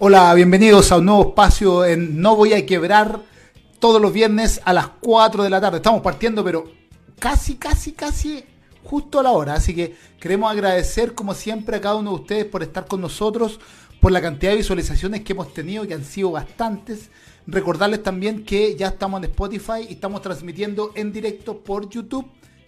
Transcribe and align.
Hola, 0.00 0.32
bienvenidos 0.34 0.92
a 0.92 0.98
un 0.98 1.06
nuevo 1.06 1.30
espacio 1.30 1.84
en 1.84 2.20
No 2.20 2.36
Voy 2.36 2.52
a 2.52 2.64
Quebrar 2.64 3.20
todos 3.80 4.00
los 4.00 4.12
viernes 4.12 4.60
a 4.64 4.72
las 4.72 4.86
4 5.00 5.42
de 5.42 5.50
la 5.50 5.60
tarde. 5.60 5.78
Estamos 5.78 6.02
partiendo, 6.02 6.44
pero 6.44 6.70
casi, 7.18 7.56
casi, 7.56 7.90
casi 7.90 8.44
justo 8.84 9.18
a 9.18 9.24
la 9.24 9.32
hora. 9.32 9.54
Así 9.54 9.74
que 9.74 9.96
queremos 10.20 10.52
agradecer, 10.52 11.16
como 11.16 11.34
siempre, 11.34 11.76
a 11.76 11.80
cada 11.80 11.96
uno 11.96 12.10
de 12.10 12.16
ustedes 12.20 12.44
por 12.44 12.62
estar 12.62 12.86
con 12.86 13.00
nosotros, 13.00 13.58
por 14.00 14.12
la 14.12 14.22
cantidad 14.22 14.52
de 14.52 14.58
visualizaciones 14.58 15.22
que 15.22 15.32
hemos 15.32 15.52
tenido, 15.52 15.84
que 15.84 15.94
han 15.94 16.04
sido 16.04 16.30
bastantes. 16.30 17.10
Recordarles 17.48 18.00
también 18.00 18.44
que 18.44 18.76
ya 18.76 18.86
estamos 18.86 19.18
en 19.18 19.30
Spotify 19.30 19.84
y 19.88 19.94
estamos 19.94 20.22
transmitiendo 20.22 20.92
en 20.94 21.12
directo 21.12 21.58
por 21.58 21.88
YouTube 21.88 22.24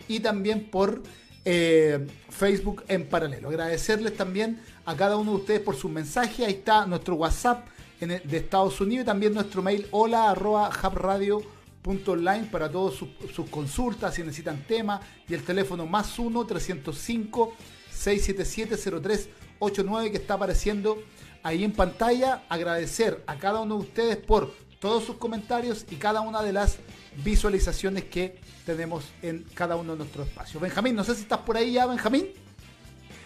y 0.08 0.18
también 0.18 0.68
por 0.68 1.00
eh, 1.44 2.08
Facebook 2.28 2.82
en 2.88 3.08
paralelo. 3.08 3.50
Agradecerles 3.50 4.16
también 4.16 4.60
a 4.84 4.96
cada 4.96 5.16
uno 5.16 5.32
de 5.32 5.36
ustedes 5.38 5.60
por 5.60 5.76
sus 5.76 5.90
mensajes. 5.90 6.46
Ahí 6.46 6.54
está 6.54 6.86
nuestro 6.86 7.14
WhatsApp 7.14 7.66
de 8.00 8.36
Estados 8.36 8.80
Unidos 8.80 9.02
y 9.02 9.06
también 9.06 9.34
nuestro 9.34 9.62
mail 9.62 9.86
hola 9.90 10.30
arroba 10.30 10.70
hubradio.online 10.70 12.48
para 12.50 12.70
todas 12.70 12.94
sus, 12.94 13.46
consultas 13.50 14.14
si 14.14 14.22
necesitan 14.22 14.64
temas 14.66 15.00
y 15.28 15.34
el 15.34 15.42
teléfono 15.42 15.86
más 15.86 16.18
1 16.18 16.46
305 16.46 17.52
677 17.90 18.76
0389 18.76 20.10
que 20.10 20.16
está 20.16 20.34
apareciendo 20.34 21.02
ahí 21.42 21.62
en 21.64 21.72
pantalla. 21.72 22.44
Agradecer 22.48 23.22
a 23.26 23.36
cada 23.36 23.60
uno 23.60 23.76
de 23.76 23.82
ustedes 23.82 24.16
por 24.16 24.54
todos 24.80 25.04
sus 25.04 25.16
comentarios 25.16 25.84
y 25.90 25.96
cada 25.96 26.22
una 26.22 26.42
de 26.42 26.54
las 26.54 26.78
visualizaciones 27.22 28.04
que 28.04 28.38
tenemos 28.64 29.04
en 29.20 29.44
cada 29.54 29.76
uno 29.76 29.92
de 29.92 29.98
nuestros 29.98 30.26
espacios. 30.26 30.62
Benjamín, 30.62 30.94
no 30.94 31.04
sé 31.04 31.14
si 31.14 31.22
estás 31.22 31.40
por 31.40 31.56
ahí 31.56 31.72
ya, 31.72 31.86
Benjamín. 31.86 32.28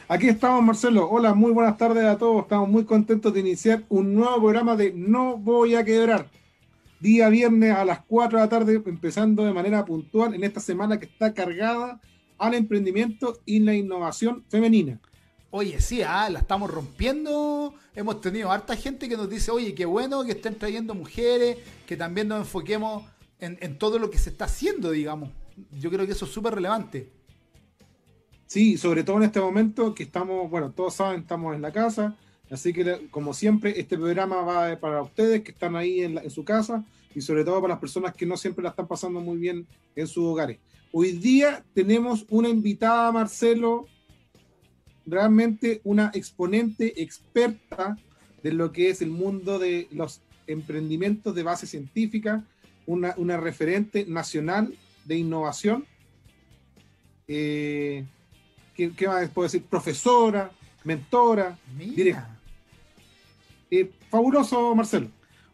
Aquí 0.07 0.29
estamos, 0.29 0.63
Marcelo. 0.63 1.09
Hola, 1.09 1.33
muy 1.33 1.51
buenas 1.51 1.79
tardes 1.79 2.05
a 2.05 2.19
todos. 2.19 2.43
Estamos 2.43 2.69
muy 2.69 2.85
contentos 2.85 3.33
de 3.33 3.41
iniciar 3.41 3.85
un 3.89 4.15
nuevo 4.15 4.37
programa 4.37 4.77
de 4.77 4.93
No 4.93 5.39
Voy 5.39 5.77
a 5.77 5.85
Quebrar. 5.85 6.29
Día 7.01 7.31
viernes 7.31 7.75
a 7.75 7.87
las 7.87 8.01
4 8.05 8.39
de 8.39 8.45
la 8.45 8.51
tarde, 8.51 8.83
empezando 8.85 9.47
de 9.47 9.55
manera 9.55 9.83
puntual 9.87 10.35
en 10.35 10.45
esta 10.45 10.61
semana 10.61 10.99
que 10.99 11.07
está 11.07 11.33
cargada 11.33 12.03
al 12.37 12.53
emprendimiento 12.53 13.41
y 13.47 13.61
la 13.61 13.75
innovación 13.75 14.45
femenina. 14.51 15.01
Oye, 15.51 15.81
sí, 15.81 16.03
ah, 16.03 16.29
la 16.29 16.41
estamos 16.41 16.71
rompiendo. 16.71 17.73
Hemos 17.95 18.21
tenido 18.21 18.53
harta 18.53 18.77
gente 18.77 19.09
que 19.09 19.17
nos 19.17 19.31
dice, 19.31 19.53
oye, 19.53 19.75
qué 19.75 19.87
bueno 19.87 20.23
que 20.25 20.33
estén 20.33 20.57
trayendo 20.57 20.95
mujeres, 20.95 21.57
que 21.87 21.97
también 21.97 22.29
nos 22.29 22.41
enfoquemos 22.41 23.05
en, 23.41 23.79
todo 23.79 23.99
lo 23.99 24.11
que 24.11 24.19
se 24.19 24.29
está 24.29 24.45
haciendo, 24.45 24.91
digamos. 24.91 25.31
Yo 25.81 25.91
creo 25.91 26.05
que 26.05 26.13
eso 26.13 26.27
es 26.27 26.31
súper 26.31 26.55
relevante. 26.55 27.11
Sí, 28.47 28.77
sobre 28.77 29.05
todo 29.05 29.17
en 29.17 29.25
este 29.25 29.41
momento 29.41 29.95
que 29.95 30.03
estamos, 30.03 30.51
bueno, 30.51 30.71
todos 30.71 30.95
saben, 30.95 31.21
estamos 31.21 31.55
en 31.55 31.63
la 31.63 31.73
casa, 31.73 32.17
así 32.51 32.73
que 32.73 33.09
como 33.11 33.33
siempre, 33.33 33.79
este 33.81 33.97
programa 33.97 34.43
va 34.43 34.79
para 34.79 35.03
ustedes 35.03 35.43
que 35.43 35.53
están 35.53 35.77
ahí 35.77 36.03
en, 36.03 36.31
su 36.31 36.45
casa 36.45 36.85
y 37.15 37.21
sobre 37.21 37.45
todo 37.45 37.61
para 37.61 37.75
las 37.75 37.81
personas 37.81 38.15
que 38.15 38.27
no 38.27 38.37
siempre 38.37 38.63
la 38.63 38.71
están 38.71 38.87
pasando 38.87 39.21
muy 39.21 39.39
bien 39.39 39.67
en 39.97 40.07
sus 40.07 40.25
hogares. 40.25 40.59
Hoy 40.93 41.13
día 41.13 41.65
tenemos 41.75 42.27
una 42.29 42.49
invitada, 42.49 43.11
Marcelo, 43.11 43.87
realmente 45.07 45.81
una 45.85 46.11
exponente 46.15 47.03
experta 47.03 47.97
de 48.43 48.53
lo 48.53 48.73
que 48.73 48.91
es 48.91 49.01
el 49.03 49.11
mundo 49.11 49.59
de 49.59 49.89
los 49.91 50.21
emprendimientos 50.47 51.35
de 51.35 51.43
base 51.43 51.67
científica, 51.67 52.45
una, 52.87 53.37
referente 53.39 54.05
nacional 54.07 54.75
de 55.07 55.17
innovación. 55.17 55.87
Eh, 57.27 58.05
¿qué, 58.75 58.93
más 59.07 59.29
puedo 59.31 59.47
decir? 59.47 59.65
Profesora, 59.65 60.51
mentora, 60.85 61.57
directa. 61.77 62.29
Eh, 63.71 63.91
fabuloso, 64.11 64.75
Marcelo. 64.75 65.09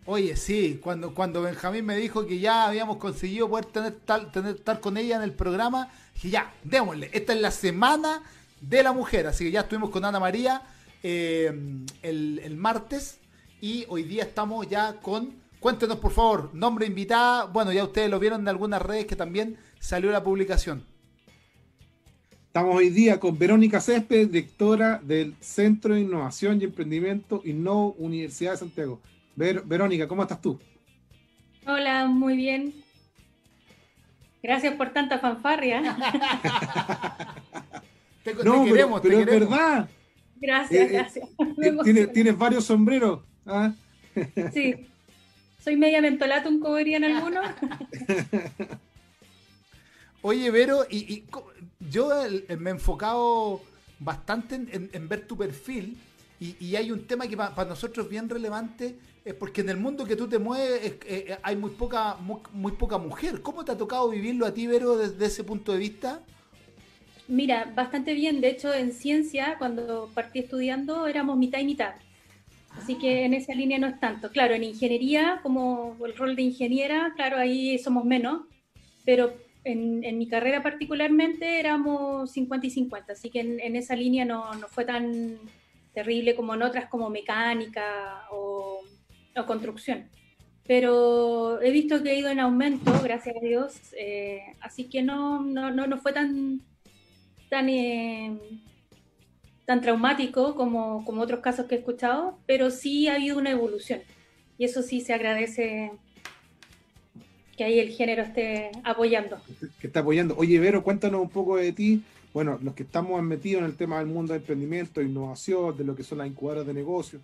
Oye, 0.06 0.36
sí, 0.36 0.80
cuando, 0.82 1.14
cuando 1.14 1.42
Benjamín 1.42 1.84
me 1.84 1.96
dijo 1.96 2.26
que 2.26 2.38
ya 2.38 2.66
habíamos 2.66 2.96
conseguido 2.96 3.48
poder 3.48 3.66
tener, 3.66 3.92
tal, 4.04 4.32
tener 4.32 4.56
estar 4.56 4.80
con 4.80 4.96
ella 4.96 5.16
en 5.16 5.22
el 5.22 5.32
programa, 5.32 5.88
dije 6.14 6.30
ya, 6.30 6.52
démosle, 6.64 7.10
esta 7.12 7.32
es 7.32 7.40
la 7.40 7.50
semana 7.50 8.22
de 8.60 8.82
la 8.82 8.92
mujer. 8.92 9.26
Así 9.26 9.44
que 9.44 9.50
ya 9.50 9.60
estuvimos 9.60 9.90
con 9.90 10.04
Ana 10.04 10.18
María 10.18 10.62
eh, 11.02 11.52
el, 12.02 12.56
martes 12.56 13.20
y 13.60 13.84
hoy 13.88 14.02
día 14.02 14.24
estamos 14.24 14.68
ya 14.68 15.00
con... 15.00 15.38
Cuéntenos 15.60 15.98
por 15.98 16.12
favor, 16.12 16.50
nombre 16.54 16.86
invitada. 16.86 17.44
Bueno, 17.44 17.70
ya 17.70 17.84
ustedes 17.84 18.08
lo 18.08 18.18
vieron 18.18 18.40
en 18.40 18.48
algunas 18.48 18.80
redes 18.80 19.04
que 19.04 19.14
también 19.14 19.58
salió 19.78 20.10
la 20.10 20.24
publicación. 20.24 20.86
Estamos 22.50 22.74
hoy 22.74 22.90
día 22.90 23.20
con 23.20 23.38
Verónica 23.38 23.80
Césped, 23.80 24.26
directora 24.26 25.00
del 25.04 25.36
Centro 25.38 25.94
de 25.94 26.00
Innovación 26.00 26.60
y 26.60 26.64
Emprendimiento 26.64 27.42
no 27.44 27.90
Universidad 27.90 28.50
de 28.50 28.56
Santiago. 28.56 29.00
Verónica, 29.36 30.08
¿cómo 30.08 30.22
estás 30.22 30.42
tú? 30.42 30.58
Hola, 31.64 32.06
muy 32.06 32.36
bien. 32.36 32.74
Gracias 34.42 34.74
por 34.74 34.92
tanta 34.92 35.20
fanfarria. 35.20 35.80
no, 38.44 38.64
queremos, 38.64 39.00
pero, 39.00 39.20
es 39.20 39.26
verdad. 39.26 39.88
Gracias, 40.40 40.90
eh, 40.90 40.92
gracias. 40.92 41.28
Eh, 41.62 42.08
tienes, 42.12 42.36
varios 42.36 42.64
sombreros. 42.64 43.20
¿ah? 43.46 43.72
Sí. 44.52 44.88
Soy 45.62 45.76
media 45.76 46.00
mentolatum, 46.00 46.58
como 46.58 46.74
dirían 46.74 47.04
algunos. 47.04 47.46
Oye, 50.22 50.50
Vero, 50.50 50.84
y, 50.90 51.24
yo 51.90 52.10
me 52.58 52.70
he 52.70 52.72
enfocado 52.72 53.60
bastante 53.98 54.54
en, 54.54 55.08
ver 55.08 55.26
tu 55.26 55.36
perfil 55.36 55.96
y, 56.40 56.74
hay 56.74 56.90
un 56.90 57.06
tema 57.06 57.26
que 57.28 57.36
para 57.36 57.66
nosotros 57.66 58.06
es 58.06 58.10
bien 58.10 58.28
relevante, 58.28 58.96
es 59.24 59.34
porque 59.34 59.60
en 59.60 59.68
el 59.68 59.76
mundo 59.76 60.06
que 60.06 60.16
tú 60.16 60.26
te 60.26 60.38
mueves 60.38 60.94
eh, 61.06 61.36
hay 61.42 61.54
muy 61.54 61.70
poca, 61.72 62.16
muy, 62.16 62.72
poca 62.72 62.96
mujer. 62.96 63.42
¿Cómo 63.42 63.62
te 63.62 63.72
ha 63.72 63.76
tocado 63.76 64.08
vivirlo 64.08 64.46
a 64.46 64.54
ti, 64.54 64.66
Vero, 64.66 64.96
desde 64.96 65.26
ese 65.26 65.44
punto 65.44 65.72
de 65.72 65.78
vista? 65.78 66.22
Mira, 67.28 67.70
bastante 67.76 68.14
bien. 68.14 68.40
De 68.40 68.48
hecho, 68.48 68.72
en 68.72 68.92
ciencia, 68.92 69.56
cuando 69.58 70.10
partí 70.14 70.38
estudiando, 70.38 71.06
éramos 71.06 71.36
mitad 71.36 71.58
y 71.58 71.66
mitad. 71.66 71.94
Así 72.70 72.94
que 72.94 73.24
en 73.26 73.34
esa 73.34 73.52
línea 73.52 73.78
no 73.78 73.88
es 73.88 74.00
tanto. 74.00 74.30
Claro, 74.30 74.54
en 74.54 74.64
ingeniería, 74.64 75.40
como 75.42 75.96
el 76.06 76.16
rol 76.16 76.36
de 76.36 76.42
ingeniera, 76.42 77.12
claro, 77.16 77.36
ahí 77.36 77.78
somos 77.78 78.06
menos. 78.06 78.42
Pero 79.04 79.34
en, 79.64 80.18
mi 80.18 80.26
carrera 80.28 80.62
particularmente 80.62 81.60
éramos 81.60 82.32
50 82.32 82.66
y 82.66 82.70
50. 82.70 83.12
Así 83.12 83.30
que 83.30 83.40
en, 83.40 83.76
esa 83.76 83.96
línea 83.96 84.24
no, 84.24 84.50
fue 84.68 84.84
tan 84.84 85.38
terrible 85.94 86.34
como 86.34 86.54
en 86.54 86.62
otras, 86.62 86.88
como 86.88 87.10
mecánica 87.10 88.26
o, 88.30 88.82
construcción. 89.46 90.08
Pero 90.66 91.62
he 91.62 91.70
visto 91.70 92.02
que 92.02 92.10
ha 92.10 92.14
ido 92.14 92.28
en 92.28 92.40
aumento, 92.40 92.92
gracias 93.02 93.36
a 93.36 93.40
Dios. 93.40 93.94
Eh, 93.98 94.42
así 94.60 94.84
que 94.84 95.02
no, 95.02 95.42
no, 95.42 95.70
no 95.70 95.98
fue 95.98 96.12
tan 96.12 96.60
tan, 97.50 97.68
eh, 97.68 98.38
tan 99.66 99.82
traumático 99.82 100.54
como, 100.54 101.04
como 101.04 101.20
otros 101.20 101.40
casos 101.40 101.66
que 101.66 101.74
he 101.74 101.78
escuchado, 101.78 102.38
pero 102.46 102.70
sí 102.70 103.08
ha 103.08 103.16
habido 103.16 103.36
una 103.36 103.50
evolución. 103.50 104.00
Y 104.56 104.64
eso 104.64 104.82
sí 104.82 105.02
se 105.02 105.12
agradece 105.12 105.92
que 107.60 107.64
ahí 107.64 107.78
el 107.78 107.90
género 107.90 108.22
esté 108.22 108.70
apoyando. 108.84 109.38
Que 109.78 109.88
está 109.88 110.00
apoyando. 110.00 110.34
Oye, 110.38 110.58
Vero, 110.58 110.82
cuéntanos 110.82 111.20
un 111.20 111.28
poco 111.28 111.58
de 111.58 111.72
ti. 111.72 112.02
Bueno, 112.32 112.58
los 112.62 112.72
que 112.72 112.84
estamos 112.84 113.22
metidos 113.22 113.60
en 113.60 113.66
el 113.66 113.76
tema 113.76 113.98
del 113.98 114.06
mundo 114.06 114.32
del 114.32 114.40
emprendimiento, 114.40 115.02
innovación, 115.02 115.76
de 115.76 115.84
lo 115.84 115.94
que 115.94 116.02
son 116.02 116.16
las 116.16 116.26
incubadoras 116.26 116.66
de 116.66 116.72
negocios, 116.72 117.20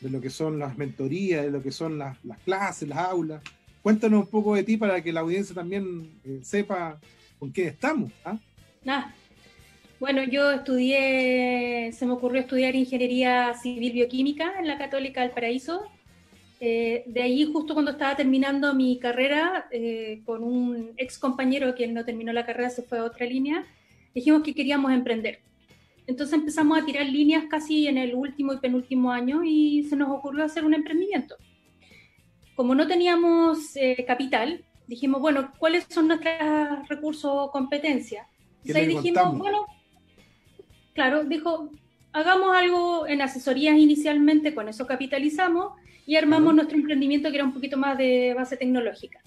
de 0.00 0.08
lo 0.08 0.22
que 0.22 0.30
son 0.30 0.58
las 0.58 0.78
mentorías, 0.78 1.44
de 1.44 1.50
lo 1.50 1.62
que 1.62 1.70
son 1.70 1.98
las, 1.98 2.16
clases, 2.46 2.88
las 2.88 2.96
aulas. 2.96 3.42
Cuéntanos 3.82 4.24
un 4.24 4.30
poco 4.30 4.54
de 4.54 4.62
ti 4.62 4.78
para 4.78 5.02
que 5.02 5.12
la 5.12 5.20
audiencia 5.20 5.54
también 5.54 6.12
eh, 6.24 6.40
sepa 6.42 6.98
con 7.38 7.52
qué 7.52 7.66
estamos. 7.66 8.10
¿ah? 8.24 8.38
Ah, 8.86 9.12
bueno, 10.00 10.24
yo 10.24 10.50
estudié, 10.50 11.92
se 11.92 12.06
me 12.06 12.12
ocurrió 12.12 12.40
estudiar 12.40 12.74
ingeniería 12.74 13.52
civil 13.52 13.92
bioquímica 13.92 14.54
en 14.58 14.66
la 14.66 14.78
Católica 14.78 15.20
del 15.20 15.32
Paraíso. 15.32 15.82
Eh, 16.66 17.04
de 17.04 17.20
ahí, 17.20 17.44
justo 17.44 17.74
cuando 17.74 17.90
estaba 17.90 18.16
terminando 18.16 18.72
mi 18.72 18.98
carrera, 18.98 19.68
eh, 19.70 20.22
con 20.24 20.42
un 20.42 20.94
ex 20.96 21.18
compañero 21.18 21.74
que 21.74 21.86
no 21.86 22.06
terminó 22.06 22.32
la 22.32 22.46
carrera, 22.46 22.70
se 22.70 22.82
fue 22.82 23.00
a 23.00 23.04
otra 23.04 23.26
línea, 23.26 23.66
dijimos 24.14 24.42
que 24.42 24.54
queríamos 24.54 24.90
emprender. 24.90 25.40
Entonces 26.06 26.38
empezamos 26.38 26.78
a 26.78 26.86
tirar 26.86 27.04
líneas 27.04 27.44
casi 27.50 27.86
en 27.86 27.98
el 27.98 28.14
último 28.14 28.54
y 28.54 28.60
penúltimo 28.60 29.12
año 29.12 29.44
y 29.44 29.82
se 29.90 29.94
nos 29.94 30.10
ocurrió 30.10 30.42
hacer 30.42 30.64
un 30.64 30.72
emprendimiento. 30.72 31.36
Como 32.56 32.74
no 32.74 32.86
teníamos 32.86 33.76
eh, 33.76 34.02
capital, 34.06 34.64
dijimos, 34.86 35.20
bueno, 35.20 35.52
¿cuáles 35.58 35.84
son 35.90 36.08
nuestros 36.08 36.88
recursos 36.88 37.30
o 37.30 37.50
competencias? 37.50 38.26
Entonces 38.62 38.76
ahí 38.76 38.86
dijimos, 38.86 39.36
bueno, 39.36 39.66
claro, 40.94 41.24
dijo, 41.24 41.68
hagamos 42.14 42.56
algo 42.56 43.06
en 43.06 43.20
asesorías 43.20 43.76
inicialmente, 43.76 44.54
con 44.54 44.70
eso 44.70 44.86
capitalizamos 44.86 45.74
y 46.06 46.16
armamos 46.16 46.54
nuestro 46.54 46.76
emprendimiento 46.76 47.30
que 47.30 47.36
era 47.36 47.44
un 47.44 47.54
poquito 47.54 47.76
más 47.76 47.96
de 47.96 48.34
base 48.34 48.56
tecnológica. 48.56 49.20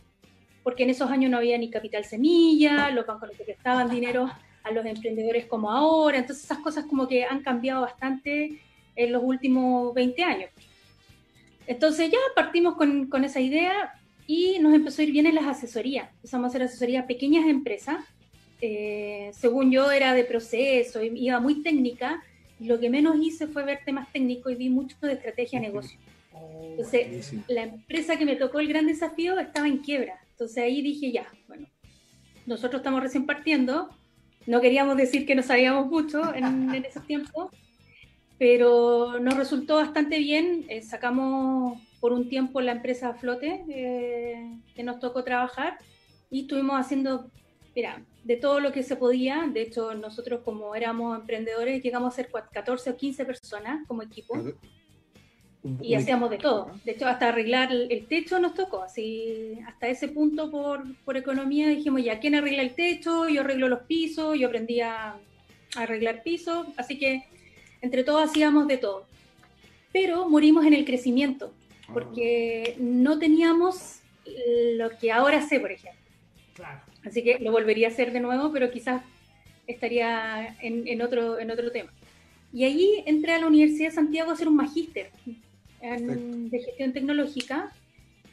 Porque 0.64 0.84
en 0.84 0.90
esos 0.90 1.10
años 1.10 1.32
no 1.32 1.38
había 1.38 1.58
ni 1.58 1.70
capital 1.70 2.06
semilla, 2.06 2.92
los 2.92 3.06
bancos 3.06 3.30
no 3.30 3.46
prestaban 3.46 3.90
dinero 3.90 4.30
a 4.64 4.72
los 4.72 4.86
emprendedores 4.86 5.46
como 5.46 5.72
ahora, 5.72 6.18
entonces 6.18 6.44
esas 6.44 6.60
cosas 6.60 6.86
como 6.86 7.08
que 7.08 7.24
han 7.24 7.42
cambiado 7.42 7.82
bastante 7.82 8.60
en 8.96 9.12
los 9.12 9.24
últimos 9.24 9.94
20 9.94 10.24
años. 10.24 10.50
Entonces 11.68 12.12
ya 12.12 12.18
partimos 12.36 12.76
con, 12.76 13.08
con, 13.08 13.24
esa 13.24 13.40
idea 13.40 13.94
y 14.26 14.60
nos 14.60 14.74
empezó 14.74 15.02
a 15.02 15.06
ir 15.06 15.12
bien 15.12 15.26
en 15.26 15.36
las 15.36 15.46
asesorías. 15.46 16.10
Empezamos 16.16 16.46
a 16.46 16.48
hacer 16.50 16.64
asesorías 16.64 17.04
a 17.04 17.08
pequeñas 17.08 17.48
empresas. 17.48 17.98
Eh, 18.62 19.32
según 19.34 19.72
yo 19.72 19.92
era 19.92 20.14
de 20.14 20.24
proceso, 20.24 21.04
iba 21.04 21.40
muy 21.40 21.62
técnica. 21.62 22.22
Y 22.60 22.66
lo 22.66 22.80
que 22.80 22.90
menos 22.90 23.18
hice 23.22 23.48
fue 23.48 23.64
ver 23.64 23.80
temas 23.86 24.12
técnicos 24.12 24.52
y 24.52 24.56
vi 24.56 24.70
mucho 24.70 24.96
de 25.02 25.14
estrategia 25.14 25.60
de 25.60 25.68
negocio. 25.68 26.00
Entonces, 26.62 27.34
la 27.48 27.64
empresa 27.64 28.18
que 28.18 28.26
me 28.26 28.36
tocó 28.36 28.60
el 28.60 28.68
gran 28.68 28.88
desafío 28.88 29.40
estaba 29.40 29.68
en 29.68 29.80
quiebra. 29.80 30.20
Entonces 30.32 30.64
ahí 30.64 30.82
dije, 30.82 31.12
ya, 31.12 31.28
bueno, 31.48 31.68
nosotros 32.46 32.80
estamos 32.80 33.02
recién 33.02 33.26
partiendo, 33.26 33.90
no 34.46 34.62
queríamos 34.62 34.96
decir 34.96 35.26
que 35.26 35.36
no 35.36 35.44
sabíamos 35.44 35.88
mucho 35.88 36.34
en, 36.34 36.44
en 36.76 36.86
esos 36.86 37.06
tiempos, 37.06 37.52
pero 38.38 39.20
nos 39.20 39.36
resultó 39.36 39.76
bastante 39.76 40.20
bien. 40.20 40.66
Eh, 40.70 40.82
sacamos 40.82 41.80
por 42.00 42.14
un 42.14 42.30
tiempo 42.30 42.62
la 42.62 42.74
empresa 42.74 43.10
a 43.10 43.14
flote 43.14 43.66
eh, 43.70 44.60
que 44.76 44.84
nos 44.84 45.00
tocó 45.00 45.24
trabajar 45.24 45.78
y 46.30 46.42
estuvimos 46.42 46.80
haciendo, 46.80 47.32
mira, 47.76 48.06
de 48.24 48.36
todo 48.36 48.60
lo 48.60 48.72
que 48.72 48.84
se 48.84 48.96
podía. 48.96 49.50
De 49.52 49.62
hecho, 49.62 49.96
nosotros 49.96 50.42
como 50.44 50.76
éramos 50.76 51.20
emprendedores 51.20 51.82
llegamos 51.82 52.14
a 52.14 52.16
ser 52.16 52.30
14 52.30 52.92
o 52.92 52.98
15 52.98 53.26
personas 53.26 53.88
como 53.88 54.04
equipo. 54.04 54.36
Y 55.82 55.96
hacíamos 55.96 56.30
de 56.30 56.38
todo. 56.38 56.72
De 56.86 56.92
hecho, 56.92 57.08
hasta 57.08 57.30
arreglar 57.30 57.72
el 57.72 58.06
techo 58.08 58.40
nos 58.40 58.54
tocó. 58.54 58.84
Así, 58.84 59.60
hasta 59.68 59.88
ese 59.88 60.08
punto 60.08 60.52
por, 60.52 60.84
por 61.04 61.18
economía 61.18 61.68
dijimos, 61.68 62.04
ya, 62.04 62.20
¿quién 62.20 62.36
arregla 62.36 62.62
el 62.62 62.76
techo? 62.76 63.28
Yo 63.28 63.42
arreglo 63.42 63.68
los 63.68 63.82
pisos, 63.82 64.38
yo 64.38 64.48
aprendí 64.48 64.82
a 64.82 65.16
arreglar 65.76 66.24
pisos. 66.24 66.68
Así 66.78 66.98
que 66.98 67.24
entre 67.82 68.04
todos 68.04 68.30
hacíamos 68.30 68.68
de 68.68 68.78
todo. 68.78 69.06
Pero 69.92 70.28
morimos 70.30 70.66
en 70.66 70.74
el 70.74 70.86
crecimiento, 70.86 71.54
ah. 71.88 71.94
porque 71.94 72.76
no 72.78 73.20
teníamos 73.20 74.02
lo 74.76 74.90
que 74.98 75.12
ahora 75.12 75.42
sé, 75.42 75.60
por 75.60 75.72
ejemplo. 75.72 76.02
Así 77.06 77.24
que 77.24 77.40
lo 77.40 77.52
volvería 77.52 77.88
a 77.88 77.92
hacer 77.92 78.12
de 78.12 78.20
nuevo, 78.20 78.52
pero 78.52 78.72
quizás 78.72 79.02
estaría 79.66 80.56
en, 80.62 81.02
otro, 81.02 81.40
en 81.40 81.52
otro 81.52 81.72
tema. 81.72 81.92
Y 82.54 82.64
ahí 82.64 83.04
entré 83.06 83.34
a 83.34 83.40
la 83.40 83.48
Universidad 83.48 83.90
de 83.90 83.96
Santiago 83.96 84.32
a 84.32 84.34
hacer 84.34 84.48
un 84.48 84.56
magíster 84.56 85.12
de 85.82 86.60
gestión 86.66 86.94
tecnológica. 86.94 87.72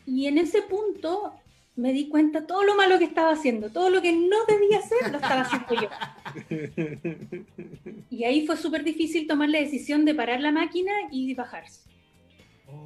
Y 0.07 0.27
en 0.27 0.39
ese 0.39 0.63
punto 0.63 1.35
me 1.77 1.93
di 1.93 2.09
cuenta 2.09 2.47
todo 2.47 2.63
lo 2.63 2.77
malo 2.77 2.99
que 2.99 3.05
estaba 3.05 3.33
haciendo, 3.33 3.71
todo 3.71 3.91
lo 3.91 4.01
que 4.01 4.13
no 4.13 4.45
debía 4.47 4.79
hacer, 4.79 5.11
lo 5.11 5.17
estaba 5.17 5.43
haciendo 5.43 5.75
yo. 5.75 5.89
Y 8.11 8.25
ahí 8.25 8.47
fue 8.47 8.57
súper 8.57 8.85
difícil 8.85 9.27
tomar 9.27 9.49
la 9.49 9.59
decisión 9.59 10.05
de 10.05 10.15
parar 10.15 10.41
la 10.41 10.53
máquina 10.53 10.93
y 11.11 11.35
bajarse. 11.35 11.91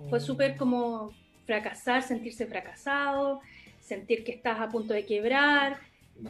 Fue 0.09 0.21
súper 0.21 0.57
como 0.57 1.13
fracasar, 1.45 2.03
sentirse 2.03 2.47
fracasado, 2.47 3.41
sentir 3.81 4.25
que 4.25 4.33
estás 4.33 4.59
a 4.61 4.69
punto 4.69 4.95
de 4.95 5.05
quebrar. 5.05 5.79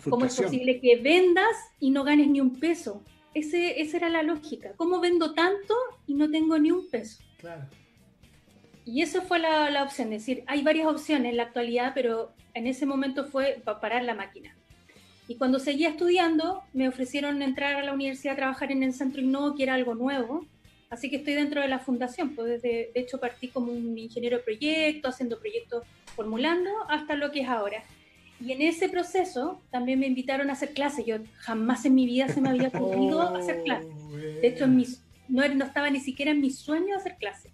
¿Cómo 0.09 0.25
es 0.27 0.37
posible 0.37 0.81
que 0.81 0.97
vendas 0.97 1.57
y 1.81 1.91
no 1.91 2.05
ganes 2.05 2.29
ni 2.29 2.41
un 2.41 2.59
peso? 2.59 3.03
Ese, 3.35 3.81
esa 3.81 3.99
era 3.99 4.09
la 4.09 4.23
lógica. 4.23 4.73
¿Cómo 4.77 5.01
vendo 5.01 5.33
tanto 5.33 5.75
y 6.07 6.15
no 6.15 6.31
tengo 6.31 6.59
ni 6.59 6.71
un 6.73 6.89
peso? 6.89 7.23
Claro. 7.39 7.67
Y 8.88 9.02
esa 9.02 9.20
fue 9.20 9.38
la, 9.38 9.69
la 9.69 9.82
opción, 9.82 10.14
es 10.14 10.23
decir, 10.23 10.44
hay 10.46 10.62
varias 10.62 10.87
opciones 10.87 11.29
en 11.29 11.37
la 11.37 11.43
actualidad, 11.43 11.93
pero 11.94 12.32
en 12.55 12.67
ese 12.67 12.87
momento 12.87 13.26
fue 13.26 13.61
para 13.62 13.81
parar 13.81 14.02
la 14.02 14.14
máquina. 14.14 14.56
Y 15.29 15.35
cuando 15.35 15.58
seguía 15.58 15.90
estudiando, 15.90 16.62
me 16.73 16.88
ofrecieron 16.88 17.43
entrar 17.43 17.75
a 17.75 17.82
la 17.82 17.93
universidad 17.93 18.32
a 18.32 18.37
trabajar 18.37 18.73
en 18.73 18.82
el 18.82 18.94
Centro 18.94 19.20
Innovo, 19.20 19.55
que 19.55 19.64
era 19.64 19.75
algo 19.75 19.94
nuevo. 19.94 20.46
Así 20.88 21.11
que 21.11 21.17
estoy 21.17 21.35
dentro 21.35 21.61
de 21.61 21.69
la 21.69 21.81
fundación. 21.81 22.35
Pues 22.35 22.49
desde, 22.49 22.90
de 22.94 23.00
hecho, 23.00 23.20
partí 23.20 23.49
como 23.49 23.73
un 23.73 23.99
ingeniero 23.99 24.38
de 24.38 24.43
proyecto, 24.43 25.11
haciendo 25.11 25.38
proyectos, 25.38 25.85
formulando, 26.17 26.70
hasta 26.88 27.14
lo 27.14 27.31
que 27.31 27.43
es 27.43 27.49
ahora. 27.49 27.82
Y 28.40 28.52
en 28.52 28.62
ese 28.62 28.88
proceso 28.88 29.61
también 29.70 30.00
me 30.00 30.06
invitaron 30.06 30.49
a 30.49 30.55
hacer 30.55 30.73
clases. 30.73 31.05
Yo 31.05 31.17
jamás 31.40 31.85
en 31.85 31.94
mi 31.94 32.06
vida 32.06 32.29
se 32.29 32.40
me 32.40 32.49
había 32.49 32.69
ocurrido 32.75 33.19
oh, 33.19 33.37
hacer 33.37 33.62
clases. 33.64 33.93
De 34.40 34.49
hecho, 34.49 34.67
mis, 34.67 35.02
no, 35.29 35.46
no 35.46 35.67
estaba 35.67 35.90
ni 35.90 36.00
siquiera 36.00 36.31
en 36.31 36.40
mis 36.40 36.58
sueños 36.58 36.96
hacer 36.96 37.17
clases 37.19 37.52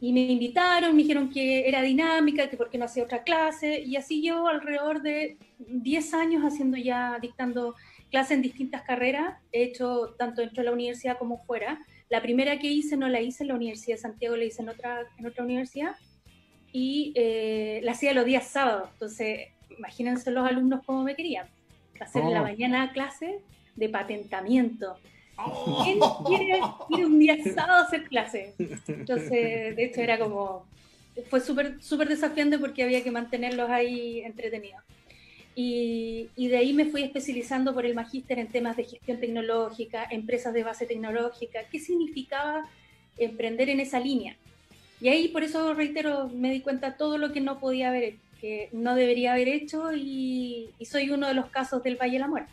y 0.00 0.12
me 0.12 0.20
invitaron, 0.20 0.96
me 0.96 1.02
dijeron 1.02 1.28
que 1.28 1.68
era 1.68 1.82
dinámica, 1.82 2.48
que 2.48 2.56
por 2.56 2.70
qué 2.70 2.78
no 2.78 2.86
hacía 2.86 3.04
otra 3.04 3.22
clase, 3.22 3.80
y 3.80 3.96
así 3.96 4.22
llevo 4.22 4.48
alrededor 4.48 5.02
de 5.02 5.36
10 5.58 6.14
años 6.14 6.42
haciendo 6.42 6.78
ya, 6.78 7.18
dictando 7.20 7.74
clases 8.10 8.32
en 8.32 8.42
distintas 8.42 8.82
carreras, 8.82 9.38
he 9.52 9.64
hecho 9.64 10.14
tanto 10.18 10.40
dentro 10.40 10.62
de 10.62 10.68
la 10.68 10.72
universidad 10.72 11.18
como 11.18 11.38
fuera. 11.38 11.78
La 12.08 12.22
primera 12.22 12.58
que 12.58 12.68
hice 12.68 12.96
no 12.96 13.08
la 13.08 13.20
hice 13.20 13.44
en 13.44 13.48
la 13.48 13.54
Universidad 13.54 13.96
de 13.96 14.02
Santiago, 14.02 14.36
la 14.36 14.44
hice 14.44 14.62
en 14.62 14.70
otra, 14.70 15.06
en 15.18 15.26
otra 15.26 15.44
universidad, 15.44 15.94
y 16.72 17.12
eh, 17.14 17.80
la 17.82 17.92
hacía 17.92 18.14
los 18.14 18.24
días 18.24 18.46
sábados, 18.46 18.88
entonces 18.94 19.48
imagínense 19.76 20.30
los 20.30 20.46
alumnos 20.46 20.80
cómo 20.86 21.02
me 21.02 21.14
querían, 21.14 21.46
hacer 22.00 22.22
en 22.22 22.32
la 22.32 22.40
oh. 22.40 22.44
mañana 22.44 22.92
clase 22.92 23.40
de 23.76 23.88
patentamiento, 23.90 24.96
¿Quién 25.84 25.98
quiere 26.26 26.60
ir 26.90 27.06
un 27.06 27.18
día 27.18 27.36
sábado 27.42 27.82
a 27.82 27.86
hacer 27.86 28.04
clase? 28.04 28.54
Entonces, 28.88 29.76
de 29.76 29.84
hecho, 29.84 30.00
era 30.00 30.18
como. 30.18 30.66
Fue 31.28 31.40
súper 31.40 31.82
súper 31.82 32.08
desafiante 32.08 32.58
porque 32.58 32.82
había 32.82 33.02
que 33.02 33.10
mantenerlos 33.10 33.68
ahí 33.70 34.20
entretenidos. 34.20 34.82
Y, 35.54 36.28
y, 36.36 36.48
de 36.48 36.56
ahí 36.56 36.72
me 36.72 36.86
fui 36.86 37.02
especializando 37.02 37.74
por 37.74 37.84
el 37.84 37.94
magíster 37.94 38.38
en 38.38 38.46
temas 38.46 38.76
de 38.76 38.84
gestión 38.84 39.18
tecnológica, 39.18 40.06
empresas 40.10 40.54
de 40.54 40.62
base 40.62 40.86
tecnológica, 40.86 41.60
qué 41.70 41.80
significaba 41.80 42.68
emprender 43.18 43.68
en 43.68 43.80
esa 43.80 43.98
línea. 43.98 44.36
Y 45.00 45.08
ahí, 45.08 45.28
por 45.28 45.42
eso 45.42 45.74
reitero, 45.74 46.28
me 46.28 46.52
di 46.52 46.60
cuenta 46.60 46.96
todo 46.96 47.18
lo 47.18 47.32
que 47.32 47.40
no 47.40 47.58
podía 47.58 47.88
haber, 47.88 48.14
que 48.40 48.68
no 48.72 48.94
debería 48.94 49.32
haber 49.32 49.48
hecho 49.48 49.92
y, 49.92 50.70
y 50.78 50.84
soy 50.86 51.10
uno 51.10 51.26
de 51.26 51.34
los 51.34 51.46
casos 51.46 51.82
del 51.82 51.96
Valle 51.96 52.14
de 52.14 52.18
la 52.20 52.28
Muerte. 52.28 52.52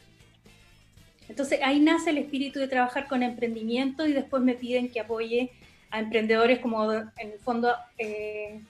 Entonces 1.29 1.59
ahí 1.63 1.79
nace 1.79 2.12
el 2.12 2.18
espíritu 2.18 2.59
de 2.59 2.68
trabajar 2.68 3.07
con 3.07 3.24
emprendimiento 3.24 4.06
y 4.06 4.13
después 4.13 4.41
me 4.44 4.56
piden 4.56 4.89
que 4.89 5.00
apoye 5.00 5.51
a 5.89 6.00
emprendedores 6.00 6.59
como 6.59 6.91
en 6.91 7.09
el 7.18 7.39
fondo 7.39 7.74
eh, 7.97 8.62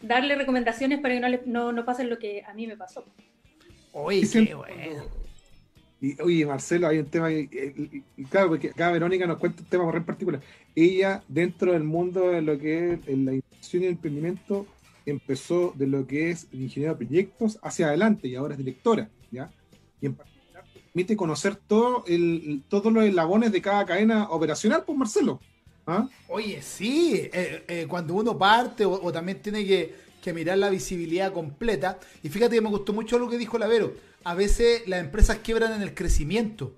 darle 0.00 0.34
recomendaciones 0.34 1.00
para 1.00 1.14
que 1.14 1.20
no, 1.20 1.28
le, 1.28 1.42
no, 1.46 1.72
no 1.72 1.84
pasen 1.84 2.10
lo 2.10 2.18
que 2.18 2.42
a 2.42 2.54
mí 2.54 2.66
me 2.66 2.76
pasó. 2.76 3.04
Oye, 3.92 4.26
qué 4.30 4.54
bueno. 4.54 5.22
Y, 6.00 6.20
oye, 6.20 6.44
Marcelo, 6.44 6.88
hay 6.88 6.98
un 6.98 7.06
tema, 7.06 7.30
y, 7.30 7.46
claro, 8.28 8.48
porque 8.48 8.70
acá 8.70 8.90
Verónica 8.90 9.24
nos 9.24 9.38
cuenta 9.38 9.62
un 9.62 9.68
tema 9.68 9.96
en 9.96 10.04
particular. 10.04 10.40
Ella, 10.74 11.22
dentro 11.28 11.72
del 11.72 11.84
mundo 11.84 12.30
de 12.30 12.42
lo 12.42 12.58
que 12.58 12.94
es 12.94 13.06
la 13.06 13.34
inversión 13.34 13.82
y 13.82 13.86
el 13.86 13.92
emprendimiento, 13.92 14.66
empezó 15.06 15.72
de 15.76 15.86
lo 15.86 16.04
que 16.04 16.30
es 16.30 16.48
el 16.52 16.62
ingeniero 16.62 16.94
de 16.94 17.06
proyectos 17.06 17.58
hacia 17.62 17.86
adelante 17.86 18.26
y 18.26 18.34
ahora 18.34 18.54
es 18.54 18.58
directora, 18.58 19.08
¿ya? 19.30 19.52
Y 20.00 20.06
en 20.06 20.16
permite 20.92 21.16
conocer 21.16 21.56
todo 21.56 22.04
el, 22.06 22.62
todos 22.68 22.92
los 22.92 23.04
eslabones 23.04 23.50
de 23.50 23.62
cada 23.62 23.86
cadena 23.86 24.28
operacional, 24.30 24.84
pues 24.84 24.98
Marcelo. 24.98 25.40
¿Ah? 25.86 26.06
Oye, 26.28 26.60
sí, 26.62 27.14
eh, 27.32 27.64
eh, 27.66 27.86
cuando 27.88 28.14
uno 28.14 28.38
parte 28.38 28.84
o, 28.84 29.10
también 29.10 29.40
tiene 29.40 29.66
que, 29.66 29.94
que, 30.22 30.32
mirar 30.32 30.58
la 30.58 30.70
visibilidad 30.70 31.32
completa, 31.32 31.98
y 32.22 32.28
fíjate 32.28 32.56
que 32.56 32.60
me 32.60 32.68
gustó 32.68 32.92
mucho 32.92 33.18
lo 33.18 33.28
que 33.28 33.38
dijo 33.38 33.58
Lavero, 33.58 33.94
a 34.22 34.34
veces 34.34 34.86
las 34.86 35.00
empresas 35.00 35.38
quiebran 35.38 35.72
en 35.72 35.82
el 35.82 35.94
crecimiento, 35.94 36.74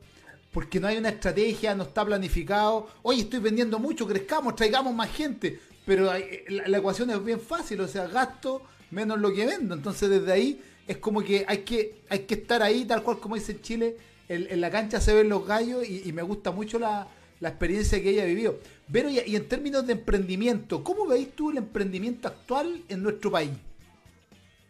porque 0.52 0.80
no 0.80 0.86
hay 0.86 0.96
una 0.96 1.10
estrategia, 1.10 1.74
no 1.74 1.82
está 1.82 2.04
planificado, 2.06 2.88
oye, 3.02 3.22
estoy 3.22 3.40
vendiendo 3.40 3.78
mucho, 3.78 4.06
crezcamos, 4.06 4.54
traigamos 4.54 4.94
más 4.94 5.10
gente, 5.10 5.60
pero 5.84 6.04
la, 6.04 6.18
la 6.48 6.78
ecuación 6.78 7.10
es 7.10 7.22
bien 7.22 7.40
fácil, 7.40 7.80
o 7.80 7.88
sea, 7.88 8.06
gasto 8.06 8.62
menos 8.90 9.18
lo 9.18 9.34
que 9.34 9.44
vendo, 9.44 9.74
entonces 9.74 10.08
desde 10.08 10.32
ahí 10.32 10.62
es 10.86 10.98
como 10.98 11.22
que 11.22 11.44
hay 11.48 11.58
que, 11.58 11.96
hay 12.08 12.20
que 12.20 12.34
estar 12.34 12.62
ahí, 12.62 12.84
tal 12.84 13.02
cual 13.02 13.18
como 13.18 13.34
dice 13.34 13.60
Chile, 13.60 13.96
en, 14.28 14.60
la 14.60 14.70
cancha 14.70 15.00
se 15.00 15.14
ven 15.14 15.28
los 15.28 15.46
gallos 15.46 15.88
y, 15.88 16.12
me 16.12 16.22
gusta 16.22 16.50
mucho 16.50 16.78
la, 16.78 17.06
experiencia 17.40 18.02
que 18.02 18.10
ella 18.10 18.24
vivió. 18.24 18.58
Pero 18.90 19.10
y, 19.10 19.18
en 19.18 19.48
términos 19.48 19.86
de 19.86 19.94
emprendimiento, 19.94 20.82
¿cómo 20.82 21.06
veis 21.06 21.30
tú 21.32 21.50
el 21.50 21.58
emprendimiento 21.58 22.28
actual 22.28 22.82
en 22.88 23.02
nuestro 23.02 23.30
país? 23.30 23.50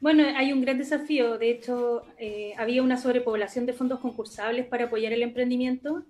Bueno, 0.00 0.24
hay 0.36 0.52
un 0.52 0.60
gran 0.60 0.78
desafío. 0.78 1.38
De 1.38 1.50
hecho, 1.50 2.02
eh, 2.18 2.52
había 2.58 2.82
una 2.82 2.96
sobrepoblación 2.96 3.64
de 3.64 3.72
fondos 3.72 4.00
concursables 4.00 4.66
para 4.66 4.86
apoyar 4.86 5.12
el 5.12 5.22
emprendimiento. 5.22 6.04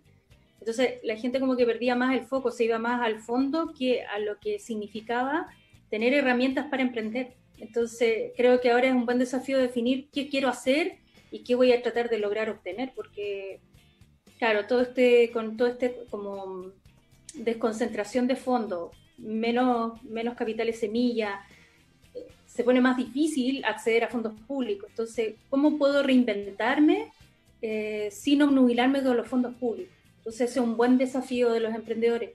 Entonces, 0.58 0.94
la 1.02 1.16
gente 1.16 1.38
como 1.38 1.56
que 1.56 1.66
perdía 1.66 1.94
más 1.94 2.14
el 2.14 2.24
foco, 2.24 2.50
se 2.50 2.64
iba 2.64 2.78
más 2.78 3.02
al 3.02 3.20
fondo 3.20 3.74
que 3.78 4.02
a 4.02 4.18
lo 4.18 4.38
que 4.40 4.58
significaba 4.58 5.48
tener 5.90 6.14
herramientas 6.14 6.66
para 6.70 6.82
emprender. 6.82 7.34
Entonces, 7.66 8.32
creo 8.36 8.60
que 8.60 8.70
ahora 8.70 8.88
es 8.88 8.94
un 8.94 9.06
buen 9.06 9.18
desafío 9.18 9.58
definir 9.58 10.08
qué 10.12 10.28
quiero 10.28 10.48
hacer 10.48 10.98
y 11.30 11.44
qué 11.44 11.54
voy 11.54 11.72
a 11.72 11.82
tratar 11.82 12.10
de 12.10 12.18
lograr 12.18 12.50
obtener, 12.50 12.92
porque, 12.94 13.60
claro, 14.38 14.66
todo 14.66 14.82
este, 14.82 15.30
con 15.32 15.56
todo 15.56 15.68
este 15.68 15.96
como 16.10 16.72
desconcentración 17.34 18.26
de 18.28 18.36
fondos, 18.36 18.90
menos, 19.16 20.02
menos 20.04 20.34
capitales 20.34 20.78
semilla, 20.78 21.40
se 22.46 22.62
pone 22.62 22.80
más 22.80 22.96
difícil 22.96 23.64
acceder 23.64 24.04
a 24.04 24.08
fondos 24.08 24.34
públicos. 24.46 24.88
Entonces, 24.90 25.34
¿cómo 25.50 25.76
puedo 25.78 26.02
reinventarme 26.02 27.10
eh, 27.62 28.08
sin 28.12 28.42
obnubilarme 28.42 29.00
de 29.00 29.14
los 29.14 29.26
fondos 29.26 29.54
públicos? 29.54 29.94
Entonces, 30.18 30.50
ese 30.50 30.60
es 30.60 30.64
un 30.64 30.76
buen 30.76 30.96
desafío 30.96 31.50
de 31.50 31.60
los 31.60 31.74
emprendedores. 31.74 32.30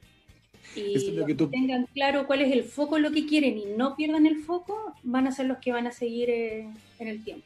Y 0.76 1.26
que 1.26 1.36
tengan 1.36 1.88
claro 1.94 2.28
cuál 2.28 2.42
es 2.42 2.52
el 2.52 2.64
foco 2.64 3.00
lo 3.00 3.12
que 3.12 3.26
quieren 3.26 3.58
y 3.58 3.66
no 3.78 3.96
pierdan 3.96 4.26
el 4.26 4.38
foco, 4.38 4.94
van 5.04 5.28
a 5.28 5.32
ser 5.32 5.48
los 5.48 5.58
que 5.58 5.72
van 5.72 5.88
a 5.88 5.92
seguir 5.92 6.30
eh, 6.30 6.68
en 7.00 7.08
el 7.08 7.24
tiempo. 7.24 7.46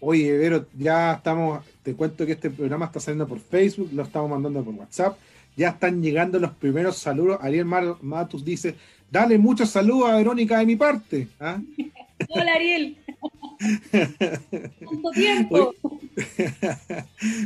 Oye, 0.00 0.36
Vero, 0.38 0.66
ya 0.76 1.12
estamos, 1.14 1.64
te 1.82 1.94
cuento 1.94 2.24
que 2.24 2.32
este 2.32 2.50
programa 2.50 2.86
está 2.86 3.00
saliendo 3.00 3.28
por 3.28 3.38
Facebook, 3.38 3.90
lo 3.92 4.02
estamos 4.02 4.30
mandando 4.30 4.64
por 4.64 4.74
WhatsApp, 4.74 5.18
ya 5.56 5.70
están 5.70 6.02
llegando 6.02 6.38
los 6.38 6.52
primeros 6.52 6.96
saludos. 6.96 7.38
Ariel 7.42 7.66
Matus 7.66 8.44
dice, 8.44 8.74
dale 9.10 9.36
muchos 9.36 9.68
saludos 9.68 10.08
a 10.08 10.16
Verónica 10.16 10.58
de 10.58 10.66
mi 10.66 10.76
parte. 10.76 11.28
¿ah? 11.38 11.60
Hola 12.28 12.52
Ariel. 12.54 12.96
tiempo. 15.14 15.74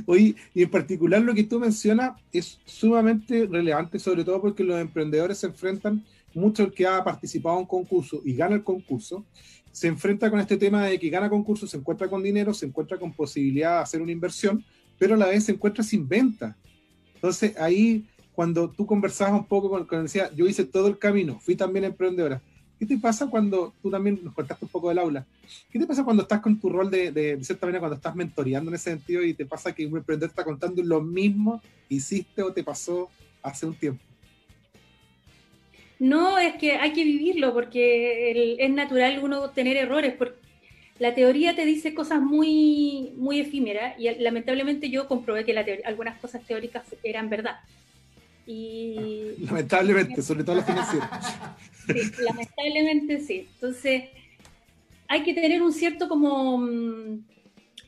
Oye, 0.07 0.35
y 0.54 0.62
en 0.62 0.71
particular 0.71 1.23
lo 1.23 1.35
que 1.35 1.45
tú 1.45 1.59
mencionas 1.59 2.21
es 2.33 2.59
sumamente 2.64 3.47
relevante, 3.47 3.99
sobre 3.99 4.25
todo 4.25 4.40
porque 4.40 4.64
los 4.64 4.81
emprendedores 4.81 5.38
se 5.38 5.47
enfrentan, 5.47 6.04
mucho 6.35 6.64
el 6.64 6.73
que 6.73 6.87
ha 6.87 7.02
participado 7.04 7.57
en 7.57 7.61
un 7.62 7.66
concurso 7.66 8.21
y 8.25 8.35
gana 8.35 8.57
el 8.57 8.64
concurso, 8.64 9.25
se 9.71 9.88
enfrenta 9.88 10.31
con 10.31 10.40
este 10.40 10.57
tema 10.57 10.87
de 10.87 10.99
que 10.99 11.11
gana 11.11 11.28
concurso, 11.28 11.66
se 11.66 11.76
encuentra 11.76 12.09
con 12.09 12.23
dinero, 12.23 12.54
se 12.54 12.66
encuentra 12.66 12.99
con 12.99 13.12
posibilidad 13.12 13.76
de 13.76 13.83
hacer 13.83 14.02
una 14.02 14.12
inversión, 14.12 14.64
pero 14.99 15.14
a 15.14 15.19
la 15.19 15.26
vez 15.26 15.45
se 15.45 15.52
encuentra 15.52 15.83
sin 15.83 16.09
venta. 16.09 16.57
Entonces 17.14 17.57
ahí, 17.57 18.07
cuando 18.35 18.71
tú 18.71 18.87
conversabas 18.87 19.35
un 19.35 19.47
poco 19.47 19.71
con, 19.71 19.87
con 19.87 20.02
decía, 20.02 20.31
yo 20.35 20.47
hice 20.47 20.64
todo 20.64 20.88
el 20.88 20.99
camino, 20.99 21.38
fui 21.40 21.57
también 21.57 21.85
emprendedora, 21.85 22.43
¿Qué 22.85 22.97
te 22.97 23.00
pasa 23.00 23.29
cuando 23.29 23.73
tú 23.81 23.91
también 23.91 24.21
nos 24.23 24.35
contaste 24.35 24.67
un 24.67 24.71
poco 24.71 24.91
del 24.91 24.99
aula? 24.99 25.25
¿Qué 25.73 25.79
te 25.79 25.87
pasa 25.87 26.05
cuando 26.05 26.23
estás 26.23 26.41
con 26.41 26.61
tu 26.61 26.69
rol 26.69 26.91
de, 26.91 27.11
de, 27.12 27.43
cierta 27.43 27.64
manera, 27.64 27.81
cuando 27.81 27.97
estás 27.97 28.14
mentoreando 28.14 28.71
en 28.71 28.75
ese 28.75 28.91
sentido 28.91 29.25
y 29.25 29.33
te 29.33 29.47
pasa 29.47 29.75
que 29.75 29.87
un 29.87 29.97
emprendedor 29.97 30.29
está 30.29 30.45
contando 30.45 30.83
lo 30.83 31.00
mismo 31.00 31.62
que 31.88 31.95
hiciste 31.95 32.43
o 32.43 32.53
te 32.53 32.62
pasó 32.62 33.09
hace 33.43 33.64
un 33.64 33.75
tiempo? 33.75 34.05
No, 35.99 36.38
es 36.38 36.57
que 36.57 36.73
hay 36.73 36.93
que 36.93 37.05
vivirlo 37.05 37.55
porque 37.55 38.57
es 38.59 38.71
natural 38.71 39.19
uno 39.23 39.49
tener 39.49 39.79
errores. 39.79 40.12
Porque 40.19 40.37
la 40.99 41.14
teoría 41.14 41.57
te 41.57 41.64
dice 41.64 41.95
cosas 41.95 42.21
muy, 42.21 43.14
muy 43.17 43.41
efímeras 43.41 43.99
y 43.99 44.11
lamentablemente 44.17 44.91
yo 44.91 45.09
comprobé 45.09 45.47
que 45.47 45.83
algunas 45.87 46.21
cosas 46.21 46.43
teóricas 46.43 46.85
eran 47.03 47.31
verdad. 47.31 47.61
Y... 48.47 49.37
Lamentablemente, 49.38 50.21
sobre 50.21 50.45
todo 50.45 50.57
las 50.57 50.67
financieras. 50.67 51.09
Sí, 51.87 52.23
lamentablemente 52.23 53.21
sí. 53.21 53.49
Entonces, 53.55 54.05
hay 55.09 55.23
que 55.23 55.35
tener 55.35 55.62
un 55.62 55.73
cierto 55.73 56.09
como, 56.09 56.59
mm, 56.59 57.25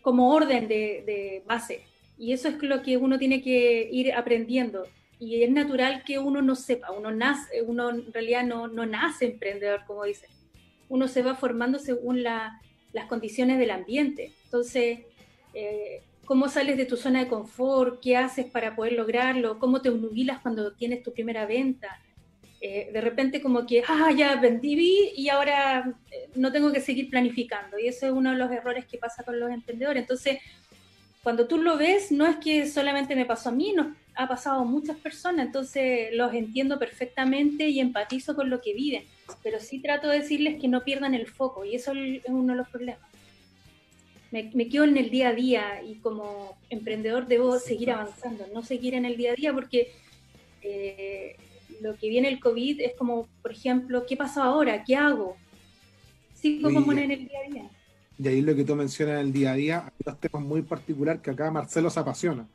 como 0.02 0.32
orden 0.32 0.68
de, 0.68 1.42
base. 1.46 1.82
Y 2.18 2.32
eso 2.32 2.48
es 2.48 2.62
lo 2.62 2.82
que 2.82 2.96
uno 2.96 3.18
tiene 3.18 3.42
que 3.42 3.88
ir 3.90 4.12
aprendiendo. 4.12 4.86
Y 5.18 5.42
es 5.42 5.50
natural 5.50 6.02
que 6.04 6.18
uno 6.18 6.42
no 6.42 6.54
sepa, 6.54 6.90
uno 6.92 7.10
nace, 7.10 7.62
uno 7.62 7.90
en 7.90 8.12
realidad 8.12 8.44
no, 8.44 8.68
no 8.68 8.86
nace 8.86 9.26
emprendedor, 9.26 9.82
como 9.86 10.04
dicen. 10.04 10.30
Uno 10.88 11.08
se 11.08 11.22
va 11.22 11.34
formando 11.34 11.78
según 11.78 12.22
la, 12.22 12.60
las 12.92 13.06
condiciones 13.06 13.58
del 13.58 13.70
ambiente. 13.70 14.32
Entonces, 14.44 15.00
eh, 15.54 16.02
cómo 16.26 16.48
sales 16.48 16.76
de 16.76 16.86
tu 16.86 16.96
zona 16.96 17.20
de 17.20 17.28
confort, 17.28 18.00
qué 18.00 18.16
haces 18.16 18.46
para 18.46 18.76
poder 18.76 18.92
lograrlo, 18.92 19.58
cómo 19.58 19.80
te 19.80 19.90
nubilas 19.90 20.40
cuando 20.40 20.72
tienes 20.72 21.02
tu 21.02 21.12
primera 21.12 21.46
venta. 21.46 22.00
Eh, 22.68 22.90
de 22.92 23.00
repente 23.00 23.40
como 23.40 23.64
que, 23.64 23.84
ah, 23.86 24.10
ya 24.10 24.34
vendí 24.36 25.12
y 25.14 25.28
ahora 25.28 25.94
eh, 26.10 26.28
no 26.34 26.50
tengo 26.50 26.72
que 26.72 26.80
seguir 26.80 27.08
planificando. 27.10 27.78
Y 27.78 27.86
ese 27.86 28.06
es 28.06 28.12
uno 28.12 28.32
de 28.32 28.36
los 28.36 28.50
errores 28.50 28.86
que 28.86 28.98
pasa 28.98 29.22
con 29.22 29.38
los 29.38 29.50
emprendedores. 29.50 30.00
Entonces, 30.00 30.38
cuando 31.22 31.46
tú 31.46 31.58
lo 31.58 31.76
ves, 31.76 32.10
no 32.10 32.26
es 32.26 32.36
que 32.36 32.66
solamente 32.66 33.14
me 33.14 33.24
pasó 33.24 33.50
a 33.50 33.52
mí, 33.52 33.72
nos 33.72 33.88
ha 34.16 34.26
pasado 34.26 34.62
a 34.62 34.64
muchas 34.64 34.96
personas, 34.96 35.46
entonces 35.46 36.08
los 36.12 36.34
entiendo 36.34 36.78
perfectamente 36.78 37.68
y 37.68 37.78
empatizo 37.78 38.34
con 38.34 38.50
lo 38.50 38.60
que 38.60 38.74
viven, 38.74 39.04
pero 39.42 39.60
sí 39.60 39.80
trato 39.80 40.08
de 40.08 40.20
decirles 40.20 40.60
que 40.60 40.68
no 40.68 40.82
pierdan 40.82 41.14
el 41.14 41.26
foco 41.26 41.64
y 41.64 41.74
eso 41.74 41.92
es 41.92 42.22
uno 42.26 42.52
de 42.52 42.58
los 42.58 42.68
problemas 42.68 43.00
me, 44.30 44.68
quedo 44.68 44.84
en 44.84 44.96
el 44.96 45.10
día 45.10 45.28
a 45.28 45.32
día 45.32 45.82
y 45.82 45.96
como 45.96 46.56
emprendedor 46.70 47.26
debo 47.26 47.58
seguir 47.58 47.90
avanzando, 47.90 48.46
no 48.52 48.62
seguir 48.62 48.94
en 48.94 49.04
el 49.04 49.16
día 49.16 49.32
a 49.32 49.34
día 49.34 49.52
porque 49.52 49.92
eh, 50.62 51.36
lo 51.80 51.96
que 51.96 52.08
viene 52.08 52.28
el 52.28 52.40
COVID 52.40 52.80
es 52.80 52.94
como, 52.94 53.28
por 53.42 53.52
ejemplo, 53.52 54.04
¿qué 54.06 54.16
pasa 54.16 54.44
ahora? 54.44 54.84
¿Qué 54.84 54.96
hago? 54.96 55.36
Sigo 56.34 56.72
como 56.72 56.92
en 56.92 57.10
el 57.10 57.28
día 57.28 57.38
a 57.44 57.50
día. 57.50 57.70
Y 58.18 58.28
ahí 58.28 58.40
lo 58.40 58.54
que 58.54 58.64
tú 58.64 58.74
mencionas 58.74 59.20
en 59.20 59.26
el 59.26 59.32
día 59.32 59.52
a 59.52 59.54
día, 59.54 59.84
hay 59.84 60.04
dos 60.04 60.18
temas 60.20 60.42
muy 60.42 60.62
particulares 60.62 61.20
que 61.20 61.30
acá 61.30 61.50
Marcelo 61.50 61.90
se 61.90 62.00
apasiona. 62.00 62.46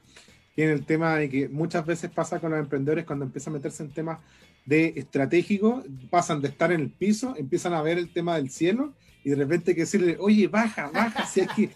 Tiene 0.55 0.73
el 0.73 0.85
tema 0.85 1.15
de 1.15 1.29
que 1.29 1.49
muchas 1.49 1.85
veces 1.85 2.09
pasa 2.09 2.39
con 2.39 2.51
los 2.51 2.59
emprendedores 2.59 3.05
cuando 3.05 3.25
empiezan 3.25 3.53
a 3.53 3.57
meterse 3.57 3.83
en 3.83 3.91
temas 3.91 4.19
de 4.65 4.93
estratégico, 4.95 5.83
pasan 6.09 6.41
de 6.41 6.49
estar 6.49 6.71
en 6.71 6.81
el 6.81 6.89
piso, 6.89 7.35
empiezan 7.37 7.73
a 7.73 7.81
ver 7.81 7.97
el 7.97 8.11
tema 8.11 8.35
del 8.35 8.49
cielo 8.49 8.93
y 9.23 9.29
de 9.29 9.35
repente 9.35 9.71
hay 9.71 9.75
que 9.75 9.81
decirle, 9.81 10.17
oye, 10.19 10.47
baja, 10.47 10.89
baja, 10.93 11.25
si 11.25 11.41
aquí 11.41 11.69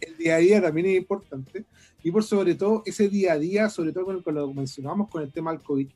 el 0.00 0.16
día 0.16 0.36
a 0.36 0.38
día 0.38 0.62
también 0.62 0.86
es 0.86 0.96
importante. 0.96 1.64
Y 2.02 2.10
por 2.10 2.22
sobre 2.22 2.54
todo, 2.54 2.82
ese 2.86 3.08
día 3.08 3.32
a 3.32 3.38
día, 3.38 3.70
sobre 3.70 3.92
todo 3.92 4.22
con, 4.22 4.34
lo 4.34 4.48
que 4.48 4.54
mencionamos 4.54 5.08
con 5.08 5.22
el 5.22 5.32
tema 5.32 5.52
del 5.52 5.62
COVID. 5.62 5.88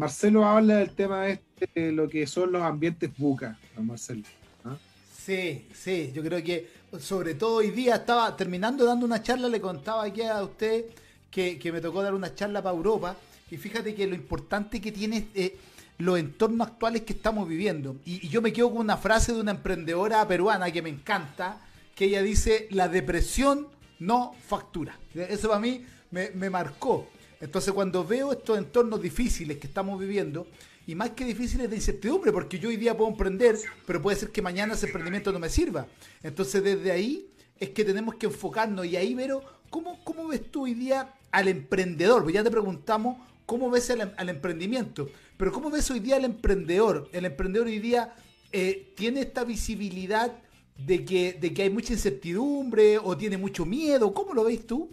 Marcelo 0.00 0.46
habla 0.46 0.76
del 0.76 0.92
tema 0.92 1.28
este, 1.28 1.68
de 1.74 1.92
lo 1.92 2.08
que 2.08 2.26
son 2.26 2.52
los 2.52 2.62
ambientes 2.62 3.10
buca, 3.18 3.58
Marcelo. 3.76 4.22
¿ah? 4.64 4.74
Sí, 5.14 5.68
sí, 5.74 6.10
yo 6.14 6.22
creo 6.22 6.42
que 6.42 6.70
sobre 6.98 7.34
todo 7.34 7.56
hoy 7.56 7.70
día 7.70 7.96
estaba 7.96 8.34
terminando 8.34 8.86
dando 8.86 9.04
una 9.04 9.22
charla, 9.22 9.46
le 9.46 9.60
contaba 9.60 10.04
aquí 10.04 10.22
a 10.22 10.42
usted 10.42 10.86
que, 11.30 11.58
que 11.58 11.70
me 11.70 11.82
tocó 11.82 12.02
dar 12.02 12.14
una 12.14 12.34
charla 12.34 12.62
para 12.62 12.74
Europa 12.74 13.14
y 13.50 13.58
fíjate 13.58 13.94
que 13.94 14.06
lo 14.06 14.14
importante 14.14 14.80
que 14.80 14.90
tiene 14.90 15.28
eh, 15.34 15.58
los 15.98 16.18
entornos 16.18 16.68
actuales 16.68 17.02
que 17.02 17.12
estamos 17.12 17.46
viviendo. 17.46 17.96
Y, 18.06 18.26
yo 18.26 18.40
me 18.40 18.54
quedo 18.54 18.70
con 18.70 18.78
una 18.78 18.96
frase 18.96 19.34
de 19.34 19.40
una 19.42 19.50
emprendedora 19.50 20.26
peruana 20.26 20.70
que 20.70 20.80
me 20.80 20.88
encanta, 20.88 21.60
que 21.94 22.06
ella 22.06 22.22
dice, 22.22 22.68
la 22.70 22.88
depresión 22.88 23.68
no 23.98 24.34
factura. 24.48 24.98
Eso 25.14 25.48
para 25.48 25.60
mí 25.60 25.84
me 26.10 26.48
marcó. 26.48 27.06
Entonces 27.40 27.72
cuando 27.72 28.04
veo 28.04 28.32
estos 28.32 28.58
entornos 28.58 29.00
difíciles 29.00 29.56
que 29.58 29.66
estamos 29.66 29.98
viviendo, 29.98 30.46
y 30.86 30.94
más 30.94 31.10
que 31.10 31.24
difíciles 31.24 31.70
de 31.70 31.76
incertidumbre, 31.76 32.32
porque 32.32 32.58
yo 32.58 32.68
hoy 32.68 32.76
día 32.76 32.96
puedo 32.96 33.10
emprender, 33.10 33.56
pero 33.86 34.02
puede 34.02 34.16
ser 34.16 34.30
que 34.30 34.42
mañana 34.42 34.74
ese 34.74 34.86
emprendimiento 34.86 35.32
no 35.32 35.38
me 35.38 35.48
sirva. 35.48 35.86
Entonces 36.22 36.62
desde 36.64 36.90
ahí 36.90 37.30
es 37.58 37.70
que 37.70 37.84
tenemos 37.84 38.16
que 38.16 38.26
enfocarnos. 38.26 38.86
Y 38.86 38.96
ahí, 38.96 39.14
Vero, 39.14 39.42
¿cómo, 39.68 40.02
cómo 40.04 40.26
ves 40.26 40.50
tú 40.50 40.64
hoy 40.64 40.74
día 40.74 41.14
al 41.30 41.48
emprendedor? 41.48 42.22
Pues 42.22 42.34
ya 42.34 42.42
te 42.42 42.50
preguntamos 42.50 43.18
cómo 43.46 43.70
ves 43.70 43.90
al, 43.90 44.28
emprendimiento, 44.28 45.08
pero 45.36 45.52
cómo 45.52 45.70
ves 45.70 45.90
hoy 45.90 46.00
día 46.00 46.16
al 46.16 46.24
emprendedor. 46.24 47.08
El 47.12 47.24
emprendedor 47.24 47.68
hoy 47.68 47.78
día 47.78 48.14
eh, 48.52 48.92
tiene 48.96 49.20
esta 49.20 49.44
visibilidad 49.44 50.32
de 50.76 51.04
que, 51.04 51.34
de 51.34 51.52
que 51.52 51.62
hay 51.62 51.70
mucha 51.70 51.92
incertidumbre 51.92 52.98
o 52.98 53.16
tiene 53.16 53.36
mucho 53.36 53.66
miedo. 53.66 54.12
¿Cómo 54.14 54.34
lo 54.34 54.44
ves 54.44 54.66
tú? 54.66 54.90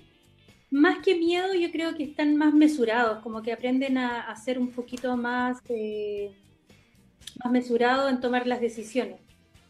Más 0.69 0.99
que 0.99 1.15
miedo, 1.15 1.53
yo 1.53 1.71
creo 1.71 1.95
que 1.95 2.03
están 2.03 2.35
más 2.35 2.53
mesurados, 2.53 3.19
como 3.23 3.41
que 3.41 3.53
aprenden 3.53 3.97
a, 3.97 4.35
ser 4.35 4.59
un 4.59 4.71
poquito 4.71 5.15
más, 5.15 5.59
eh, 5.69 6.31
más 7.43 7.51
mesurados 7.51 8.11
en 8.11 8.19
tomar 8.19 8.47
las 8.47 8.59
decisiones. 8.59 9.19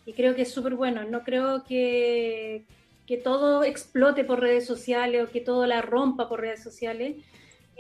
Y 0.06 0.14
creo 0.14 0.36
que 0.36 0.44
es 0.44 0.52
súper 0.52 0.76
bueno. 0.76 1.04
No 1.04 1.24
creo 1.24 1.64
que, 1.64 2.66
que 3.06 3.18
todo 3.18 3.64
explote 3.64 4.24
por 4.24 4.40
redes 4.40 4.66
sociales 4.66 5.24
o 5.24 5.32
que 5.32 5.42
todo 5.42 5.68
la 5.68 5.82
rompa 5.82 6.28
por 6.28 6.42
redes 6.42 6.64
sociales 6.64 7.18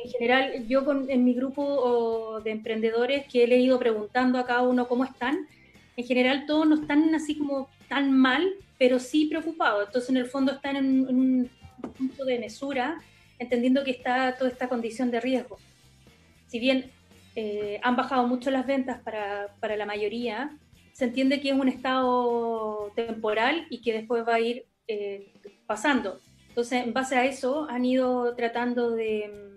en 0.03 0.11
general, 0.11 0.67
yo 0.67 0.85
en 1.07 1.23
mi 1.23 1.33
grupo 1.33 2.39
de 2.43 2.51
emprendedores 2.51 3.25
que 3.27 3.43
he 3.43 3.59
ido 3.59 3.79
preguntando 3.79 4.37
a 4.37 4.45
cada 4.45 4.61
uno 4.61 4.87
cómo 4.87 5.03
están, 5.03 5.47
en 5.95 6.05
general 6.05 6.45
todos 6.45 6.67
no 6.67 6.75
están 6.75 7.13
así 7.15 7.35
como 7.35 7.69
tan 7.89 8.13
mal, 8.13 8.47
pero 8.77 8.99
sí 8.99 9.25
preocupados. 9.25 9.87
Entonces, 9.87 10.09
en 10.11 10.17
el 10.17 10.27
fondo 10.27 10.51
están 10.51 10.75
en, 10.75 11.07
un 11.07 11.49
punto 11.81 12.25
de 12.25 12.39
mesura, 12.39 13.01
entendiendo 13.39 13.83
que 13.83 13.91
está 13.91 14.35
toda 14.37 14.49
esta 14.49 14.69
condición 14.69 15.11
de 15.11 15.21
riesgo. 15.21 15.57
Si 16.47 16.59
bien 16.59 16.91
eh, 17.35 17.79
han 17.83 17.95
bajado 17.95 18.27
mucho 18.27 18.51
las 18.51 18.65
ventas 18.65 18.99
para, 19.01 19.55
para 19.59 19.77
la 19.77 19.85
mayoría, 19.85 20.57
se 20.93 21.05
entiende 21.05 21.39
que 21.41 21.49
es 21.49 21.55
un 21.55 21.67
estado 21.67 22.91
temporal 22.95 23.67
y 23.69 23.81
que 23.81 23.93
después 23.93 24.27
va 24.27 24.35
a 24.35 24.39
ir 24.39 24.65
eh, 24.87 25.31
pasando. 25.65 26.19
Entonces, 26.49 26.83
en 26.83 26.93
base 26.93 27.15
a 27.15 27.25
eso, 27.25 27.67
han 27.69 27.85
ido 27.85 28.35
tratando 28.35 28.91
de 28.91 29.47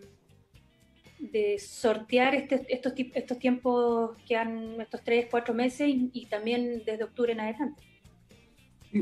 de 1.20 1.58
sortear 1.58 2.34
este, 2.34 2.64
estos, 2.68 2.94
estos 2.96 3.38
tiempos 3.38 4.16
que 4.26 4.36
han, 4.36 4.80
estos 4.80 5.02
tres, 5.02 5.26
cuatro 5.30 5.54
meses 5.54 5.88
y, 5.88 6.26
también 6.26 6.82
desde 6.84 7.04
octubre 7.04 7.32
en 7.32 7.40
adelante. 7.40 7.82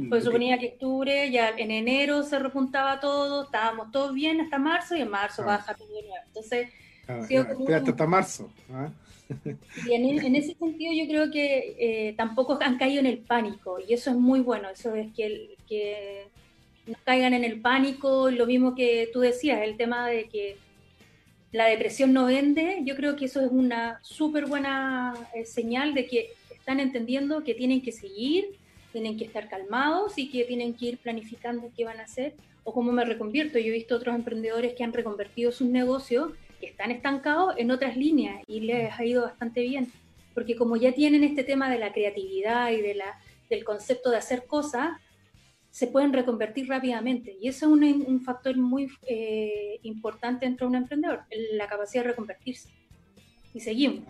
Pues 0.08 0.24
suponía 0.24 0.58
que 0.58 0.68
octubre, 0.68 1.30
ya 1.30 1.50
en 1.50 1.70
enero 1.70 2.22
se 2.22 2.38
repuntaba 2.38 3.00
todo, 3.00 3.44
estábamos 3.44 3.90
todos 3.90 4.14
bien 4.14 4.40
hasta 4.40 4.58
marzo 4.58 4.96
y 4.96 5.00
en 5.00 5.10
marzo 5.10 5.44
baja 5.44 5.74
todo 5.74 5.88
de 5.88 6.02
nuevo. 6.02 6.24
Entonces, 6.26 6.68
espérate 7.06 7.90
hasta 7.90 8.06
marzo. 8.06 8.50
¿ah? 8.72 8.90
Y 9.86 9.92
en, 9.92 10.36
ese 10.36 10.54
sentido 10.54 10.92
yo 10.94 11.06
creo 11.06 11.30
que 11.30 11.76
eh, 11.78 12.14
tampoco 12.16 12.58
han 12.62 12.78
caído 12.78 13.00
en 13.00 13.06
el 13.06 13.18
pánico 13.18 13.78
y 13.86 13.92
eso 13.92 14.10
es 14.10 14.16
muy 14.16 14.40
bueno, 14.40 14.70
eso 14.70 14.94
es 14.94 15.12
que, 15.14 15.56
que 15.68 16.28
no 16.86 16.96
caigan 17.04 17.34
en 17.34 17.44
el 17.44 17.60
pánico, 17.60 18.30
lo 18.30 18.46
mismo 18.46 18.74
que 18.74 19.10
tú 19.12 19.20
decías, 19.20 19.60
el 19.62 19.76
tema 19.76 20.08
de 20.08 20.28
que 20.28 20.56
la 21.52 21.66
depresión 21.66 22.12
no 22.12 22.26
vende, 22.26 22.80
yo 22.84 22.94
creo 22.96 23.16
que 23.16 23.26
eso 23.26 23.40
es 23.40 23.50
una 23.50 24.00
súper 24.02 24.46
buena 24.46 25.14
eh, 25.34 25.44
señal 25.44 25.94
de 25.94 26.06
que 26.06 26.30
están 26.50 26.80
entendiendo 26.80 27.44
que 27.44 27.54
tienen 27.54 27.82
que 27.82 27.92
seguir, 27.92 28.58
tienen 28.92 29.16
que 29.16 29.24
estar 29.24 29.48
calmados 29.48 30.16
y 30.16 30.30
que 30.30 30.44
tienen 30.44 30.74
que 30.74 30.86
ir 30.86 30.98
planificando 30.98 31.70
qué 31.76 31.84
van 31.84 32.00
a 32.00 32.04
hacer 32.04 32.34
o 32.64 32.72
cómo 32.72 32.92
me 32.92 33.04
reconvierto. 33.04 33.58
Yo 33.58 33.66
he 33.66 33.70
visto 33.70 33.96
otros 33.96 34.14
emprendedores 34.14 34.74
que 34.74 34.84
han 34.84 34.92
reconvertido 34.92 35.52
sus 35.52 35.68
negocios, 35.68 36.32
que 36.60 36.66
están 36.66 36.90
estancados 36.90 37.54
en 37.56 37.70
otras 37.70 37.96
líneas 37.96 38.42
y 38.46 38.60
les 38.60 38.92
ha 38.98 39.04
ido 39.04 39.22
bastante 39.22 39.62
bien, 39.62 39.90
porque 40.34 40.56
como 40.56 40.76
ya 40.76 40.92
tienen 40.92 41.24
este 41.24 41.44
tema 41.44 41.70
de 41.70 41.78
la 41.78 41.92
creatividad 41.92 42.70
y 42.70 42.80
de 42.80 42.94
la, 42.94 43.18
del 43.48 43.64
concepto 43.64 44.10
de 44.10 44.18
hacer 44.18 44.46
cosas, 44.46 44.98
se 45.70 45.86
pueden 45.86 46.12
reconvertir 46.12 46.68
rápidamente. 46.68 47.36
Y 47.40 47.48
eso 47.48 47.66
es 47.66 47.94
un, 48.06 48.20
factor 48.22 48.56
muy 48.56 48.90
eh, 49.06 49.78
importante 49.82 50.46
dentro 50.46 50.66
de 50.66 50.70
un 50.70 50.76
emprendedor, 50.76 51.20
la 51.52 51.68
capacidad 51.68 52.02
de 52.02 52.10
reconvertirse. 52.10 52.68
Y 53.54 53.60
seguimos. 53.60 54.04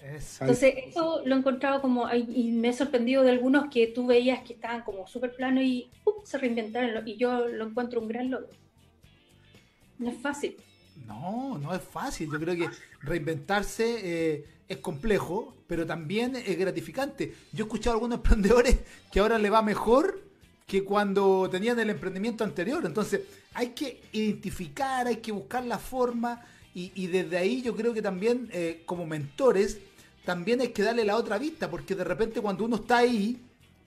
Entonces, 0.00 0.74
eso 0.86 1.22
lo 1.24 1.34
he 1.34 1.38
encontrado 1.38 1.80
como, 1.80 2.08
y 2.12 2.52
me 2.52 2.68
he 2.68 2.72
sorprendido 2.72 3.22
de 3.22 3.30
algunos 3.30 3.70
que 3.70 3.88
tú 3.88 4.06
veías 4.06 4.42
que 4.42 4.54
estaban 4.54 4.82
como 4.82 5.06
súper 5.06 5.34
plano 5.34 5.60
y 5.60 5.90
se 6.24 6.38
reinventaron, 6.38 7.06
y 7.06 7.16
yo 7.16 7.48
lo 7.48 7.68
encuentro 7.68 8.00
un 8.00 8.08
gran 8.08 8.30
logro. 8.30 8.48
No 9.98 10.10
es 10.10 10.18
fácil. 10.18 10.56
No, 11.06 11.58
no 11.58 11.74
es 11.74 11.82
fácil. 11.82 12.30
Yo 12.32 12.38
creo 12.38 12.54
que 12.54 12.68
reinventarse 13.02 14.00
eh, 14.02 14.44
es 14.68 14.78
complejo, 14.78 15.54
pero 15.66 15.86
también 15.86 16.36
es 16.36 16.58
gratificante. 16.58 17.34
Yo 17.52 17.64
he 17.64 17.66
escuchado 17.66 17.94
a 17.94 17.96
algunos 17.96 18.18
emprendedores 18.18 18.78
que 19.10 19.20
ahora 19.20 19.38
le 19.38 19.50
va 19.50 19.62
mejor 19.62 20.22
que 20.66 20.84
cuando 20.84 21.48
tenían 21.50 21.78
el 21.80 21.90
emprendimiento 21.90 22.44
anterior. 22.44 22.84
Entonces, 22.84 23.22
hay 23.54 23.68
que 23.68 24.02
identificar, 24.12 25.06
hay 25.06 25.16
que 25.16 25.32
buscar 25.32 25.64
la 25.64 25.78
forma. 25.78 26.44
Y, 26.74 27.08
desde 27.08 27.36
ahí 27.36 27.60
yo 27.60 27.74
creo 27.74 27.92
que 27.92 28.02
también 28.02 28.48
eh, 28.52 28.82
como 28.86 29.04
mentores 29.04 29.78
también 30.28 30.60
hay 30.60 30.68
que 30.68 30.82
darle 30.82 31.06
la 31.06 31.16
otra 31.16 31.38
vista, 31.38 31.70
porque 31.70 31.94
de 31.94 32.04
repente 32.04 32.42
cuando 32.42 32.66
uno 32.66 32.76
está 32.76 32.98
ahí, 32.98 33.40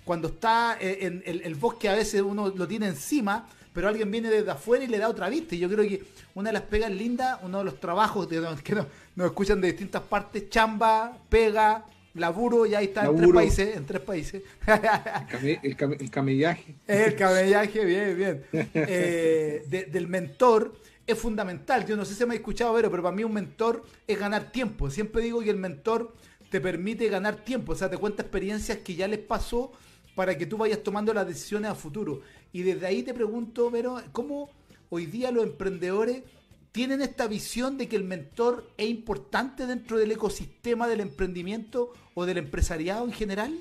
cuando 0.03 0.29
está 0.29 0.75
eh, 0.81 0.97
en 1.01 1.21
el, 1.23 1.53
bosque 1.53 1.87
a 1.87 1.93
veces 1.93 2.19
uno 2.23 2.49
lo 2.49 2.67
tiene 2.67 2.87
encima, 2.87 3.47
pero 3.71 3.87
alguien 3.87 4.09
viene 4.09 4.27
desde 4.27 4.49
afuera 4.49 4.83
y 4.83 4.87
le 4.87 4.97
da 4.97 5.07
otra 5.07 5.29
vista. 5.29 5.53
Y 5.53 5.59
yo 5.59 5.69
creo 5.69 5.87
que 5.87 6.01
una 6.33 6.49
de 6.49 6.53
las 6.53 6.63
pegas 6.63 6.89
lindas, 6.89 7.37
uno 7.43 7.59
de 7.59 7.65
los 7.65 7.79
trabajos 7.79 8.27
de, 8.27 8.43
que 8.63 8.73
nos, 8.73 8.87
escuchan 9.23 9.61
de 9.61 9.67
distintas 9.67 10.01
partes, 10.01 10.49
chamba, 10.49 11.15
pega, 11.29 11.85
laburo, 12.15 12.65
ya 12.65 12.81
está 12.81 13.05
en 13.05 13.17
tres 13.17 13.31
países. 13.31 13.77
En 13.77 13.85
tres 13.85 14.01
países. 14.01 14.41
el, 15.61 16.09
camellaje. 16.09 16.75
El 16.87 17.15
camellaje, 17.15 17.85
bien, 17.85 18.17
bien. 18.17 18.45
Eh, 18.73 19.87
del 19.91 20.07
mentor 20.07 20.73
es 21.05 21.19
fundamental. 21.19 21.85
Yo 21.85 21.95
no 21.95 22.03
sé 22.03 22.15
si 22.15 22.25
me 22.25 22.33
ha 22.33 22.37
escuchado, 22.37 22.73
pero, 22.73 22.89
pero 22.89 23.03
para 23.03 23.15
mí 23.15 23.23
un 23.23 23.33
mentor 23.33 23.85
es 24.07 24.17
ganar 24.17 24.51
tiempo. 24.51 24.89
Siempre 24.89 25.21
digo 25.21 25.39
que 25.41 25.51
el 25.51 25.57
mentor 25.57 26.15
te 26.51 26.59
permite 26.59 27.07
ganar 27.07 27.37
tiempo, 27.37 27.71
o 27.71 27.75
sea, 27.75 27.89
te 27.89 27.97
cuenta 27.97 28.23
experiencias 28.23 28.79
que 28.79 28.93
ya 28.93 29.07
les 29.07 29.19
pasó 29.19 29.71
para 30.15 30.37
que 30.37 30.45
tú 30.45 30.57
vayas 30.57 30.83
tomando 30.83 31.13
las 31.13 31.25
decisiones 31.25 31.71
a 31.71 31.75
futuro. 31.75 32.21
Y 32.51 32.63
desde 32.63 32.85
ahí 32.85 33.03
te 33.03 33.13
pregunto, 33.13 33.71
Vero, 33.71 34.01
¿cómo 34.11 34.49
hoy 34.89 35.05
día 35.05 35.31
los 35.31 35.45
emprendedores 35.45 36.23
tienen 36.73 37.01
esta 37.01 37.27
visión 37.27 37.77
de 37.77 37.87
que 37.87 37.95
el 37.95 38.03
mentor 38.03 38.69
es 38.77 38.89
importante 38.89 39.65
dentro 39.65 39.97
del 39.97 40.11
ecosistema 40.11 40.89
del 40.89 40.99
emprendimiento 40.99 41.93
o 42.15 42.25
del 42.25 42.39
empresariado 42.39 43.05
en 43.05 43.13
general? 43.13 43.57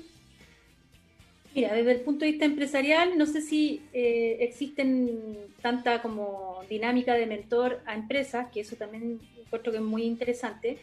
Mira, 1.55 1.73
desde 1.73 1.93
el 1.93 2.01
punto 2.01 2.25
de 2.25 2.31
vista 2.31 2.45
empresarial, 2.45 3.17
no 3.17 3.25
sé 3.25 3.41
si 3.41 3.83
eh, 3.93 4.37
existen 4.41 5.37
tanta 5.61 6.01
como 6.01 6.59
dinámica 6.69 7.13
de 7.13 7.25
mentor 7.25 7.79
a 7.85 7.95
empresas, 7.95 8.51
que 8.51 8.59
eso 8.59 8.75
también 8.75 9.21
encuentro 9.39 9.71
que 9.71 9.77
es 9.77 9.83
muy 9.83 10.03
interesante, 10.03 10.77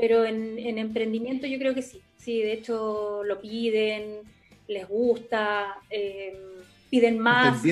pero 0.00 0.24
en, 0.24 0.78
emprendimiento 0.78 1.46
yo 1.46 1.58
creo 1.58 1.74
que 1.74 1.82
sí, 1.82 2.00
sí, 2.16 2.40
de 2.40 2.54
hecho 2.54 3.22
lo 3.22 3.38
piden, 3.38 4.20
les 4.66 4.88
gusta, 4.88 5.76
eh, 5.90 6.40
piden 6.88 7.18
más. 7.18 7.62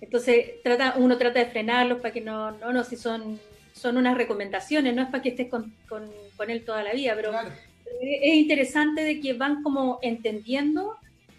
Entonces 0.00 0.62
trata, 0.62 0.94
uno 0.98 1.18
trata 1.18 1.40
de 1.40 1.46
frenarlos 1.46 2.00
para 2.00 2.12
que 2.12 2.20
no, 2.20 2.52
no, 2.52 2.72
no, 2.72 2.84
si 2.84 2.96
son, 2.96 3.40
son 3.72 3.96
unas 3.96 4.16
recomendaciones, 4.16 4.94
no 4.94 5.02
es 5.02 5.08
para 5.08 5.22
que 5.22 5.30
estés 5.30 5.48
con, 5.48 5.74
con, 5.88 6.08
él 6.48 6.64
toda 6.64 6.84
la 6.84 6.92
vida, 6.92 7.14
pero 7.16 7.32
es 8.00 8.34
interesante 8.34 9.02
de 9.02 9.20
que 9.20 9.32
van 9.32 9.64
como 9.64 9.98
entendiendo 10.02 10.94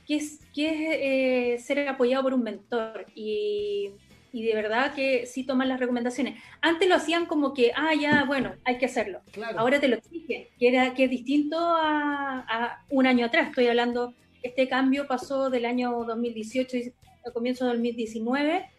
qué 0.06 0.18
es, 0.18 0.40
qué 0.54 1.56
es 1.56 1.60
eh, 1.62 1.64
ser 1.64 1.88
apoyado 1.88 2.24
por 2.24 2.34
un 2.34 2.44
mentor. 2.44 3.06
Y 3.16 3.92
y 4.32 4.44
de 4.44 4.56
verdad 4.56 4.94
que 4.94 5.26
sí 5.26 5.44
toman 5.44 5.70
las 5.70 5.80
recomendaciones. 5.80 6.42
Antes 6.62 6.88
lo 6.88 6.96
hacían 6.96 7.26
como 7.26 7.54
que, 7.54 7.72
ah, 7.76 7.94
ya, 8.00 8.24
bueno, 8.26 8.54
hay 8.64 8.78
que 8.78 8.86
hacerlo. 8.86 9.22
Ahora 9.56 9.80
te 9.80 9.88
lo 9.88 9.98
dije, 10.10 10.52
que, 10.60 10.68
era, 10.68 10.94
que 10.94 11.06
es 11.06 11.10
distinto 11.10 11.58
a, 11.60 12.84
un 12.90 13.08
año 13.08 13.26
atrás. 13.26 13.50
Estoy 13.50 13.68
hablando, 13.68 14.14
este 14.44 14.68
cambio 14.68 15.08
pasó 15.08 15.50
del 15.50 15.66
año 15.66 16.04
2018 16.04 16.78
al 17.26 17.34
comienzo 17.34 17.66
de 17.66 17.72
2019 17.72 18.70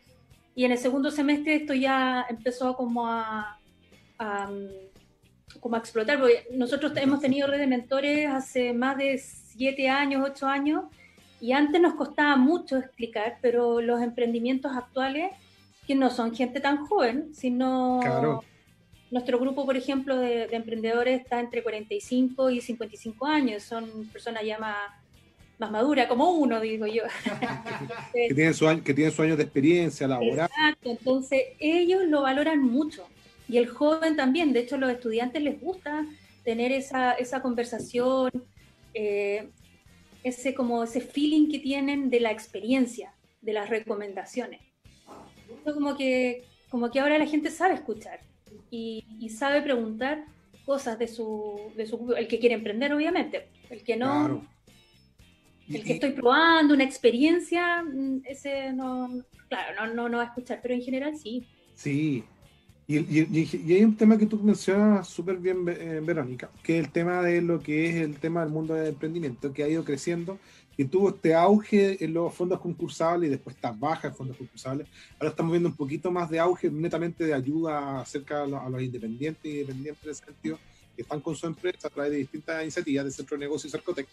y 0.54 0.64
en 0.64 0.72
el 0.72 0.78
segundo 0.78 1.10
semestre 1.10 1.54
esto 1.54 1.74
ya 1.74 2.26
empezó 2.28 2.74
como 2.74 3.06
a, 3.06 3.58
como 5.60 5.76
a 5.76 5.78
explotar, 5.78 6.18
porque 6.18 6.48
nosotros 6.52 6.92
hemos 6.96 7.20
tenido 7.20 7.46
red 7.46 7.58
de 7.58 7.66
mentores 7.66 8.28
hace 8.28 8.72
más 8.72 8.96
de 8.98 9.18
siete 9.18 9.88
años, 9.88 10.28
ocho 10.28 10.46
años, 10.46 10.84
y 11.40 11.52
antes 11.52 11.80
nos 11.80 11.94
costaba 11.94 12.36
mucho 12.36 12.76
explicar, 12.76 13.38
pero 13.40 13.80
los 13.80 14.02
emprendimientos 14.02 14.76
actuales, 14.76 15.30
que 15.86 15.94
no 15.94 16.10
son 16.10 16.34
gente 16.34 16.60
tan 16.60 16.86
joven, 16.86 17.34
sino 17.34 18.00
nuestro 19.10 19.38
grupo, 19.38 19.64
por 19.64 19.76
ejemplo, 19.76 20.16
de, 20.16 20.44
emprendedores 20.50 21.20
está 21.20 21.40
entre 21.40 21.62
45 21.62 22.50
y 22.50 22.60
55 22.60 23.26
años, 23.26 23.62
son 23.62 24.06
personas 24.12 24.44
ya 24.44 24.58
más, 24.58 24.76
más 25.58 25.70
maduras, 25.70 26.06
como 26.08 26.30
uno, 26.32 26.60
digo 26.60 26.86
yo. 26.86 27.04
que, 28.12 28.34
tienen 28.34 28.54
su, 28.54 28.66
que 28.82 28.94
tienen 28.94 29.12
su 29.12 29.22
años 29.22 29.38
de 29.38 29.44
experiencia 29.44 30.06
laboral. 30.08 30.50
Exacto, 30.50 30.90
entonces 30.90 31.42
ellos 31.58 32.02
lo 32.04 32.22
valoran 32.22 32.62
mucho. 32.62 33.06
Y 33.48 33.56
el 33.56 33.68
joven 33.68 34.16
también, 34.16 34.52
de 34.52 34.60
hecho, 34.60 34.76
los 34.76 34.90
estudiantes 34.90 35.42
les 35.42 35.58
gusta 35.58 36.04
tener 36.44 36.70
esa, 36.72 37.12
esa 37.12 37.40
conversación. 37.40 38.30
Eh, 38.92 39.48
ese 40.22 40.54
como 40.54 40.82
ese 40.84 41.00
feeling 41.00 41.50
que 41.50 41.58
tienen 41.58 42.10
de 42.10 42.20
la 42.20 42.30
experiencia, 42.30 43.14
de 43.40 43.52
las 43.52 43.70
recomendaciones. 43.70 44.60
como 45.64 45.96
que, 45.96 46.44
como 46.68 46.90
que 46.90 47.00
ahora 47.00 47.18
la 47.18 47.26
gente 47.26 47.50
sabe 47.50 47.74
escuchar 47.74 48.20
y, 48.70 49.04
sabe 49.30 49.62
preguntar 49.62 50.24
cosas 50.64 50.98
de 50.98 51.08
su, 51.08 51.72
de 51.76 51.86
su, 51.86 52.12
el 52.14 52.28
que 52.28 52.38
quiere 52.38 52.54
emprender 52.54 52.92
obviamente, 52.92 53.48
el 53.70 53.82
que 53.82 53.96
no, 53.96 54.46
el 55.68 55.84
que 55.84 55.94
estoy 55.94 56.10
probando 56.12 56.74
una 56.74 56.84
experiencia, 56.84 57.82
mm, 57.82 58.22
ese 58.24 58.72
no, 58.72 59.24
claro, 59.48 59.74
no, 59.76 59.94
no, 59.94 60.08
no 60.08 60.18
va 60.18 60.24
a 60.24 60.26
escuchar, 60.26 60.60
pero 60.62 60.74
en 60.74 60.82
general 60.82 61.16
sí. 61.16 61.46
Sí, 61.74 62.24
y, 62.90 63.74
hay 63.74 63.84
un 63.84 63.96
tema 63.98 64.16
que 64.16 64.24
tú 64.24 64.38
mencionas 64.38 65.06
súper 65.08 65.36
bien, 65.36 65.62
eh, 65.68 66.00
Verónica, 66.02 66.50
que 66.62 66.78
es 66.78 66.86
el 66.86 66.90
tema 66.90 67.20
de 67.20 67.42
lo 67.42 67.60
que 67.60 67.90
es 67.90 67.96
el 67.96 68.18
tema 68.18 68.40
del 68.40 68.48
mundo 68.48 68.72
del 68.72 68.88
emprendimiento, 68.88 69.52
que 69.52 69.62
ha 69.62 69.68
ido 69.68 69.84
creciendo, 69.84 70.38
y 70.74 70.86
tuvo 70.86 71.10
este 71.10 71.34
auge 71.34 72.02
en 72.02 72.14
los 72.14 72.32
fondos 72.34 72.60
concursables 72.60 73.28
y 73.28 73.30
después 73.32 73.56
está 73.56 73.72
baja 73.72 74.08
en 74.08 74.14
fondos 74.14 74.38
concursables. 74.38 74.86
Ahora 75.18 75.28
estamos 75.28 75.52
viendo 75.52 75.68
un 75.68 75.76
poquito 75.76 76.10
más 76.10 76.30
de 76.30 76.38
auge 76.38 76.70
netamente 76.70 77.24
de 77.24 77.34
ayuda 77.34 78.00
acerca 78.00 78.44
a 78.44 78.46
los, 78.46 78.82
independientes 78.82 79.44
y 79.44 79.58
dependientes 79.58 80.04
en 80.04 80.10
ese 80.10 80.24
sentido, 80.24 80.58
que 80.96 81.02
están 81.02 81.20
con 81.20 81.36
su 81.36 81.46
empresa 81.46 81.88
a 81.88 81.90
través 81.90 82.12
de 82.12 82.18
distintas 82.18 82.62
iniciativas 82.62 83.04
de 83.04 83.10
Centro 83.10 83.36
de 83.36 83.44
Negocios 83.44 83.70
y 83.70 83.76
Cercotec. 83.76 84.08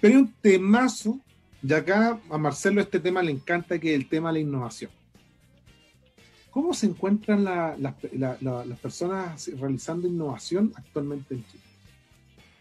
Pero 0.00 0.14
hay 0.14 0.20
un 0.22 0.32
temazo, 0.40 1.20
y 1.62 1.72
acá 1.72 2.18
a 2.28 2.38
Marcelo 2.38 2.80
este 2.80 2.98
tema 2.98 3.22
le 3.22 3.30
encanta, 3.30 3.78
que 3.78 3.94
es 3.94 4.00
el 4.00 4.08
tema 4.08 4.30
de 4.30 4.32
la 4.32 4.40
innovación. 4.40 4.90
¿Cómo 6.50 6.74
se 6.74 6.86
encuentran 6.86 7.44
las 7.44 8.80
personas 8.80 9.50
realizando 9.58 10.08
innovación 10.08 10.72
actualmente 10.76 11.34
en 11.34 11.44
Chile? 11.46 11.62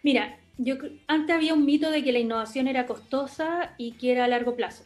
Mira, 0.04 0.38
yo 0.58 0.76
antes 1.08 1.36
había 1.36 1.54
un 1.54 1.65
mito 1.65 1.91
de 1.91 2.04
que 2.04 2.12
la 2.12 2.19
innovación 2.19 2.67
era 2.67 2.86
costosa 2.86 3.73
y 3.78 3.93
que 3.93 4.12
era 4.12 4.26
a 4.26 4.28
largo 4.28 4.56
plazo. 4.56 4.84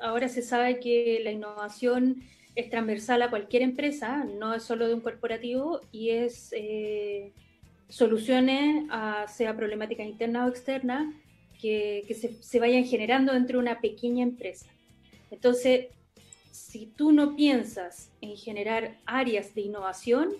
Ahora 0.00 0.28
se 0.28 0.42
sabe 0.42 0.80
que 0.80 1.20
la 1.22 1.32
innovación 1.32 2.22
es 2.54 2.70
transversal 2.70 3.22
a 3.22 3.30
cualquier 3.30 3.62
empresa, 3.62 4.24
no 4.24 4.54
es 4.54 4.62
solo 4.62 4.88
de 4.88 4.94
un 4.94 5.00
corporativo 5.00 5.80
y 5.92 6.10
es 6.10 6.52
eh, 6.56 7.32
soluciones 7.88 8.86
a 8.90 9.26
sea 9.28 9.56
problemáticas 9.56 10.06
internas 10.06 10.46
o 10.46 10.50
externas 10.50 11.14
que, 11.60 12.04
se, 12.08 12.40
se, 12.40 12.60
vayan 12.60 12.84
generando 12.84 13.32
dentro 13.32 13.58
de 13.58 13.62
una 13.62 13.80
pequeña 13.80 14.22
empresa. 14.22 14.66
Entonces, 15.30 15.86
si 16.68 16.84
tú 16.84 17.12
no 17.12 17.34
piensas 17.34 18.10
en 18.20 18.36
generar 18.36 18.98
áreas 19.06 19.54
de 19.54 19.62
innovación 19.62 20.34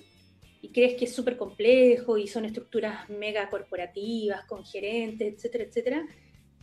y 0.60 0.68
crees 0.68 0.98
que 0.98 1.06
es 1.06 1.14
súper 1.14 1.38
complejo 1.38 2.18
y 2.18 2.26
son 2.26 2.44
estructuras 2.44 3.08
mega 3.08 3.48
corporativas 3.48 4.44
con 4.44 4.62
gerentes, 4.62 5.34
etcétera, 5.34 5.64
etcétera, 5.64 6.06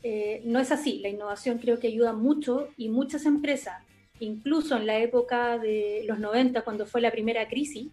eh, 0.04 0.44
no 0.46 0.60
es 0.60 0.72
así. 0.72 1.00
La 1.00 1.10
innovación 1.10 1.58
creo 1.58 1.80
que 1.80 1.88
ayuda 1.88 2.14
mucho 2.14 2.68
y 2.78 2.90
muchas 2.90 3.26
empresas, 3.26 3.82
incluso 4.20 4.78
en 4.78 4.86
la 4.86 5.00
época 5.00 5.58
de 5.58 6.04
los 6.06 6.20
90, 6.20 6.62
cuando 6.62 6.86
fue 6.86 7.02
la 7.02 7.12
primera 7.12 7.48
crisis, 7.48 7.88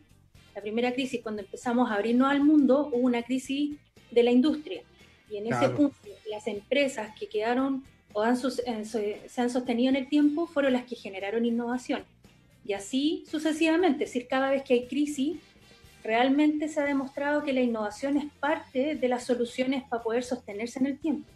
La 0.55 0.61
primera 0.61 0.93
crisis, 0.93 1.23
cuando 1.23 1.41
empezamos 1.41 1.91
a 1.91 1.95
abrirnos 1.95 2.31
al 2.31 2.45
mundo, 2.45 2.91
hubo 2.93 3.07
una 3.07 3.23
crisis 3.23 3.79
de 4.11 4.23
la 4.23 4.31
industria. 4.31 4.83
Y 5.31 5.39
en 5.39 5.47
ese 5.47 5.71
punto, 5.71 5.97
las 6.29 6.47
empresas 6.47 7.19
que 7.19 7.27
quedaron 7.27 7.83
o 8.13 8.23
han, 8.23 8.37
eh, 8.67 8.85
se 8.85 9.41
han 9.41 9.51
sostenido 9.51 9.91
en 9.91 9.97
el 9.97 10.09
tiempo 10.09 10.47
fueron 10.47 10.73
las 10.73 10.85
que 10.85 10.97
generaron 10.97 11.45
innovación. 11.45 12.05
Y 12.65 12.75
así 12.75 13.25
sucesivamente, 13.31 14.05
es 14.05 14.11
decir, 14.11 14.29
cada 14.29 14.51
vez 14.51 14.63
que 14.63 14.75
hay 14.75 14.87
crisis, 14.87 15.37
realmente 16.05 16.69
se 16.69 16.81
ha 16.81 16.85
demostrado 16.85 17.43
que 17.43 17.53
la 17.53 17.61
innovación 17.61 18.17
es 18.17 18.27
parte 18.41 18.95
de 18.95 19.09
las 19.09 19.25
soluciones 19.25 19.85
para 19.85 20.03
poder 20.03 20.25
sostenerse 20.25 20.79
en 20.79 20.87
el 20.87 20.99
tiempo, 20.99 21.29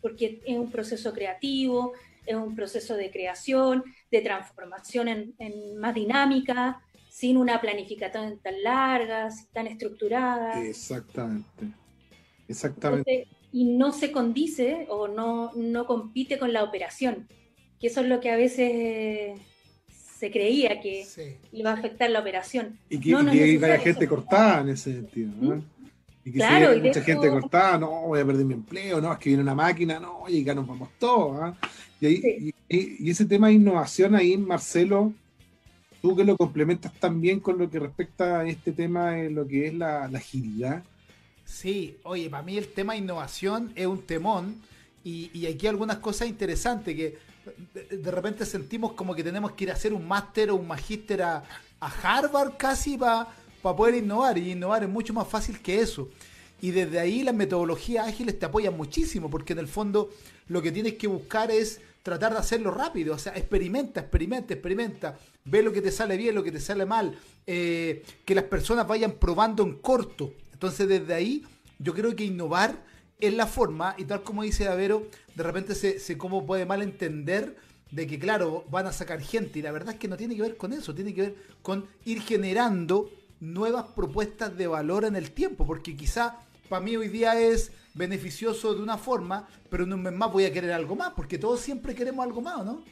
porque 0.00 0.40
es 0.44 0.58
un 0.58 0.70
proceso 0.70 1.12
creativo, 1.12 1.92
es 2.26 2.36
un 2.36 2.54
proceso 2.54 2.94
de 2.94 3.10
creación, 3.10 3.84
de 4.10 4.20
transformación 4.20 5.08
en, 5.38 5.76
más 5.78 5.94
dinámica, 5.94 6.80
sin 7.08 7.36
una 7.36 7.60
planificación 7.60 8.38
tan 8.38 8.62
larga, 8.62 9.28
tan 9.52 9.66
estructurada. 9.66 10.62
Exactamente. 10.62 11.66
Exactamente. 12.48 13.26
Y 13.52 13.64
no 13.64 13.92
se 13.92 14.12
condice 14.12 14.86
o 14.88 15.08
no, 15.08 15.52
no 15.54 15.86
compite 15.86 16.38
con 16.38 16.52
la 16.52 16.64
operación, 16.64 17.28
que 17.78 17.88
eso 17.88 18.00
es 18.00 18.08
lo 18.08 18.20
que 18.20 18.30
a 18.30 18.36
veces 18.36 19.38
se 19.88 20.30
creía 20.30 20.80
que 20.80 21.06
iba 21.52 21.70
a 21.70 21.74
afectar 21.74 22.08
la 22.10 22.20
operación. 22.20 22.78
Y 22.88 22.98
que, 22.98 23.10
no, 23.10 23.30
hay 23.30 23.58
gente 23.80 24.06
cortada 24.06 24.60
en 24.60 24.68
ese 24.70 24.94
sentido, 24.94 25.32
¿no? 25.40 25.64
Y 26.24 26.30
que 26.30 26.38
claro, 26.38 26.68
si 26.68 26.74
hay 26.74 26.80
mucha 26.80 27.02
gente 27.02 27.28
cortada, 27.28 27.78
no, 27.78 28.06
voy 28.06 28.20
a 28.20 28.24
perder 28.24 28.46
mi 28.46 28.54
empleo, 28.54 29.00
no, 29.00 29.12
es 29.12 29.18
que 29.18 29.30
viene 29.30 29.42
una 29.42 29.56
máquina, 29.56 29.98
no, 29.98 30.20
oye, 30.20 30.44
ya 30.44 30.54
nos 30.54 30.66
vamos 30.66 30.90
todos. 30.98 31.42
¿ah? 31.42 31.56
Y, 32.00 32.54
y, 32.68 33.10
ese 33.10 33.24
tema 33.24 33.48
de 33.48 33.54
innovación 33.54 34.14
ahí, 34.14 34.36
Marcelo, 34.36 35.12
tú 36.00 36.16
que 36.16 36.24
lo 36.24 36.36
complementas 36.36 36.92
también 36.94 37.40
con 37.40 37.58
lo 37.58 37.70
que 37.70 37.78
respecta 37.78 38.40
a 38.40 38.46
este 38.46 38.72
tema 38.72 39.12
de 39.12 39.30
lo 39.30 39.46
que 39.46 39.68
es 39.68 39.74
la, 39.74 40.04
agilidad. 40.04 40.82
Sí, 41.52 41.98
oye, 42.04 42.30
para 42.30 42.42
mí 42.42 42.56
el 42.56 42.68
tema 42.68 42.96
innovación 42.96 43.72
es 43.76 43.86
un 43.86 44.02
temón 44.02 44.56
y, 45.04 45.30
y 45.38 45.46
aquí 45.46 45.66
algunas 45.66 45.98
cosas 45.98 46.28
interesantes 46.28 46.96
que 46.96 47.18
de, 47.90 48.10
repente 48.10 48.46
sentimos 48.46 48.92
como 48.92 49.14
que 49.14 49.24
tenemos 49.24 49.52
que 49.52 49.64
ir 49.64 49.70
a 49.70 49.74
hacer 49.74 49.92
un 49.92 50.06
máster 50.06 50.50
o 50.50 50.56
un 50.56 50.66
magíster 50.66 51.22
a, 51.22 51.42
Harvard 51.80 52.52
casi 52.56 52.96
para 52.96 53.26
poder 53.60 53.96
innovar. 53.96 54.38
Y 54.38 54.52
innovar 54.52 54.84
es 54.84 54.88
mucho 54.88 55.12
más 55.12 55.26
fácil 55.26 55.60
que 55.60 55.80
eso. 55.80 56.08
Y 56.60 56.70
desde 56.70 57.00
ahí 57.00 57.24
las 57.24 57.34
metodologías 57.34 58.06
ágiles 58.06 58.38
te 58.38 58.46
apoyan 58.46 58.76
muchísimo, 58.76 59.28
porque 59.28 59.52
en 59.52 59.58
el 59.58 59.66
fondo 59.66 60.10
lo 60.46 60.62
que 60.62 60.70
tienes 60.70 60.94
que 60.94 61.08
buscar 61.08 61.50
es 61.50 61.80
tratar 62.04 62.32
de 62.32 62.38
hacerlo 62.38 62.70
rápido. 62.70 63.14
O 63.14 63.18
sea, 63.18 63.32
experimenta, 63.34 64.00
experimenta, 64.00 64.54
experimenta. 64.54 65.18
Ve 65.44 65.62
lo 65.64 65.72
que 65.72 65.82
te 65.82 65.90
sale 65.90 66.16
bien, 66.16 66.36
lo 66.36 66.44
que 66.44 66.52
te 66.52 66.60
sale 66.60 66.86
mal. 66.86 67.18
Eh, 67.48 68.04
que 68.24 68.34
las 68.36 68.44
personas 68.44 68.86
vayan 68.86 69.12
probando 69.12 69.64
en 69.64 69.74
corto. 69.78 70.34
Entonces, 70.62 70.86
desde 70.86 71.12
ahí, 71.12 71.44
yo 71.80 71.92
creo 71.92 72.14
que 72.14 72.22
innovar 72.22 72.76
es 73.18 73.34
la 73.34 73.48
forma, 73.48 73.96
y 73.98 74.04
tal 74.04 74.22
como 74.22 74.44
dice 74.44 74.68
Avero, 74.68 75.08
de 75.34 75.42
repente 75.42 75.74
se, 75.74 75.98
se 75.98 76.16
como 76.16 76.46
puede 76.46 76.66
mal 76.66 76.82
entender 76.82 77.56
de 77.90 78.06
que, 78.06 78.16
claro, 78.16 78.64
van 78.70 78.86
a 78.86 78.92
sacar 78.92 79.20
gente, 79.20 79.58
y 79.58 79.62
la 79.62 79.72
verdad 79.72 79.94
es 79.94 79.98
que 79.98 80.06
no 80.06 80.16
tiene 80.16 80.36
que 80.36 80.42
ver 80.42 80.56
con 80.56 80.72
eso, 80.72 80.94
tiene 80.94 81.14
que 81.14 81.22
ver 81.22 81.36
con 81.62 81.88
ir 82.04 82.22
generando 82.22 83.10
nuevas 83.40 83.86
propuestas 83.96 84.56
de 84.56 84.68
valor 84.68 85.04
en 85.04 85.16
el 85.16 85.32
tiempo, 85.32 85.66
porque 85.66 85.96
quizá 85.96 86.38
para 86.68 86.80
mí 86.80 86.96
hoy 86.96 87.08
día 87.08 87.40
es 87.40 87.72
beneficioso 87.94 88.72
de 88.72 88.82
una 88.82 88.98
forma, 88.98 89.48
pero 89.68 89.82
en 89.82 89.92
un 89.92 90.02
mes 90.02 90.12
más 90.12 90.30
voy 90.30 90.44
a 90.44 90.52
querer 90.52 90.70
algo 90.70 90.94
más, 90.94 91.12
porque 91.16 91.38
todos 91.38 91.58
siempre 91.58 91.92
queremos 91.92 92.24
algo 92.24 92.40
más, 92.40 92.64
¿no? 92.64 92.84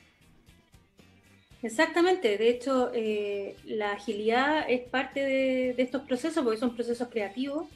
Exactamente, 1.62 2.38
de 2.38 2.49
hecho 2.49 2.90
eh, 2.94 3.55
la 3.66 3.92
agilidad 3.92 4.64
es 4.68 4.81
parte 4.81 5.20
de, 5.20 5.75
estos 5.77 6.03
procesos 6.03 6.42
porque 6.42 6.59
son 6.59 6.75
procesos 6.75 7.09
creativos 7.09 7.66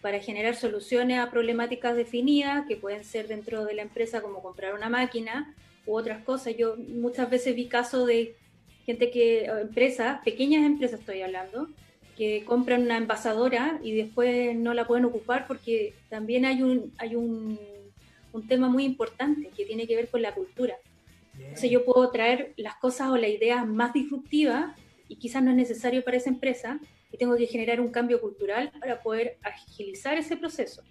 para 0.00 0.20
generar 0.20 0.54
soluciones 0.54 1.18
a 1.18 1.30
problemáticas 1.30 1.96
definidas 1.96 2.66
que 2.68 2.76
pueden 2.76 3.02
ser 3.02 3.26
dentro 3.26 3.64
de 3.64 3.74
la 3.74 3.82
empresa 3.82 4.22
como 4.22 4.42
comprar 4.42 4.74
una 4.74 4.88
máquina 4.88 5.52
u 5.86 5.96
otras 5.96 6.22
cosas. 6.22 6.56
Yo 6.56 6.76
muchas 6.76 7.28
veces 7.28 7.56
vi 7.56 7.66
casos 7.66 8.06
de 8.06 8.36
gente 8.84 9.10
que, 9.10 9.46
empresas, 9.46 10.20
pequeñas 10.24 10.64
empresas 10.64 11.00
estoy 11.00 11.22
hablando, 11.22 11.68
que 12.16 12.44
compran 12.44 12.82
una 12.82 12.96
envasadora 12.96 13.80
y 13.82 13.96
después 13.96 14.54
no 14.54 14.72
la 14.72 14.86
pueden 14.86 15.04
ocupar 15.04 15.48
porque 15.48 15.94
también 16.08 16.44
hay 16.44 16.62
un, 16.62 16.92
hay 16.98 17.16
un, 17.16 17.58
un 18.32 18.46
tema 18.46 18.68
muy 18.68 18.84
importante 18.84 19.50
que 19.56 19.64
tiene 19.64 19.88
que 19.88 19.96
ver 19.96 20.08
con 20.08 20.22
la 20.22 20.32
cultura. 20.32 20.76
Entonces 21.56 21.70
yo 21.70 21.86
puedo 21.86 22.10
traer 22.10 22.52
las 22.58 22.76
cosas 22.76 23.08
o 23.08 23.16
las 23.16 23.30
ideas 23.30 23.66
más 23.66 23.94
disruptivas 23.94 24.76
y 25.08 25.16
quizás 25.16 25.42
no 25.42 25.52
es 25.52 25.56
necesario 25.56 26.04
para 26.04 26.18
esa 26.18 26.28
empresa, 26.28 26.78
y 27.10 27.16
tengo 27.16 27.34
que 27.34 27.46
generar 27.46 27.80
un 27.80 27.88
cambio 27.88 28.20
cultural 28.20 28.70
para 28.78 29.00
poder 29.00 29.38
agilizar 29.42 30.18
ese 30.18 30.36
proceso. 30.36 30.82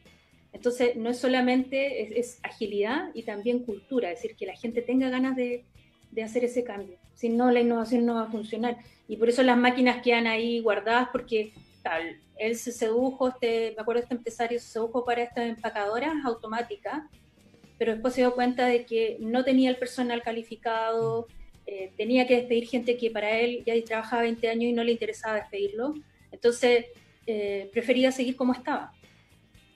Entonces, 0.54 0.95
no 0.95 1.12
es 1.12 1.19
solamente 1.19 2.17
es, 2.19 2.39
agilidad 2.41 3.12
y 3.13 3.21
también 3.21 3.60
cultura, 3.60 4.10
es 4.12 4.23
decir, 4.23 4.36
que 4.36 4.47
la 4.47 4.56
gente 4.56 4.82
tenga 4.82 5.12
ganas 5.12 5.36
de, 5.36 5.65
de, 6.10 6.23
hacer 6.23 6.43
ese 6.43 6.63
cambio. 6.63 6.97
Si 7.13 7.30
no, 7.30 7.51
la 7.51 7.60
innovación 7.60 8.04
no 8.04 8.15
va 8.15 8.23
a 8.23 8.32
funcionar. 8.32 8.78
Y 9.08 9.17
por 9.17 9.30
eso 9.30 9.43
las 9.43 9.60
máquinas 9.60 10.01
quedan 10.01 10.25
ahí 10.25 10.62
guardadas, 10.62 11.10
porque 11.12 11.54
tal, 11.84 12.19
él 12.39 12.56
se 12.56 12.71
sedujo, 12.71 13.28
este, 13.28 13.73
me 13.75 13.84
acuerdo 13.84 14.01
este 14.01 14.15
empresario 14.15 14.60
se 14.60 14.65
sedujo 14.65 15.06
para 15.06 15.21
estas 15.21 15.45
empacadoras 15.45 16.15
automáticas, 16.25 17.04
pero 17.77 17.93
después 17.93 18.13
se 18.13 18.21
dio 18.21 18.33
cuenta 18.33 18.67
de 18.67 18.85
que 18.85 19.17
no 19.19 19.43
tenía 19.43 19.69
el 19.69 19.77
personal 19.77 20.21
calificado, 20.21 21.27
eh, 21.67 21.91
tenía 21.97 22.27
que 22.27 22.38
despedir 22.38 22.67
gente 22.67 22.97
que 22.97 23.09
para 23.09 23.39
él 23.39 23.63
ya 23.65 23.73
trabajaba 23.83 24.23
20 24.23 24.49
años 24.49 24.63
y 24.65 24.73
no 24.73 24.83
le 24.83 24.91
interesaba 24.91 25.35
despedirlo. 25.35 25.95
Entonces, 26.31 26.85
eh, 27.25 27.69
prefería 27.73 28.11
seguir 28.11 28.35
como 28.35 28.53
estaba 28.53 28.93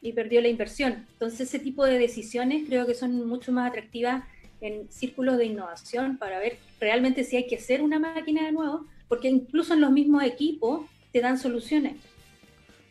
y 0.01 0.13
perdió 0.13 0.41
la 0.41 0.47
inversión. 0.47 1.07
Entonces, 1.13 1.41
ese 1.41 1.59
tipo 1.59 1.85
de 1.85 1.97
decisiones 1.97 2.63
creo 2.67 2.85
que 2.85 2.93
son 2.93 3.27
mucho 3.27 3.51
más 3.51 3.69
atractivas 3.69 4.23
en 4.61 4.91
círculos 4.91 5.37
de 5.37 5.45
innovación 5.45 6.17
para 6.17 6.39
ver 6.39 6.57
realmente 6.79 7.23
si 7.23 7.37
hay 7.37 7.47
que 7.47 7.55
hacer 7.55 7.81
una 7.81 7.99
máquina 7.99 8.45
de 8.45 8.51
nuevo, 8.51 8.85
porque 9.07 9.29
incluso 9.29 9.73
en 9.73 9.81
los 9.81 9.91
mismos 9.91 10.23
equipos 10.23 10.81
te 11.11 11.21
dan 11.21 11.37
soluciones. 11.37 11.95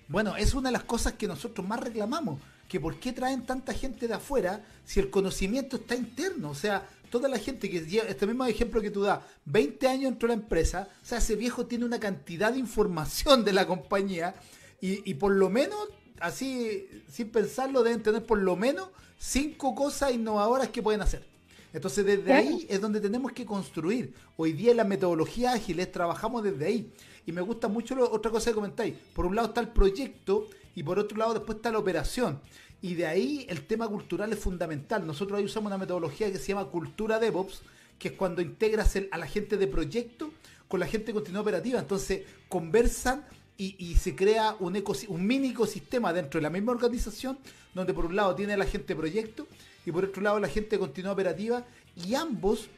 Bueno, 0.08 0.36
es 0.36 0.54
una 0.54 0.70
de 0.70 0.72
las 0.72 0.84
cosas 0.84 1.12
que 1.14 1.26
nosotros 1.26 1.66
más 1.66 1.80
reclamamos, 1.80 2.40
que 2.68 2.78
por 2.78 2.96
qué 3.00 3.12
traen 3.12 3.46
tanta 3.46 3.72
gente 3.72 4.06
de 4.06 4.14
afuera 4.14 4.64
si 4.84 5.00
el 5.00 5.10
conocimiento 5.10 5.76
está 5.76 5.96
interno. 5.96 6.50
O 6.50 6.54
sea, 6.54 6.86
toda 7.10 7.28
la 7.28 7.38
gente 7.38 7.70
que 7.70 7.80
lleva, 7.80 8.06
este 8.06 8.26
mismo 8.26 8.44
ejemplo 8.44 8.80
que 8.80 8.90
tú 8.90 9.02
das, 9.02 9.20
20 9.46 9.88
años 9.88 10.12
entró 10.12 10.28
la 10.28 10.34
empresa, 10.34 10.88
o 11.02 11.06
sea, 11.06 11.18
ese 11.18 11.34
viejo 11.34 11.66
tiene 11.66 11.84
una 11.84 11.98
cantidad 11.98 12.52
de 12.52 12.58
información 12.58 13.44
de 13.44 13.52
la 13.52 13.66
compañía 13.66 14.34
y, 14.80 15.14
por 15.14 15.32
lo 15.32 15.50
menos, 15.50 15.78
así, 16.20 16.86
sin 17.10 17.30
pensarlo, 17.30 17.82
deben 17.82 18.02
tener 18.02 18.24
por 18.24 18.38
lo 18.38 18.54
menos 18.54 18.90
cinco 19.18 19.74
cosas 19.74 20.12
innovadoras 20.12 20.68
que 20.68 20.82
pueden 20.82 21.00
hacer. 21.00 21.26
Entonces, 21.72 22.06
desde 22.06 22.32
ahí 22.32 22.66
es 22.70 22.80
donde 22.80 23.00
tenemos 23.00 23.32
que 23.32 23.44
construir. 23.44 24.14
Hoy 24.36 24.52
día 24.52 24.70
en 24.70 24.76
la 24.76 24.84
metodología 24.84 25.52
ágiles 25.52 25.90
trabajamos 25.90 26.44
desde 26.44 26.66
ahí. 26.66 26.92
Y 27.26 27.32
me 27.32 27.40
gusta 27.40 27.66
mucho 27.66 27.96
otra 28.10 28.30
cosa 28.30 28.50
que 28.50 28.54
comentáis. 28.54 28.94
Por 29.12 29.26
un 29.26 29.34
lado 29.34 29.48
está 29.48 29.60
el 29.60 29.68
proyecto 29.68 30.48
y 30.78 30.84
por 30.84 31.00
otro 31.00 31.18
lado 31.18 31.34
después 31.34 31.56
está 31.56 31.72
la 31.72 31.80
operación. 31.80 32.40
Y 32.80 32.94
de 32.94 33.04
ahí 33.04 33.44
el 33.48 33.66
tema 33.66 33.88
cultural 33.88 34.32
es 34.32 34.38
fundamental. 34.38 35.04
Nosotros 35.04 35.36
ahí 35.36 35.44
usamos 35.44 35.70
una 35.70 35.76
metodología 35.76 36.30
que 36.30 36.38
se 36.38 36.46
llama 36.46 36.66
cultura 36.66 37.18
DevOps, 37.18 37.62
que 37.98 38.08
es 38.08 38.14
cuando 38.14 38.40
integras 38.42 38.96
a 39.10 39.18
la 39.18 39.26
gente 39.26 39.56
de 39.56 39.66
proyecto 39.66 40.30
con 40.68 40.78
la 40.78 40.86
gente 40.86 41.06
de 41.06 41.14
continuidad 41.14 41.42
operativa. 41.42 41.80
Entonces 41.80 42.22
conversan 42.48 43.26
y, 43.56 43.96
se 43.96 44.14
crea 44.14 44.54
un, 44.60 44.80
un 45.08 45.26
mini 45.26 45.48
ecosistema 45.48 46.12
dentro 46.12 46.38
de 46.38 46.42
la 46.42 46.50
misma 46.50 46.70
organización, 46.70 47.40
donde 47.74 47.92
por 47.92 48.06
un 48.06 48.14
lado 48.14 48.36
tiene 48.36 48.56
la 48.56 48.64
gente 48.64 48.94
de 48.94 49.00
proyecto 49.00 49.48
y 49.84 49.90
por 49.90 50.04
otro 50.04 50.22
lado 50.22 50.38
la 50.38 50.46
gente 50.46 50.76
de 50.76 50.78
continuidad 50.78 51.14
operativa, 51.14 51.66
y 51.96 52.14
ambos 52.14 52.68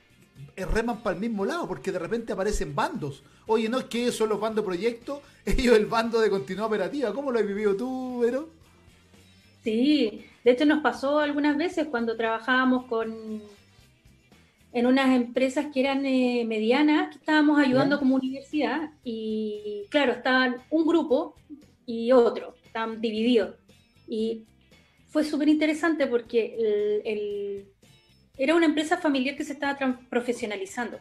reman 0.57 1.03
para 1.03 1.15
el 1.15 1.21
mismo 1.21 1.45
lado, 1.45 1.67
porque 1.67 1.93
de 1.93 1.99
repente 1.99 2.33
aparecen 2.33 2.75
bandos. 2.75 3.23
Oye, 3.47 3.69
no 3.69 3.79
es 3.79 3.85
que 3.85 4.03
ellos 4.03 4.17
son 4.17 4.29
los 4.29 4.41
bandos 4.41 4.65
de 4.65 4.67
proyecto, 4.67 5.23
ellos 5.45 5.77
el 5.77 5.87
bando 5.87 6.21
de 6.21 6.31
continuidad 6.31 6.67
operativa. 6.67 7.13
¿Cómo 7.13 7.33
lo 7.33 7.39
has 7.39 7.47
vivido 7.47 7.77
tú, 7.77 8.21
Vero? 8.21 8.49
Sí, 9.63 10.25
de 10.43 10.51
hecho 10.51 10.65
nos 10.65 10.83
pasó 10.83 11.19
algunas 11.19 11.57
veces 11.57 11.87
cuando 11.89 12.17
trabajábamos 12.17 12.87
con 12.87 13.43
en 14.73 14.87
unas 14.87 15.11
empresas 15.17 15.67
que 15.73 15.81
eran 15.81 16.07
eh, 16.07 16.45
medianas, 16.47 17.11
que 17.11 17.19
estábamos 17.19 17.59
ayudando 17.59 17.99
como 17.99 18.15
universidad 18.15 18.91
y 19.03 19.85
claro, 19.91 20.13
estaban 20.13 20.59
un 20.71 20.87
grupo 20.87 21.35
y 21.87 22.13
otro, 22.13 22.55
estaban 22.65 23.01
divididos. 23.01 23.57
Y 24.07 24.45
fue 25.09 25.25
súper 25.25 25.49
interesante 25.49 26.07
porque 26.07 27.03
era 28.41 28.55
una 28.55 28.65
empresa 28.65 28.97
familiar 28.97 29.37
que 29.37 29.45
se 29.45 29.53
estaba 29.53 29.77
profesionalizando. 30.09 30.99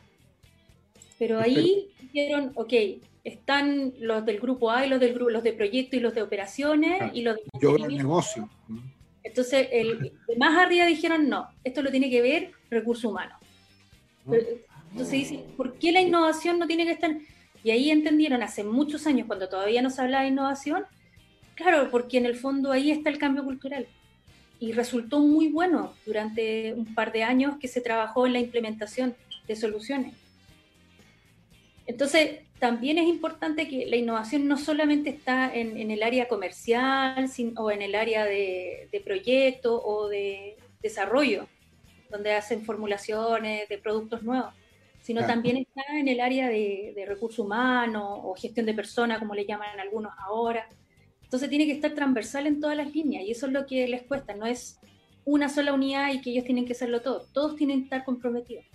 Pero 1.17 1.39
ahí 1.39 1.88
dijeron, 2.02 2.52
ok, 2.56 2.73
están 3.23 3.93
los 3.97 4.25
del 4.25 4.41
grupo 4.41 4.69
A 4.69 4.86
y 4.86 4.89
los 4.89 4.99
del 4.99 5.13
grupo, 5.13 5.30
los 5.30 5.43
de 5.43 5.54
proyecto 5.54 5.95
y 5.95 6.02
los 6.02 6.13
de 6.13 6.21
operaciones 6.21 7.12
y 7.13 7.21
los 7.21 7.38
de 7.38 7.43
yo 7.62 7.78
el 7.78 7.95
negocio. 7.95 8.49
Entonces, 9.23 9.69
el, 9.71 10.12
más 10.38 10.58
arriba 10.58 10.86
dijeron 10.86 11.30
no, 11.30 11.47
esto 11.63 11.82
lo 11.82 11.91
tiene 11.91 12.10
que 12.10 12.21
ver 12.21 12.52
recursos 12.69 13.06
humanos. 13.06 13.38
Ah. 14.28 14.36
Entonces 14.91 15.12
dice, 15.12 15.45
¿por 15.56 15.78
qué 15.80 15.93
la 15.93 16.02
innovación 16.02 16.60
no 16.60 16.67
tiene 16.67 16.84
que 16.84 16.91
estar? 16.91 17.15
Y 17.63 17.71
ahí 17.71 17.89
entendieron 17.89 18.43
hace 18.43 18.65
muchos 18.65 19.08
años, 19.08 19.28
cuando 19.28 19.47
todavía 19.47 19.82
no 19.82 19.91
se 19.91 20.02
hablaba 20.02 20.23
de 20.23 20.30
innovación, 20.30 20.84
claro, 21.56 21.89
porque 21.89 22.17
en 22.17 22.25
el 22.25 22.36
fondo 22.36 22.71
ahí 22.73 22.91
está 22.91 23.10
el 23.10 23.17
cambio 23.17 23.45
cultural. 23.45 23.88
Y 24.59 24.73
resultó 24.73 25.19
muy 25.19 25.47
bueno 25.47 25.93
durante 26.05 26.73
un 26.73 26.93
par 26.93 27.11
de 27.11 27.23
años 27.23 27.57
que 27.59 27.67
se 27.67 27.81
trabajó 27.81 28.27
en 28.27 28.33
la 28.33 28.39
implementación 28.39 29.15
de 29.47 29.55
soluciones. 29.55 30.13
Entonces, 31.87 32.41
también 32.59 32.97
es 32.97 33.07
importante 33.07 33.67
que 33.67 33.85
la 33.85 33.95
innovación 33.95 34.47
no 34.47 34.57
solamente 34.57 35.09
está 35.09 35.51
en, 35.53 35.89
el 35.89 36.03
área 36.03 36.27
comercial 36.27 37.29
o 37.55 37.71
en 37.71 37.81
el 37.81 37.95
área 37.95 38.25
de, 38.25 39.01
proyecto 39.03 39.81
o 39.81 40.07
de 40.09 40.57
desarrollo, 40.83 41.47
donde 42.11 42.33
hacen 42.33 42.63
formulaciones 42.63 43.67
de 43.69 43.77
productos 43.77 44.23
nuevos, 44.23 44.53
sino 45.01 45.25
también 45.25 45.57
está 45.57 45.81
en 45.97 46.09
el 46.09 46.19
área 46.19 46.49
de, 46.49 46.91
de 46.95 47.05
recursos 47.05 47.39
humanos 47.39 48.19
o 48.23 48.35
gestión 48.35 48.65
de 48.65 48.73
personas, 48.73 49.19
como 49.19 49.33
le 49.33 49.45
llaman 49.45 49.79
algunos 49.79 50.11
ahora. 50.19 50.67
Entonces 51.29 51.49
tiene 51.49 51.67
que 51.67 51.73
estar 51.73 51.93
transversal 51.93 52.47
en 52.47 52.59
todas 52.59 52.75
las 52.75 52.91
líneas 52.91 53.23
y 53.23 53.29
eso 53.29 53.45
es 53.45 53.51
lo 53.51 53.67
que 53.67 53.87
les 53.87 54.01
cuesta, 54.01 54.33
no 54.33 54.47
es 54.47 54.79
una 55.25 55.47
sola 55.47 55.73
unidad 55.73 56.11
y 56.11 56.21
que 56.21 56.31
ellos 56.31 56.43
tienen 56.43 56.65
que 56.65 56.73
hacerlo 56.73 57.03
todo, 57.03 57.23
todos 57.31 57.55
tienen 57.55 57.81
que 57.81 57.83
estar 57.83 58.03
comprometidos. 58.03 58.65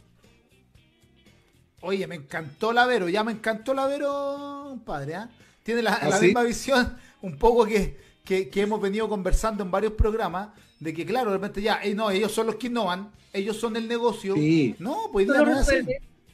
Oye, 1.81 2.07
me 2.07 2.15
encantó 2.15 2.73
la 2.73 2.87
Vero, 2.87 3.09
ya 3.09 3.25
me 3.25 3.33
encantó 3.33 3.75
la 3.75 3.89
Vero, 3.89 4.79
padre. 4.87 5.17
¿ah? 5.17 5.31
Tiene 5.65 5.83
la, 5.83 5.99
¿Ah, 6.01 6.21
misma 6.21 6.45
visión, 6.45 6.97
un 7.23 7.39
poco 7.39 7.67
que, 7.67 7.99
que, 8.25 8.49
hemos 8.55 8.81
venido 8.81 9.09
conversando 9.09 9.65
en 9.65 9.73
varios 9.73 9.95
programas, 9.95 10.51
de 10.79 10.95
que, 10.95 11.05
claro, 11.05 11.33
de 11.33 11.39
repente 11.39 11.61
ya, 11.61 11.81
eh, 11.83 11.93
no, 11.93 12.09
ellos 12.13 12.31
son 12.31 12.47
los 12.47 12.55
que 12.55 12.69
innovan, 12.69 13.11
ellos 13.33 13.57
son 13.57 13.75
el 13.75 13.89
negocio. 13.89 14.37
Sí. 14.37 14.77
No, 14.79 15.09
pues 15.11 15.27
no 15.27 15.61
es 15.61 15.87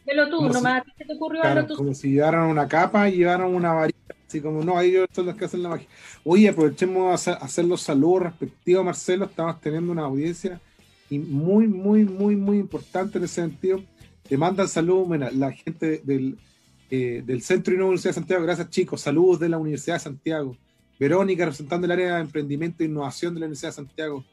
Velo 0.05 0.29
tú, 0.29 0.49
nomás, 0.51 0.83
¿qué 0.99 1.05
te 1.07 1.15
ocurrió? 1.15 1.41
Claro, 1.41 1.67
como 1.75 1.95
si 1.95 2.11
llevaran 2.11 2.43
una 2.49 2.69
capa 2.69 3.09
y 3.09 3.17
llevaran 3.17 3.55
una 3.55 3.73
varita, 3.73 4.00
así 4.31 4.41
como, 4.41 4.63
no, 4.63 4.81
ellos 4.81 5.09
son 5.13 5.27
los 5.27 5.35
que 5.35 5.45
hacen 5.45 5.63
la 5.63 5.71
magia. 5.71 5.89
Oye, 6.25 6.49
aprovechemos 6.49 7.29
a 7.29 7.33
hacer, 7.35 7.65
los 7.65 7.83
saludos 7.83 8.23
respectivos, 8.23 8.85
Marcelo, 8.85 9.25
estamos 9.27 9.61
teniendo 9.61 9.91
una 9.91 10.03
audiencia 10.03 10.61
y 11.09 11.19
muy, 11.19 11.67
muy, 11.67 12.05
muy, 12.05 12.37
muy 12.37 12.59
importante 12.59 13.19
en 13.19 13.25
ese 13.25 13.43
sentido 13.43 13.83
te 14.31 14.39
mandan 14.39 14.69
saludos, 14.69 15.35
la 15.35 15.51
gente 15.51 16.03
del, 16.05 16.39
eh, 16.89 17.21
del 17.27 17.43
Centro 17.43 17.75
de 17.75 17.83
Universidad 17.83 18.11
de 18.11 18.21
Santiago, 18.21 18.45
gracias 18.45 18.71
chicos, 18.71 19.01
saludos 19.01 19.41
de 19.41 19.49
la 19.49 19.59
Universidad 19.59 19.97
de 19.97 20.01
Santiago. 20.01 20.57
Verónica, 21.01 21.47
representando 21.47 21.87
el 21.87 21.91
área 21.91 22.15
de 22.15 22.21
emprendimiento 22.21 22.85
e 22.85 22.87
innovación 22.87 23.35
de 23.35 23.41
la 23.41 23.47
Universidad 23.47 23.71
de 23.71 23.75
Santiago. 23.75 24.25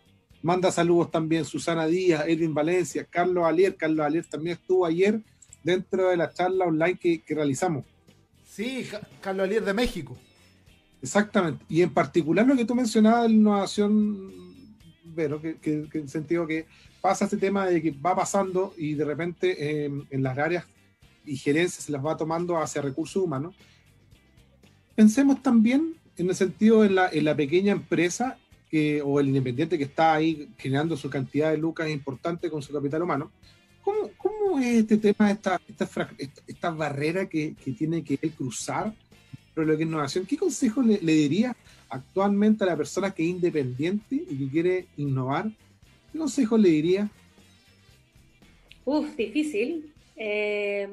Manda 0.44 0.72
saludos 0.72 1.10
también 1.10 1.46
Susana 1.46 1.88
Díaz, 1.88 2.26
Edwin 2.28 2.54
Valencia, 2.54 3.08
Carlos 3.10 3.44
Alier. 3.44 3.76
Carlos 3.76 4.06
Alier 4.06 4.26
también 4.28 4.58
estuvo 4.62 4.86
ayer 4.86 5.20
dentro 5.64 6.10
de 6.10 6.18
la 6.18 6.32
charla 6.32 6.66
online 6.66 7.00
que, 7.00 7.24
realizamos. 7.30 7.84
Sí, 8.58 8.88
Carlos 9.22 9.44
Alier 9.44 9.64
de 9.64 9.72
México. 9.72 10.18
Exactamente. 11.00 11.64
Y 11.70 11.84
en 11.84 11.94
particular 11.94 12.44
lo 12.48 12.56
que 12.56 12.66
tú 12.66 12.74
mencionabas 12.74 13.22
de 13.22 13.30
la 13.30 13.36
innovación, 13.36 14.34
que, 15.16 15.58
que 15.62 15.98
en 16.00 16.04
el 16.06 16.10
sentido 16.10 16.48
que 16.48 16.66
pasa 17.00 17.26
este 17.26 17.38
tema 17.38 17.68
de 17.68 17.80
que 17.84 17.92
va 17.92 18.16
pasando 18.16 18.74
y 18.76 18.96
de 18.96 19.06
repente 19.06 19.86
em, 19.86 20.08
en 20.10 20.24
las 20.24 20.36
áreas 20.40 20.66
y 21.24 21.38
gerencias 21.38 21.84
se 21.84 21.92
las 21.92 22.04
va 22.04 22.18
tomando 22.18 22.58
hacia 22.58 22.82
recursos 22.82 23.22
humanos. 23.22 23.54
Pensemos 24.96 25.44
también 25.44 25.94
en 26.18 26.28
el 26.28 26.36
sentido 26.36 26.84
en 26.84 26.96
la, 26.96 27.10
en 27.10 27.26
la 27.26 27.36
pequeña 27.36 27.74
empresa 27.74 28.40
que, 28.72 29.04
o 29.04 29.20
el 29.20 29.28
independiente 29.28 29.78
que 29.78 29.84
está 29.84 30.16
ahí 30.16 30.50
generando 30.58 30.98
su 30.98 31.12
cantidad 31.12 31.52
de 31.52 31.58
lucas 31.58 31.92
importante 31.92 32.50
con 32.50 32.64
su 32.64 32.74
capital 32.74 33.04
humano. 33.04 33.32
¿Cómo, 33.84 34.10
cómo 34.48 34.60
es 34.60 34.82
este 34.82 34.98
tema, 34.98 35.32
esta, 35.32 35.60
esta, 35.68 36.10
esta 36.48 36.70
barrera 36.72 37.28
que, 37.28 37.56
que, 37.56 37.72
tiene 37.72 38.04
que 38.04 38.18
cruzar 38.18 38.94
pero 39.54 39.68
lo 39.68 39.76
que 39.76 39.84
es 39.84 39.90
innovación? 39.90 40.26
¿Qué 40.26 40.38
consejo 40.38 40.82
le, 40.82 41.00
le 41.02 41.14
diría 41.14 41.56
actualmente 41.90 42.64
a 42.64 42.68
la 42.68 42.78
persona 42.78 43.12
que 43.12 43.24
es 43.24 43.30
independiente 43.30 44.16
y 44.16 44.38
que 44.38 44.50
quiere 44.50 44.86
innovar 44.98 45.52
¿Qué 46.12 46.20
consejo 46.20 46.58
le 46.58 46.70
diría? 46.70 47.10
Uf, 48.86 49.16
difícil. 49.16 49.94
Em, 50.16 50.90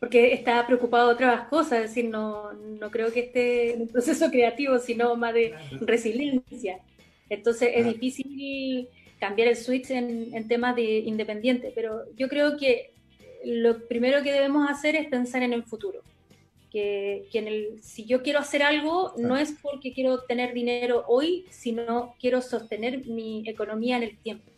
porque 0.00 0.32
está 0.32 0.66
preocupado 0.66 1.08
de 1.08 1.14
otras 1.14 1.48
cosas, 1.48 1.84
es 1.84 1.90
decir, 1.90 2.10
no, 2.10 2.52
no 2.52 2.90
creo 2.90 3.12
que 3.12 3.20
esté 3.20 3.74
en 3.74 3.82
un 3.82 3.88
proceso 3.88 4.30
creativo, 4.30 4.78
sino 4.78 5.14
más 5.16 5.34
de 5.34 5.54
resiliencia. 5.80 6.80
Entonces 7.28 7.70
es 7.74 7.86
difícil 7.86 8.88
cambiar 9.24 9.48
el 9.48 9.56
switch 9.56 9.90
en, 9.90 10.34
en 10.34 10.48
temas 10.48 10.76
de 10.76 10.98
independiente, 10.98 11.72
pero 11.74 12.02
yo 12.16 12.28
creo 12.28 12.56
que 12.56 12.92
lo 13.44 13.86
primero 13.88 14.22
que 14.22 14.32
debemos 14.32 14.68
hacer 14.70 14.96
es 14.96 15.08
pensar 15.08 15.42
en 15.42 15.52
el 15.52 15.64
futuro. 15.64 16.00
Que, 16.70 17.28
que 17.30 17.38
en 17.38 17.46
el, 17.46 17.82
si 17.82 18.04
yo 18.04 18.22
quiero 18.22 18.40
hacer 18.40 18.62
algo, 18.62 19.14
no 19.16 19.36
es 19.36 19.54
porque 19.62 19.92
quiero 19.92 20.24
tener 20.24 20.52
dinero 20.52 21.04
hoy, 21.06 21.46
sino 21.50 22.16
quiero 22.20 22.42
sostener 22.42 23.06
mi 23.06 23.48
economía 23.48 23.96
en 23.96 24.02
el 24.02 24.18
tiempo. 24.18 24.50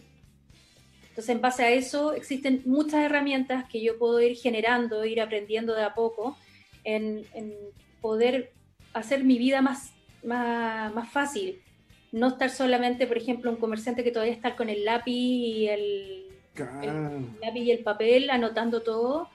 Entonces, 1.11 1.35
en 1.35 1.41
base 1.41 1.63
a 1.63 1.71
eso, 1.71 2.13
existen 2.13 2.63
muchas 2.65 3.05
herramientas 3.05 3.65
que 3.71 3.81
yo 3.83 3.99
puedo 3.99 4.21
ir 4.21 4.37
generando, 4.37 5.05
ir 5.05 5.21
aprendiendo 5.21 5.75
de 5.75 5.83
a 5.83 5.95
poco, 5.95 6.37
en, 6.85 7.25
poder 8.01 8.53
hacer 8.93 9.25
mi 9.25 9.39
vida 9.39 9.63
más, 9.63 9.93
más, 10.25 10.93
más, 10.95 11.11
fácil. 11.11 11.61
No 12.17 12.29
estar 12.29 12.49
solamente, 12.49 13.07
por 13.07 13.19
ejemplo, 13.19 13.51
un 13.51 13.59
comerciante 13.59 14.03
que 14.03 14.11
todavía 14.11 14.33
está 14.33 14.57
con 14.57 14.71
el 14.71 14.87
lápiz 14.87 15.13
y 15.13 15.69
el, 15.69 16.27
lápiz 17.43 17.61
y 17.61 17.71
el 17.71 17.81
papel 17.81 18.31
anotando 18.31 18.81
todo. 18.81 19.29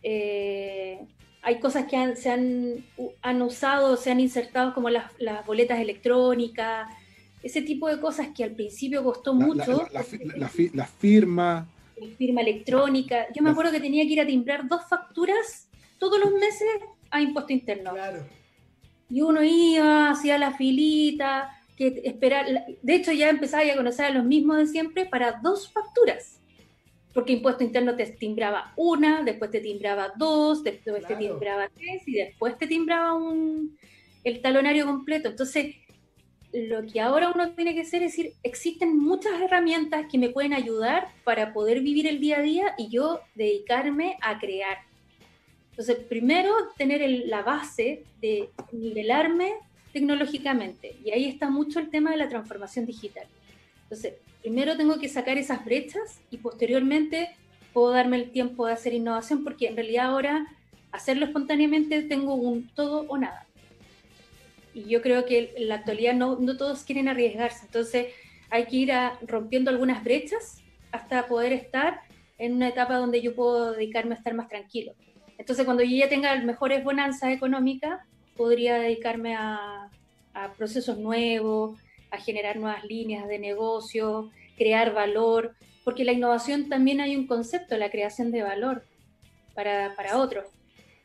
Eh, 0.00 1.00
hay 1.42 1.58
cosas 1.58 1.86
que 1.86 2.14
se 2.14 2.30
han, 2.30 2.84
han, 3.20 3.42
usado, 3.42 3.96
se 3.96 4.12
han 4.12 4.20
insertado 4.20 4.72
como 4.74 4.90
las, 4.90 5.10
las 5.18 5.44
boletas 5.44 5.80
electrónicas, 5.80 6.88
ese 7.42 7.62
tipo 7.62 7.88
de 7.88 8.00
cosas 8.00 8.28
que 8.32 8.44
al 8.44 8.52
principio 8.52 9.02
costó 9.02 9.34
mucho. 9.34 9.88
La, 9.92 10.04
la, 10.72 10.86
firma. 10.86 11.66
La 12.00 12.16
firma 12.16 12.42
electrónica. 12.42 13.26
Yo 13.34 13.42
me 13.42 13.50
acuerdo 13.50 13.72
que 13.72 13.80
tenía 13.80 14.04
que 14.04 14.12
ir 14.12 14.20
a 14.20 14.26
timbrar 14.26 14.68
dos 14.68 14.82
facturas 14.88 15.68
todos 15.98 16.20
los 16.20 16.30
meses 16.30 16.68
a 17.10 17.20
impuesto 17.20 17.52
interno. 17.52 17.90
Claro. 17.90 18.24
Y 19.10 19.20
uno 19.20 19.42
iba, 19.42 20.10
hacía 20.10 20.38
la 20.38 20.52
filita, 20.52 21.50
que 21.76 22.02
esperar. 22.04 22.46
De 22.82 22.94
hecho, 22.94 23.12
ya 23.12 23.30
empezaba 23.30 23.64
a 23.64 23.76
conocer 23.76 24.06
a 24.06 24.10
los 24.10 24.24
mismos 24.24 24.58
de 24.58 24.66
siempre 24.66 25.06
para 25.06 25.40
dos 25.42 25.72
facturas. 25.72 26.40
Porque 27.12 27.32
impuesto 27.32 27.62
interno 27.62 27.94
te 27.94 28.06
timbraba 28.06 28.72
una, 28.76 29.22
después 29.22 29.50
te 29.50 29.60
timbraba 29.60 30.12
dos, 30.16 30.64
después 30.64 31.06
te 31.06 31.14
timbraba 31.14 31.68
tres 31.68 32.02
y 32.06 32.14
después 32.14 32.58
te 32.58 32.66
timbraba 32.66 33.14
un, 33.14 33.78
el 34.24 34.40
talonario 34.40 34.84
completo. 34.84 35.28
Entonces, 35.28 35.76
lo 36.52 36.86
que 36.86 37.00
ahora 37.00 37.30
uno 37.34 37.52
tiene 37.52 37.74
que 37.74 37.82
hacer 37.82 38.02
es 38.02 38.12
decir, 38.12 38.32
existen 38.42 38.96
muchas 38.98 39.40
herramientas 39.40 40.06
que 40.10 40.18
me 40.18 40.30
pueden 40.30 40.54
ayudar 40.54 41.08
para 41.24 41.52
poder 41.52 41.80
vivir 41.80 42.06
el 42.06 42.20
día 42.20 42.38
a 42.38 42.42
día 42.42 42.74
y 42.78 42.88
yo 42.88 43.20
dedicarme 43.34 44.16
a 44.20 44.38
crear. 44.38 44.78
Entonces, 45.70 45.96
primero, 46.08 46.52
tener 46.76 47.08
la 47.26 47.42
base 47.42 48.04
de 48.20 48.50
nivelarme 48.70 49.54
tecnológicamente. 49.94 50.96
Y 51.02 51.12
ahí 51.12 51.24
está 51.24 51.48
mucho 51.48 51.78
el 51.80 51.88
tema 51.88 52.10
de 52.10 52.18
la 52.18 52.28
transformación 52.28 52.84
digital. 52.84 53.26
Entonces, 53.84 54.14
primero 54.42 54.76
tengo 54.76 54.98
que 54.98 55.08
sacar 55.08 55.38
esas 55.38 55.64
brechas 55.64 56.20
y 56.30 56.36
posteriormente 56.36 57.30
puedo 57.72 57.92
darme 57.92 58.16
el 58.16 58.30
tiempo 58.30 58.66
de 58.66 58.74
hacer 58.74 58.92
innovación 58.92 59.42
porque 59.42 59.68
en 59.68 59.76
realidad 59.76 60.06
ahora 60.06 60.46
hacerlo 60.92 61.24
espontáneamente 61.24 62.02
tengo 62.02 62.34
un 62.34 62.68
todo 62.74 63.06
o 63.08 63.16
nada 63.16 63.46
y 64.74 64.84
yo 64.84 65.00
creo 65.00 65.24
que 65.24 65.54
en 65.56 65.68
la 65.68 65.76
actualidad 65.76 66.14
no, 66.14 66.38
no 66.38 66.56
todos 66.56 66.82
quieren 66.82 67.08
arriesgarse, 67.08 67.64
entonces 67.66 68.08
hay 68.50 68.66
que 68.66 68.76
ir 68.76 68.92
rompiendo 69.26 69.70
algunas 69.70 70.02
brechas 70.02 70.62
hasta 70.90 71.26
poder 71.26 71.52
estar 71.52 72.00
en 72.38 72.54
una 72.54 72.68
etapa 72.68 72.96
donde 72.96 73.22
yo 73.22 73.34
puedo 73.34 73.72
dedicarme 73.72 74.14
a 74.14 74.18
estar 74.18 74.34
más 74.34 74.48
tranquilo. 74.48 74.92
Entonces 75.38 75.64
cuando 75.64 75.82
yo 75.82 75.96
ya 75.96 76.08
tenga 76.08 76.34
mejores 76.42 76.82
bonanzas 76.84 77.30
económicas, 77.30 78.00
podría 78.36 78.78
dedicarme 78.78 79.34
a, 79.34 79.90
a 80.34 80.52
procesos 80.52 80.98
nuevos, 80.98 81.78
a 82.10 82.18
generar 82.18 82.56
nuevas 82.56 82.84
líneas 82.84 83.28
de 83.28 83.38
negocio, 83.38 84.30
crear 84.56 84.92
valor, 84.92 85.54
porque 85.84 86.04
la 86.04 86.12
innovación 86.12 86.68
también 86.68 87.00
hay 87.00 87.16
un 87.16 87.26
concepto, 87.26 87.76
la 87.76 87.90
creación 87.90 88.30
de 88.30 88.42
valor 88.42 88.84
para, 89.54 89.94
para 89.96 90.18
otros. 90.18 90.46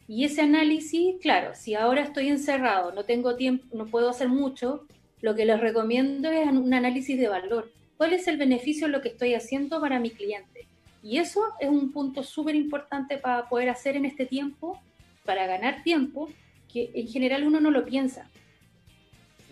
Y 0.07 0.25
ese 0.25 0.41
análisis, 0.41 1.17
claro, 1.21 1.51
si 1.53 1.75
ahora 1.75 2.01
estoy 2.01 2.29
encerrado, 2.29 2.91
no 2.93 3.05
tengo 3.05 3.35
tiempo, 3.35 3.65
no 3.75 3.85
puedo 3.85 4.09
hacer 4.09 4.27
mucho, 4.27 4.87
lo 5.21 5.35
que 5.35 5.45
les 5.45 5.59
recomiendo 5.59 6.31
es 6.31 6.47
un 6.47 6.73
análisis 6.73 7.19
de 7.19 7.27
valor. 7.27 7.71
¿Cuál 7.97 8.13
es 8.13 8.27
el 8.27 8.37
beneficio 8.37 8.87
de 8.87 8.93
lo 8.93 9.01
que 9.01 9.09
estoy 9.09 9.33
haciendo 9.35 9.79
para 9.81 9.99
mi 9.99 10.09
cliente? 10.09 10.65
Y 11.03 11.17
eso 11.17 11.41
es 11.59 11.69
un 11.69 11.91
punto 11.91 12.23
súper 12.23 12.55
importante 12.55 13.17
para 13.17 13.47
poder 13.49 13.69
hacer 13.69 13.97
en 13.97 14.05
este 14.05 14.25
tiempo, 14.25 14.81
para 15.25 15.45
ganar 15.45 15.83
tiempo, 15.83 16.29
que 16.71 16.91
en 16.93 17.07
general 17.07 17.45
uno 17.45 17.59
no 17.59 17.71
lo 17.71 17.85
piensa. 17.85 18.29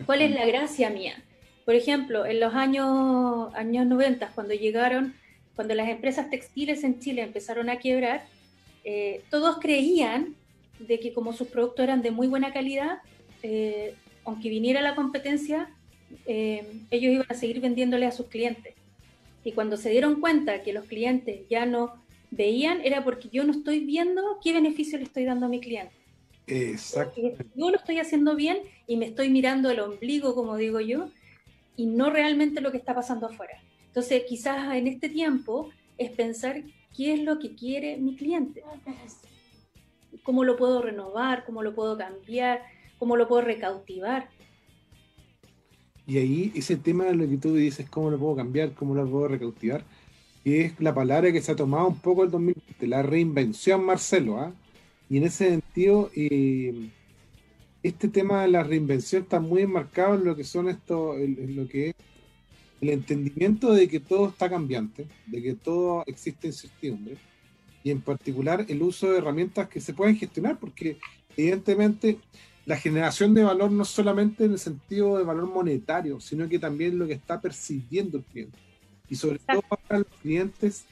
¿Cuál 0.06 0.22
es 0.22 0.32
la 0.32 0.46
gracia 0.46 0.90
mía? 0.90 1.24
Por 1.66 1.76
ejemplo, 1.76 2.26
en 2.26 2.40
los 2.40 2.54
años, 2.54 3.54
años 3.56 3.86
90, 3.88 4.32
cuando 4.36 4.54
llegaron, 4.54 5.16
cuando 5.56 5.74
las 5.74 5.90
empresas 5.90 6.30
textiles 6.30 6.84
en 6.84 7.00
Chile 7.00 7.24
empezaron 7.24 7.70
a 7.70 7.78
quebrar, 7.78 8.26
eh, 8.84 9.24
todos 9.30 9.58
creían 9.60 10.36
de 10.80 11.00
que 11.00 11.12
como 11.12 11.34
sus 11.34 11.48
productos 11.48 11.84
eran 11.84 12.02
de 12.02 12.12
muy 12.12 12.28
buena 12.28 12.54
calidad, 12.54 13.00
eh, 13.44 13.96
aunque 14.24 14.50
viniera 14.50 14.82
la 14.82 14.96
competencia, 14.96 15.70
eh, 16.26 16.66
ellos 16.92 17.12
iban 17.12 17.28
a 17.30 17.34
seguir 17.34 17.60
vendiéndole 17.60 18.06
a 18.06 18.12
sus 18.12 18.28
clientes. 18.28 18.76
Y 19.44 19.52
cuando 19.52 19.76
se 19.76 19.90
dieron 19.90 20.22
cuenta 20.22 20.62
que 20.62 20.74
los 20.74 20.86
clientes 20.86 21.42
ya 21.50 21.66
no 21.66 21.96
veían, 22.32 22.80
era 22.84 23.04
porque 23.04 23.30
yo 23.30 23.44
no 23.44 23.52
estoy 23.52 23.80
viendo 23.80 24.40
qué 24.44 24.54
beneficio 24.54 24.98
le 24.98 25.06
estoy 25.06 25.26
dando 25.26 25.48
a 25.48 25.50
mi 25.50 25.60
cliente. 25.60 25.97
Exacto. 26.48 27.22
Yo 27.56 27.70
lo 27.70 27.78
estoy 27.78 28.00
haciendo 28.00 28.36
bien 28.36 28.60
y 28.88 28.96
me 28.96 29.06
estoy 29.06 29.30
mirando 29.30 29.70
el 29.70 29.82
ombligo, 29.82 30.34
como 30.34 30.56
digo 30.56 30.80
yo, 30.80 31.10
y 31.76 31.86
no 31.86 32.10
realmente 32.10 32.62
lo 32.62 32.72
que 32.72 32.78
está 32.78 32.96
pasando 32.96 33.28
afuera. 33.28 33.62
Entonces, 33.88 34.24
quizás 34.28 34.74
en 34.74 34.88
este 34.88 35.10
tiempo 35.10 35.70
es 35.98 36.12
pensar 36.12 36.64
qué 36.96 37.14
es 37.14 37.24
lo 37.24 37.38
que 37.40 37.56
quiere 37.56 37.98
mi 37.98 38.16
cliente. 38.16 38.64
¿Cómo 40.24 40.44
lo 40.44 40.56
puedo 40.56 40.82
renovar? 40.82 41.46
¿Cómo 41.46 41.64
lo 41.64 41.76
puedo 41.76 41.98
cambiar? 41.98 42.62
¿Cómo 42.98 43.18
lo 43.18 43.28
puedo 43.28 43.42
recautivar? 43.42 44.30
Y 46.06 46.18
ahí 46.18 46.52
ese 46.56 46.78
tema 46.78 47.06
de 47.06 47.16
lo 47.16 47.28
que 47.28 47.38
tú 47.38 47.54
dices, 47.54 47.90
cómo 47.90 48.10
lo 48.10 48.18
puedo 48.18 48.38
cambiar, 48.38 48.72
cómo 48.74 48.96
lo 48.96 49.06
puedo 49.10 49.28
recautivar, 49.28 49.84
es 50.46 50.80
la 50.80 50.96
palabra 50.96 51.32
que 51.34 51.42
se 51.42 51.52
ha 51.52 51.56
tomado 51.56 51.88
un 51.88 52.00
poco 52.00 52.24
el 52.24 52.32
2020, 52.32 52.88
la 52.88 53.04
reinvención, 53.04 53.84
Marcelo. 53.84 54.40
¿ah? 54.40 54.54
Y 55.10 55.18
en 55.18 55.24
ese 55.24 55.50
sentido, 55.50 56.12
eh, 56.16 56.90
este 57.84 58.08
tema 58.10 58.42
de 58.42 58.50
la 58.50 58.64
reinvención 58.64 59.24
está 59.24 59.40
muy 59.40 59.62
enmarcado 59.62 60.16
en 60.16 60.26
lo 60.26 60.36
que 60.36 60.44
son 60.44 60.68
esto, 60.68 61.18
en, 61.18 61.56
lo 61.56 61.68
que 61.68 61.90
es 61.90 61.96
el 62.82 62.90
entendimiento 62.90 63.72
de 63.74 63.88
que 63.88 64.00
todo 64.00 64.30
está 64.30 64.50
cambiante, 64.50 65.08
de 65.26 65.42
que 65.42 65.54
todo 65.54 66.04
existe 66.06 66.48
incertidumbre, 66.48 67.18
y 67.84 67.92
en 67.92 68.02
particular 68.02 68.66
el 68.68 68.82
uso 68.82 69.12
de 69.12 69.20
herramientas 69.20 69.70
que 69.70 69.80
se 69.80 69.94
pueden 69.94 70.18
gestionar, 70.18 70.60
porque 70.60 70.98
evidentemente 71.38 72.20
la 72.66 72.76
generación 72.76 73.34
de 73.34 73.44
valor 73.44 73.72
no 73.72 73.86
solamente 73.86 74.44
en 74.44 74.52
el 74.52 74.60
sentido 74.60 75.18
de 75.18 75.24
valor 75.24 75.48
monetario, 75.48 76.20
sino 76.20 76.50
que 76.50 76.60
también 76.60 77.00
lo 77.00 77.08
que 77.08 77.14
está 77.14 77.40
percibiendo 77.40 78.18
el 78.18 78.24
cliente. 78.26 78.58
Y 79.10 79.16
sobre 79.16 79.40
todo 79.40 79.62
para 79.62 80.00
los 80.00 80.08
clientes 80.22 80.84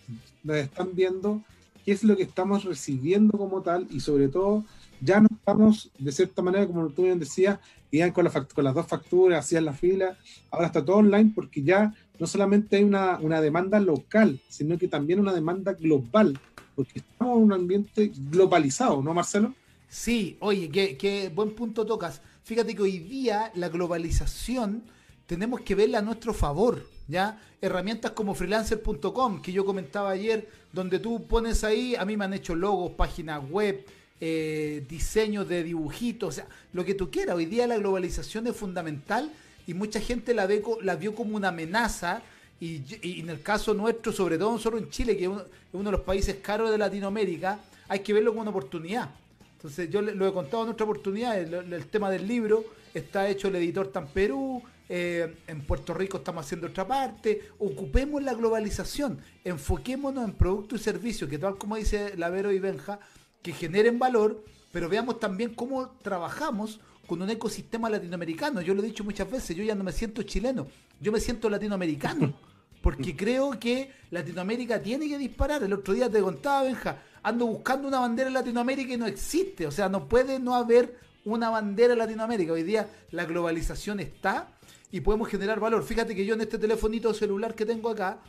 nos 0.41 0.55
están 0.55 0.95
viendo 0.95 1.43
qué 1.85 1.91
es 1.91 2.03
lo 2.03 2.17
que 2.17 2.23
estamos 2.23 2.63
recibiendo 2.63 3.37
como 3.37 3.61
tal 3.61 3.87
y 3.91 3.99
sobre 3.99 4.27
todo 4.27 4.65
ya 5.01 5.19
no 5.19 5.27
estamos 5.31 5.91
de 5.99 6.11
cierta 6.11 6.41
manera, 6.41 6.65
como 6.65 6.89
tú 6.89 7.03
bien 7.03 7.19
decías, 7.19 7.59
iban 7.91 8.11
con, 8.11 8.27
con 8.53 8.63
las 8.63 8.73
dos 8.73 8.87
facturas, 8.87 9.45
hacían 9.45 9.65
la 9.65 9.73
fila, 9.73 10.17
ahora 10.51 10.67
está 10.67 10.83
todo 10.83 10.97
online 10.97 11.31
porque 11.35 11.61
ya 11.61 11.93
no 12.19 12.27
solamente 12.27 12.77
hay 12.77 12.83
una, 12.83 13.19
una 13.19 13.41
demanda 13.41 13.79
local, 13.79 14.39
sino 14.47 14.77
que 14.77 14.87
también 14.87 15.19
una 15.19 15.33
demanda 15.33 15.73
global, 15.73 16.39
porque 16.75 16.99
estamos 16.99 17.37
en 17.37 17.43
un 17.43 17.53
ambiente 17.53 18.11
globalizado, 18.29 19.01
¿no, 19.01 19.13
Marcelo? 19.13 19.53
Sí, 19.87 20.37
oye, 20.39 20.69
qué, 20.69 21.31
buen 21.33 21.51
punto 21.51 21.85
tocas. 21.85 22.21
Fíjate 22.43 22.75
que 22.75 22.81
hoy 22.81 22.99
día 22.99 23.51
la 23.55 23.69
globalización 23.69 24.83
tenemos 25.27 25.61
que 25.61 25.75
verla 25.75 25.99
a 25.99 26.01
nuestro 26.01 26.33
favor, 26.33 26.87
¿ya? 27.07 27.41
Herramientas 27.61 28.11
como 28.11 28.35
freelancer.com, 28.35 29.41
que 29.41 29.51
yo 29.51 29.65
comentaba 29.65 30.11
ayer, 30.11 30.47
donde 30.71 30.99
tú 30.99 31.25
pones 31.25 31.63
ahí, 31.63 31.95
a 31.95 32.05
mí 32.05 32.15
me 32.17 32.25
han 32.25 32.33
hecho 32.33 32.55
logos, 32.55 32.91
páginas 32.91 33.41
web, 33.49 33.85
eh, 34.21 34.85
diseños 34.87 35.47
de 35.49 35.63
dibujitos, 35.63 36.29
o 36.29 36.31
sea, 36.31 36.47
lo 36.73 36.85
que 36.85 36.93
tú 36.93 37.11
quieras. 37.11 37.35
Hoy 37.35 37.45
día 37.45 37.67
la 37.67 37.77
globalización 37.77 38.47
es 38.47 38.55
fundamental 38.55 39.31
y 39.67 39.73
mucha 39.73 39.99
gente 39.99 40.33
la, 40.33 40.45
ve, 40.45 40.63
la 40.81 40.95
vio 40.95 41.15
como 41.15 41.35
una 41.35 41.49
amenaza. 41.49 42.21
Y, 42.59 42.81
en 43.19 43.29
el 43.29 43.41
caso 43.41 43.73
nuestro, 43.73 44.13
sobre 44.13 44.37
todo 44.37 44.53
nosotros 44.53 44.81
en 44.81 44.89
Chile, 44.89 45.17
que 45.17 45.25
es 45.25 45.29
uno, 45.29 45.83
de 45.83 45.91
los 45.91 46.01
países 46.01 46.37
caros 46.41 46.71
de 46.71 46.77
Latinoamérica, 46.77 47.59
hay 47.89 47.99
que 47.99 48.13
verlo 48.13 48.31
como 48.31 48.41
una 48.41 48.51
oportunidad. 48.51 49.09
Entonces 49.57 49.89
yo 49.89 50.01
lo 50.01 50.27
he 50.27 50.31
contado 50.31 50.63
en 50.63 50.69
otra 50.69 50.85
oportunidad, 50.85 51.37
el, 51.37 51.85
tema 51.87 52.09
del 52.09 52.27
libro 52.27 52.63
está 52.93 53.27
hecho 53.27 53.49
el 53.49 53.55
editor 53.55 53.87
tan 53.87 54.07
Perú, 54.07 54.63
eh, 54.87 55.37
en 55.47 55.61
Puerto 55.61 55.93
Rico 55.93 56.17
estamos 56.17 56.45
haciendo 56.45 56.67
otra 56.67 56.87
parte, 56.87 57.49
ocupemos 57.59 58.21
la 58.21 58.33
globalización, 58.33 59.19
enfoquémonos 59.43 60.23
en 60.23 60.33
productos 60.33 60.81
y 60.81 60.83
servicios, 60.83 61.29
que 61.29 61.39
tal 61.39 61.57
como 61.57 61.75
dice 61.75 62.15
Lavero 62.17 62.51
y 62.51 62.59
Benja, 62.59 62.99
que 63.41 63.53
generen 63.53 63.97
valor, 63.97 64.43
pero 64.71 64.89
veamos 64.89 65.19
también 65.19 65.53
cómo 65.55 65.89
trabajamos 66.01 66.79
con 67.07 67.21
un 67.21 67.29
ecosistema 67.29 67.89
latinoamericano. 67.89 68.61
Yo 68.61 68.73
lo 68.73 68.83
he 68.83 68.85
dicho 68.87 69.03
muchas 69.03 69.29
veces, 69.29 69.55
yo 69.55 69.63
ya 69.63 69.75
no 69.75 69.83
me 69.83 69.91
siento 69.91 70.23
chileno, 70.23 70.67
yo 70.99 71.11
me 71.11 71.19
siento 71.19 71.49
latinoamericano, 71.49 72.33
porque 72.81 73.15
creo 73.15 73.59
que 73.59 73.91
Latinoamérica 74.11 74.81
tiene 74.81 75.07
que 75.07 75.17
disparar. 75.17 75.63
El 75.63 75.73
otro 75.73 75.93
día 75.93 76.09
te 76.09 76.21
contaba, 76.21 76.63
Benja, 76.63 77.01
ando 77.23 77.47
buscando 77.47 77.87
una 77.87 77.99
bandera 77.99 78.27
en 78.27 78.35
Latinoamérica 78.35 78.93
y 78.93 78.97
no 78.97 79.07
existe. 79.07 79.65
O 79.65 79.71
sea, 79.71 79.89
no 79.89 80.07
puede 80.07 80.39
no 80.39 80.53
haber 80.53 80.99
una 81.25 81.49
bandera 81.49 81.93
en 81.93 81.99
Latinoamérica. 81.99 82.53
Hoy 82.53 82.63
día 82.63 82.87
la 83.11 83.25
globalización 83.25 83.99
está 83.99 84.54
y 84.91 85.01
podemos 85.01 85.27
generar 85.27 85.59
valor. 85.59 85.83
Fíjate 85.83 86.15
que 86.15 86.25
yo 86.25 86.35
en 86.35 86.41
este 86.41 86.57
telefonito 86.57 87.13
celular 87.13 87.55
que 87.55 87.65
tengo 87.65 87.89
acá, 87.89 88.19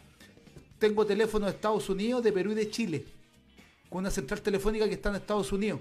tengo 0.78 1.06
teléfono 1.06 1.46
de 1.46 1.52
Estados 1.52 1.88
Unidos, 1.88 2.22
de 2.22 2.32
Perú 2.32 2.52
y 2.52 2.54
de 2.54 2.70
Chile, 2.70 3.04
con 3.88 4.00
una 4.00 4.10
central 4.10 4.40
telefónica 4.40 4.86
que 4.86 4.94
está 4.94 5.10
en 5.10 5.16
Estados 5.16 5.52
Unidos, 5.52 5.80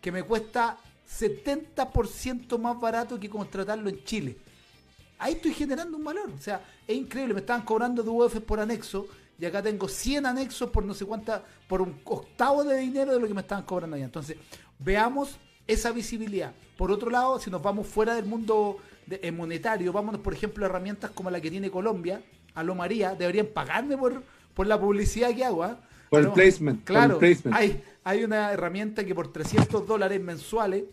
que 0.00 0.12
me 0.12 0.22
cuesta 0.22 0.78
70% 1.18 2.58
más 2.58 2.80
barato 2.80 3.18
que 3.18 3.28
contratarlo 3.28 3.88
en 3.88 4.04
Chile. 4.04 4.36
Ahí 5.18 5.34
estoy 5.34 5.52
generando 5.52 5.96
un 5.98 6.04
valor. 6.04 6.30
O 6.30 6.40
sea, 6.40 6.64
es 6.86 6.96
increíble. 6.96 7.34
Me 7.34 7.40
estaban 7.40 7.62
cobrando 7.62 8.02
de 8.02 8.08
UF 8.08 8.40
por 8.40 8.58
anexo 8.58 9.06
y 9.38 9.44
acá 9.44 9.62
tengo 9.62 9.88
100 9.88 10.26
anexos 10.26 10.70
por 10.70 10.84
no 10.84 10.94
sé 10.94 11.04
cuánta, 11.04 11.44
por 11.68 11.82
un 11.82 12.00
octavo 12.04 12.64
de 12.64 12.78
dinero 12.78 13.12
de 13.12 13.20
lo 13.20 13.26
que 13.26 13.34
me 13.34 13.42
estaban 13.42 13.64
cobrando 13.64 13.96
allá. 13.96 14.06
Entonces, 14.06 14.36
veamos 14.78 15.36
esa 15.66 15.92
visibilidad. 15.92 16.54
Por 16.76 16.90
otro 16.90 17.10
lado, 17.10 17.38
si 17.38 17.50
nos 17.50 17.62
vamos 17.62 17.86
fuera 17.86 18.14
del 18.14 18.24
mundo 18.24 18.78
eh, 19.10 19.32
monetario, 19.32 19.92
vámonos, 19.92 20.20
por 20.20 20.32
ejemplo, 20.32 20.64
a 20.64 20.68
herramientas 20.68 21.10
como 21.10 21.30
la 21.30 21.40
que 21.40 21.50
tiene 21.50 21.70
Colombia, 21.70 22.22
a 22.54 22.62
lo 22.62 22.74
María, 22.74 23.14
deberían 23.14 23.46
pagarme 23.46 23.96
por, 23.96 24.22
por 24.54 24.66
la 24.66 24.80
publicidad 24.80 25.34
que 25.34 25.44
hago. 25.44 25.64
¿ah? 25.64 25.80
Por 26.08 26.20
el 26.20 26.32
placement. 26.32 26.84
Claro, 26.84 27.18
Hay, 27.52 27.82
hay 28.04 28.24
una 28.24 28.52
herramienta 28.52 29.04
que 29.04 29.14
por 29.14 29.32
300 29.32 29.86
dólares 29.86 30.20
mensuales 30.20 30.84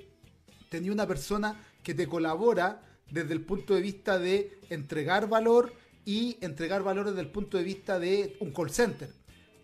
tenía 0.69 0.91
una 0.91 1.07
persona 1.07 1.55
que 1.83 1.93
te 1.93 2.07
colabora 2.07 2.81
desde 3.09 3.33
el 3.33 3.41
punto 3.41 3.73
de 3.73 3.81
vista 3.81 4.19
de 4.19 4.59
entregar 4.69 5.29
valor 5.29 5.73
y 6.05 6.37
entregar 6.41 6.83
valor 6.83 7.07
desde 7.07 7.21
el 7.21 7.29
punto 7.29 7.57
de 7.57 7.63
vista 7.63 7.99
de 7.99 8.37
un 8.39 8.51
call 8.51 8.69
center. 8.69 9.09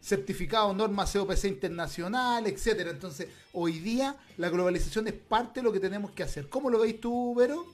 Certificado, 0.01 0.73
normas 0.73 1.13
COPC 1.13 1.45
internacional, 1.45 2.45
etcétera. 2.47 2.91
Entonces, 2.91 3.29
hoy 3.53 3.79
día 3.79 4.17
la 4.37 4.49
globalización 4.49 5.07
es 5.07 5.13
parte 5.13 5.61
de 5.61 5.63
lo 5.63 5.71
que 5.71 5.79
tenemos 5.79 6.11
que 6.11 6.23
hacer. 6.23 6.49
¿Cómo 6.49 6.69
lo 6.69 6.79
veis 6.79 6.99
tú, 6.99 7.33
Vero? 7.35 7.65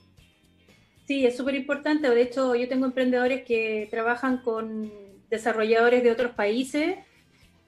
Sí, 1.09 1.25
es 1.25 1.35
súper 1.35 1.55
importante. 1.55 2.07
De 2.07 2.21
hecho, 2.21 2.53
yo 2.53 2.67
tengo 2.67 2.85
emprendedores 2.85 3.43
que 3.43 3.87
trabajan 3.89 4.43
con 4.43 4.91
desarrolladores 5.27 6.03
de 6.03 6.11
otros 6.11 6.33
países 6.33 6.97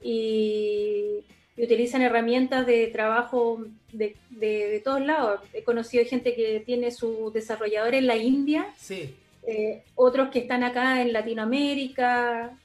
y, 0.00 1.24
utilizan 1.58 2.02
herramientas 2.02 2.64
de 2.66 2.86
trabajo 2.86 3.64
de, 3.92 4.14
de, 4.30 4.80
todos 4.84 5.00
lados. 5.00 5.40
He 5.52 5.64
conocido 5.64 6.04
gente 6.04 6.36
que 6.36 6.62
tiene 6.64 6.92
su 6.92 7.32
desarrollador 7.34 7.96
en 7.96 8.06
la 8.06 8.16
India. 8.16 8.68
Sí 8.78 9.12
eh, 9.42 9.82
otros 9.96 10.30
que 10.30 10.38
están 10.38 10.62
acá 10.62 11.02
en 11.02 11.12
Latinoamérica. 11.12 12.56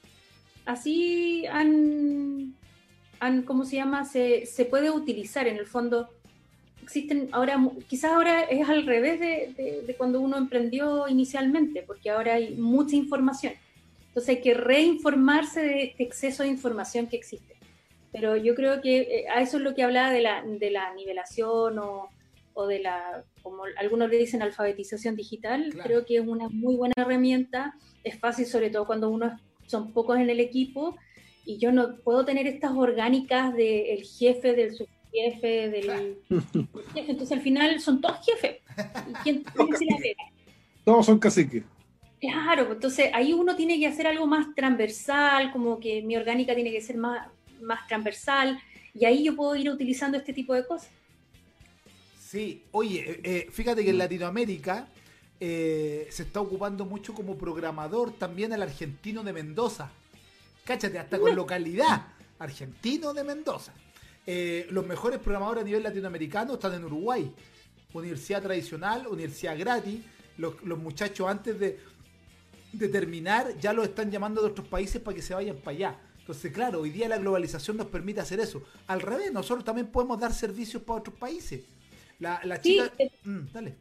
Así 0.64 1.44
han, 1.46 2.54
han 3.18 3.42
¿cómo 3.42 3.64
se 3.64 3.74
llama? 3.74 4.04
Se, 4.04 4.46
se 4.46 4.64
puede 4.64 4.92
utilizar 4.92 5.48
en 5.48 5.56
el 5.56 5.66
fondo. 5.66 6.08
Existen 6.88 7.28
ahora, 7.32 7.60
quizás 7.86 8.12
ahora 8.12 8.44
es 8.44 8.66
al 8.66 8.86
revés 8.86 9.20
de, 9.20 9.82
de, 9.86 9.94
cuando 9.94 10.22
uno 10.22 10.38
emprendió 10.38 11.06
inicialmente, 11.06 11.82
porque 11.86 12.08
ahora 12.08 12.36
hay 12.36 12.54
mucha 12.54 12.96
información. 12.96 13.52
Entonces 14.06 14.36
hay 14.36 14.40
que 14.40 14.54
reinformarse 14.54 15.60
de 15.60 15.82
este 15.82 16.02
exceso 16.02 16.44
de 16.44 16.48
información 16.48 17.06
que 17.06 17.18
existe. 17.18 17.56
Pero 18.10 18.38
yo 18.38 18.54
creo 18.54 18.80
que 18.80 19.00
eh, 19.00 19.24
a 19.28 19.42
eso 19.42 19.58
es 19.58 19.64
lo 19.64 19.74
que 19.74 19.82
hablaba 19.82 20.10
de 20.10 20.22
la, 20.22 20.42
de 20.42 20.70
la 20.70 20.94
nivelación 20.94 21.78
o, 21.78 22.08
o 22.54 22.66
de 22.66 22.78
la, 22.78 23.22
como 23.42 23.64
algunos 23.76 24.08
le 24.08 24.16
dicen, 24.16 24.40
alfabetización 24.40 25.14
digital, 25.14 25.74
creo 25.82 26.06
que 26.06 26.16
es 26.16 26.26
una 26.26 26.48
muy 26.48 26.74
buena 26.74 26.94
herramienta. 26.96 27.74
Es 28.02 28.18
fácil, 28.18 28.46
sobre 28.46 28.70
todo 28.70 28.86
cuando 28.86 29.10
uno 29.10 29.38
son 29.66 29.92
pocos 29.92 30.18
en 30.18 30.30
el 30.30 30.40
equipo 30.40 30.96
y 31.44 31.58
yo 31.58 31.70
no 31.70 31.96
puedo 31.96 32.24
tener 32.24 32.46
estas 32.46 32.72
orgánicas 32.72 33.54
del 33.54 34.04
jefe, 34.04 34.54
del 34.54 34.70
subjefe, 34.70 34.97
del 35.12 35.32
jefe. 35.32 36.16
Entonces 36.94 37.32
al 37.32 37.42
final 37.42 37.80
son 37.80 38.00
todos 38.00 38.18
jefes. 38.24 38.56
quién, 39.22 39.44
Todos 40.84 41.06
son 41.06 41.18
caciques. 41.18 41.64
Claro, 42.20 42.64
pues, 42.66 42.76
entonces 42.76 43.10
ahí 43.14 43.32
uno 43.32 43.54
tiene 43.54 43.78
que 43.78 43.86
hacer 43.86 44.06
algo 44.06 44.26
más 44.26 44.54
transversal, 44.54 45.52
como 45.52 45.78
que 45.78 46.02
mi 46.02 46.16
orgánica 46.16 46.54
tiene 46.54 46.72
que 46.72 46.80
ser 46.80 46.96
más, 46.96 47.28
más 47.60 47.86
transversal, 47.86 48.60
y 48.94 49.04
ahí 49.04 49.22
yo 49.22 49.36
puedo 49.36 49.54
ir 49.54 49.70
utilizando 49.70 50.18
este 50.18 50.32
tipo 50.32 50.54
de 50.54 50.66
cosas. 50.66 50.90
Sí, 52.18 52.64
oye, 52.72 53.10
eh, 53.10 53.20
eh, 53.22 53.48
fíjate 53.50 53.84
que 53.84 53.90
en 53.90 53.98
Latinoamérica 53.98 54.88
eh, 55.40 56.08
se 56.10 56.24
está 56.24 56.40
ocupando 56.40 56.84
mucho 56.84 57.14
como 57.14 57.38
programador 57.38 58.12
también 58.12 58.52
el 58.52 58.62
argentino 58.62 59.22
de 59.22 59.32
Mendoza. 59.32 59.90
Cáchate, 60.64 60.98
hasta 60.98 61.18
con 61.18 61.34
localidad, 61.34 62.08
argentino 62.38 63.14
de 63.14 63.24
Mendoza. 63.24 63.72
Eh, 64.30 64.66
los 64.70 64.86
mejores 64.86 65.18
programadores 65.20 65.62
a 65.62 65.64
nivel 65.64 65.82
latinoamericano 65.82 66.52
están 66.54 66.74
en 66.74 66.84
Uruguay. 66.84 67.32
Universidad 67.94 68.42
tradicional, 68.42 69.06
universidad 69.06 69.58
gratis. 69.58 70.00
Los, 70.36 70.62
los 70.62 70.78
muchachos 70.78 71.26
antes 71.26 71.58
de, 71.58 71.78
de 72.74 72.88
terminar 72.88 73.56
ya 73.58 73.72
los 73.72 73.86
están 73.88 74.10
llamando 74.10 74.42
de 74.42 74.48
otros 74.48 74.68
países 74.68 75.00
para 75.00 75.14
que 75.14 75.22
se 75.22 75.32
vayan 75.32 75.56
para 75.56 75.76
allá. 75.76 75.98
Entonces, 76.20 76.52
claro, 76.52 76.82
hoy 76.82 76.90
día 76.90 77.08
la 77.08 77.16
globalización 77.16 77.78
nos 77.78 77.86
permite 77.86 78.20
hacer 78.20 78.38
eso. 78.38 78.62
Al 78.86 79.00
revés, 79.00 79.32
nosotros 79.32 79.64
también 79.64 79.86
podemos 79.86 80.20
dar 80.20 80.34
servicios 80.34 80.82
para 80.82 80.98
otros 81.00 81.16
países. 81.16 81.64
La, 82.18 82.38
la 82.44 82.56
Sí, 82.62 82.72
chica... 82.74 82.92
eh, 82.98 83.10
Mm, 83.24 83.40
dale. 83.50 83.74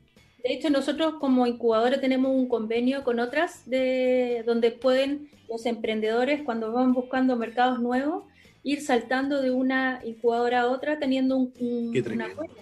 De 0.44 0.54
hecho, 0.54 0.70
nosotros 0.70 1.16
como 1.20 1.46
incubadora 1.46 2.00
tenemos 2.00 2.32
un 2.34 2.48
convenio 2.48 3.04
con 3.04 3.20
otras 3.20 3.70
de 3.70 4.44
donde 4.46 4.72
pueden 4.72 5.30
los 5.50 5.66
emprendedores 5.66 6.44
cuando 6.46 6.72
van 6.72 6.94
buscando 6.94 7.36
mercados 7.36 7.82
nuevos 7.82 8.24
ir 8.72 8.82
saltando 8.82 9.42
de 9.42 9.50
una 9.52 10.02
incubadora 10.04 10.62
a 10.62 10.68
otra 10.68 11.00
teniendo 11.00 11.38
un, 11.38 11.54
un- 11.60 11.92
Qué 11.94 12.00
un 12.00 12.04
tremendo. 12.04 12.34
acuerdo. 12.34 12.56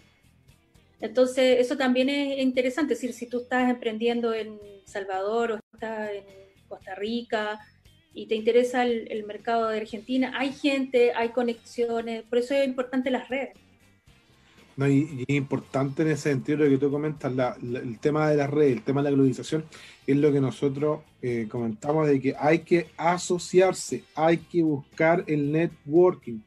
Entonces, 1.01 1.59
eso 1.59 1.75
también 1.77 2.09
es 2.09 2.39
interesante, 2.39 2.93
es 2.93 3.01
decir, 3.01 3.13
si 3.13 3.27
tú 3.27 3.39
estás 3.41 3.69
emprendiendo 3.69 4.33
en 4.33 4.59
Salvador 4.85 5.51
o 5.51 5.59
estás 5.73 6.11
en 6.11 6.23
Costa 6.67 6.95
Rica 6.95 7.59
y 8.13 8.27
te 8.27 8.35
interesa 8.35 8.83
el, 8.83 9.11
el 9.11 9.25
mercado 9.25 9.67
de 9.67 9.77
Argentina, 9.79 10.33
hay 10.37 10.53
gente, 10.53 11.11
hay 11.13 11.29
conexiones, 11.29 12.23
por 12.23 12.37
eso 12.39 12.53
es 12.53 12.65
importante 12.65 13.09
las 13.09 13.27
redes. 13.27 13.55
No, 14.77 14.87
y, 14.87 15.23
es 15.27 15.35
importante 15.35 16.01
en 16.01 16.09
ese 16.09 16.29
sentido 16.31 16.59
lo 16.59 16.69
que 16.69 16.77
tú 16.77 16.91
comentas, 16.91 17.31
el 17.61 17.97
tema 17.99 18.29
de 18.29 18.35
las 18.35 18.49
redes, 18.49 18.73
el 18.73 18.83
tema 18.83 19.01
de 19.01 19.09
la 19.09 19.15
globalización, 19.15 19.63
es 20.05 20.17
lo 20.17 20.31
que 20.31 20.41
nosotros 20.41 20.99
eh, 21.21 21.47
comentamos 21.49 22.07
de 22.07 22.19
que 22.19 22.35
hay 22.37 22.59
que 22.59 22.89
asociarse, 22.97 24.03
hay 24.15 24.37
que 24.37 24.61
buscar 24.63 25.23
el 25.27 25.51
networking. 25.51 26.39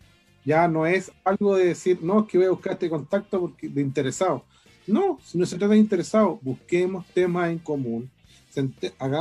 Ya 0.45 0.68
no 0.68 0.87
es 0.87 1.11
algo 1.24 1.57
de 1.57 1.66
decir, 1.66 1.99
no, 2.03 2.20
es 2.20 2.26
que 2.26 2.39
voy 2.39 2.47
a 2.47 2.51
buscar 2.51 2.74
este 2.74 2.91
contacto 2.91 3.41
porque, 3.41 3.68
de 3.68 3.81
interesado. 3.81 4.45
No, 4.87 5.18
si 5.22 5.37
no 5.37 5.45
se 5.45 5.59
trata 5.59 5.74
de 5.74 5.81
interesado, 5.81 6.39
busquemos 6.43 7.07
temas 7.09 7.51
en 7.51 7.59
común, 7.59 8.11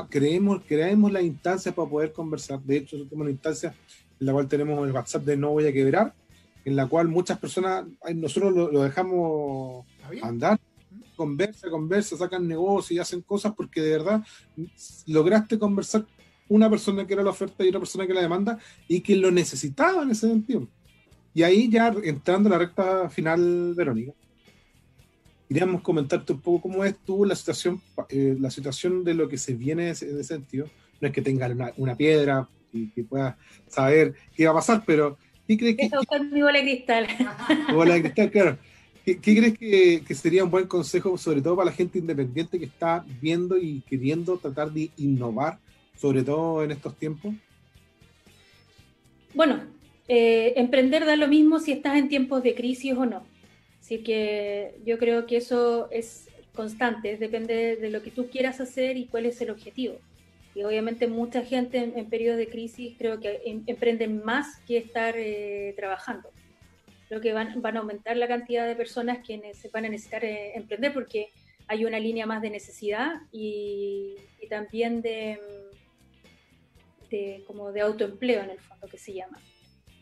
creemos, 0.09 0.61
creemos 0.67 1.11
la 1.11 1.21
instancia 1.21 1.73
para 1.73 1.89
poder 1.89 2.11
conversar. 2.13 2.59
De 2.61 2.77
hecho, 2.77 2.97
tenemos 2.97 3.21
una 3.21 3.31
instancia 3.31 3.75
en 4.19 4.25
la 4.25 4.33
cual 4.33 4.47
tenemos 4.47 4.87
el 4.87 4.93
WhatsApp 4.93 5.23
de 5.23 5.37
No 5.37 5.51
Voy 5.51 5.67
a 5.67 5.73
Quebrar, 5.73 6.13
en 6.67 6.75
la 6.75 6.85
cual 6.85 7.07
muchas 7.07 7.39
personas, 7.39 7.85
nosotros 8.13 8.53
lo, 8.53 8.69
lo 8.69 8.83
dejamos 8.83 9.85
andar, 10.21 10.59
conversa, 11.15 11.69
conversa, 11.69 12.17
sacan 12.17 12.45
negocios 12.45 12.91
y 12.91 12.99
hacen 12.99 13.21
cosas 13.21 13.53
porque 13.55 13.79
de 13.79 13.91
verdad 13.91 14.21
lograste 15.05 15.57
conversar 15.57 16.05
una 16.49 16.69
persona 16.69 17.07
que 17.07 17.13
era 17.13 17.23
la 17.23 17.29
oferta 17.29 17.63
y 17.63 17.69
otra 17.69 17.79
persona 17.79 18.05
que 18.05 18.13
la 18.13 18.19
demanda 18.21 18.59
y 18.85 18.99
que 18.99 19.15
lo 19.15 19.31
necesitaba 19.31 20.03
en 20.03 20.11
ese 20.11 20.27
sentido. 20.27 20.67
Y 21.33 21.43
ahí 21.43 21.69
ya 21.69 21.87
entrando 22.03 22.49
a 22.49 22.51
la 22.51 22.57
recta 22.57 23.09
final, 23.09 23.73
Verónica, 23.73 24.11
queríamos 25.47 25.81
comentarte 25.81 26.33
un 26.33 26.41
poco 26.41 26.63
cómo 26.63 26.83
es 26.83 26.97
tú 26.97 27.23
la 27.23 27.37
situación, 27.37 27.81
eh, 28.09 28.35
la 28.37 28.51
situación 28.51 29.05
de 29.05 29.13
lo 29.13 29.29
que 29.29 29.37
se 29.37 29.53
viene 29.53 29.83
en 29.83 29.89
ese, 29.91 30.09
en 30.09 30.19
ese 30.19 30.35
sentido. 30.35 30.67
No 30.99 31.07
es 31.07 31.13
que 31.13 31.21
tengas 31.21 31.49
una, 31.49 31.71
una 31.77 31.95
piedra 31.95 32.49
y 32.73 32.89
que 32.89 33.05
puedas 33.05 33.37
saber 33.67 34.15
qué 34.35 34.45
va 34.47 34.51
a 34.51 34.55
pasar, 34.55 34.83
pero 34.85 35.17
¿qué 35.47 35.57
crees 35.57 35.75
que, 35.75 35.89
mi 36.31 36.41
bola 36.41 36.59
de 36.59 36.63
cristal. 36.63 37.07
Bola 37.73 37.93
de 37.95 38.01
cristal, 38.01 38.31
claro. 38.31 38.57
¿Qué, 39.05 39.19
qué 39.19 39.37
crees 39.37 39.57
que, 39.57 40.03
que 40.05 40.15
sería 40.15 40.43
un 40.43 40.51
buen 40.51 40.67
consejo, 40.67 41.17
sobre 41.17 41.41
todo 41.41 41.55
para 41.55 41.69
la 41.69 41.75
gente 41.75 41.97
independiente 41.97 42.59
que 42.59 42.65
está 42.65 43.05
viendo 43.21 43.57
y 43.57 43.81
queriendo 43.89 44.37
tratar 44.37 44.71
de 44.71 44.91
innovar, 44.97 45.59
sobre 45.95 46.23
todo 46.23 46.63
en 46.63 46.71
estos 46.71 46.95
tiempos? 46.97 47.33
Bueno, 49.33 49.61
eh, 50.07 50.53
emprender 50.55 51.05
da 51.05 51.15
lo 51.15 51.27
mismo 51.27 51.59
si 51.59 51.71
estás 51.71 51.97
en 51.97 52.09
tiempos 52.09 52.43
de 52.43 52.55
crisis 52.55 52.93
o 52.93 53.05
no. 53.05 53.23
Así 53.79 53.99
que 53.99 54.75
yo 54.85 54.97
creo 54.97 55.25
que 55.25 55.37
eso 55.37 55.89
es 55.91 56.27
constante, 56.53 57.17
depende 57.17 57.75
de 57.75 57.89
lo 57.89 58.01
que 58.01 58.11
tú 58.11 58.27
quieras 58.29 58.59
hacer 58.59 58.97
y 58.97 59.05
cuál 59.05 59.25
es 59.25 59.39
el 59.41 59.51
objetivo. 59.51 59.99
Obviamente 60.63 61.07
mucha 61.07 61.43
gente 61.43 61.77
en, 61.77 61.97
en 61.97 62.09
periodos 62.09 62.37
de 62.37 62.47
crisis 62.49 62.95
creo 62.97 63.19
que 63.19 63.41
em- 63.45 63.63
emprenden 63.67 64.23
más 64.23 64.59
que 64.67 64.77
estar 64.77 65.15
eh, 65.17 65.73
trabajando. 65.75 66.29
Creo 67.07 67.21
que 67.21 67.33
van, 67.33 67.61
van 67.61 67.77
a 67.77 67.79
aumentar 67.79 68.17
la 68.17 68.27
cantidad 68.27 68.67
de 68.67 68.75
personas 68.75 69.19
que 69.25 69.39
nece- 69.39 69.71
van 69.71 69.85
a 69.85 69.89
necesitar 69.89 70.25
eh, 70.25 70.53
emprender 70.55 70.93
porque 70.93 71.29
hay 71.67 71.85
una 71.85 71.99
línea 71.99 72.25
más 72.25 72.41
de 72.41 72.49
necesidad 72.49 73.13
y, 73.31 74.15
también 74.49 75.01
de, 75.01 75.37
como 77.45 77.71
de 77.73 77.81
autoempleo 77.81 78.41
en 78.43 78.51
el 78.51 78.59
fondo 78.59 78.87
que 78.87 78.97
se 78.97 79.13
llama. 79.13 79.39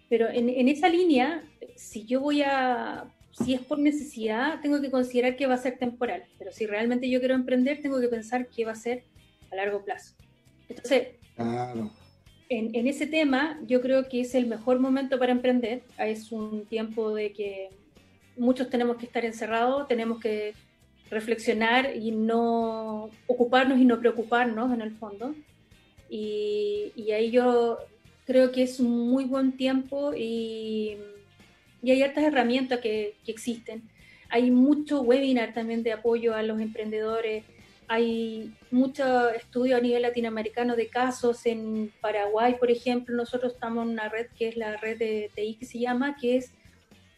Pero 0.10 0.30
en, 0.30 0.50
en 0.50 0.68
esa 0.70 0.88
línea, 0.88 1.44
si 1.76 2.06
yo 2.06 2.22
voy 2.22 2.44
a, 2.44 3.06
si 3.32 3.56
es 3.56 3.62
por 3.62 3.80
necesidad, 3.80 4.62
tengo 4.62 4.80
que 4.82 4.92
considerar 4.92 5.36
que 5.36 5.48
va 5.48 5.56
a 5.56 5.58
ser 5.58 5.78
temporal. 5.80 6.24
Pero 6.38 6.52
si 6.52 6.68
realmente 6.68 7.10
yo 7.10 7.20
quiero 7.20 7.34
emprender, 7.34 7.82
tengo 7.82 8.00
que 8.00 8.08
pensar 8.08 8.48
que 8.48 8.66
va 8.66 8.74
a 8.74 8.76
ser 8.76 9.04
a 9.52 9.56
largo 9.56 9.84
plazo. 9.84 10.14
Entonces, 10.70 11.08
Claro. 11.36 11.92
en, 12.50 12.74
en 12.76 12.88
ese 12.88 13.08
tema, 13.08 13.60
yo 13.68 13.82
creo 13.82 14.08
que 14.08 14.22
es 14.22 14.36
el 14.36 14.48
mejor 14.48 14.80
momento 14.80 15.20
para 15.20 15.32
emprender. 15.32 15.84
Es 15.98 16.32
un 16.32 16.66
tiempo 16.66 17.14
de 17.14 17.32
que 17.34 17.70
muchos 18.38 18.70
tenemos 18.70 18.98
que 18.98 19.06
estar 19.06 19.26
encerrados, 19.26 19.88
tenemos 19.88 20.20
que 20.20 20.54
reflexionar 21.10 21.96
y 21.96 22.12
no 22.12 23.10
ocuparnos 23.28 23.80
y 23.80 23.86
no 23.86 24.00
preocuparnos 24.00 24.74
en 24.74 24.82
el 24.82 24.92
fondo. 24.92 25.36
Y, 26.10 26.92
y 26.96 27.12
ahí 27.12 27.32
yo 27.32 27.78
creo 28.26 28.52
que 28.52 28.64
es 28.64 28.80
un 28.80 29.10
muy 29.10 29.26
buen 29.26 29.52
tiempo 29.54 30.14
y, 30.16 30.98
y 31.84 31.92
hay 31.92 32.02
hartas 32.02 32.24
herramientas 32.24 32.80
que, 32.80 33.16
que 33.26 33.32
existen. 33.32 33.84
Hay 34.30 34.50
mucho 34.52 35.02
webinar 35.02 35.54
también 35.54 35.84
de 35.84 35.94
apoyo 35.94 36.34
a 36.34 36.42
los 36.44 36.60
emprendedores. 36.60 37.44
Hay 37.88 38.54
mucho 38.72 39.30
estudio 39.30 39.78
a 39.78 39.82
nivel 39.82 40.02
latinoamericano 40.02 40.76
de 40.76 40.88
casos 40.88 41.46
en 41.46 41.92
Paraguay, 42.02 42.56
por 42.60 42.72
ejemplo. 42.72 43.16
Nosotros 43.16 43.54
estamos 43.54 43.84
en 43.86 43.92
una 43.92 44.10
red 44.10 44.28
que 44.38 44.48
es 44.48 44.58
la 44.58 44.78
red 44.78 44.98
de 44.98 45.30
TI 45.36 45.56
que 45.56 45.66
se 45.66 45.80
llama, 45.80 46.16
que 46.20 46.38
es 46.38 46.52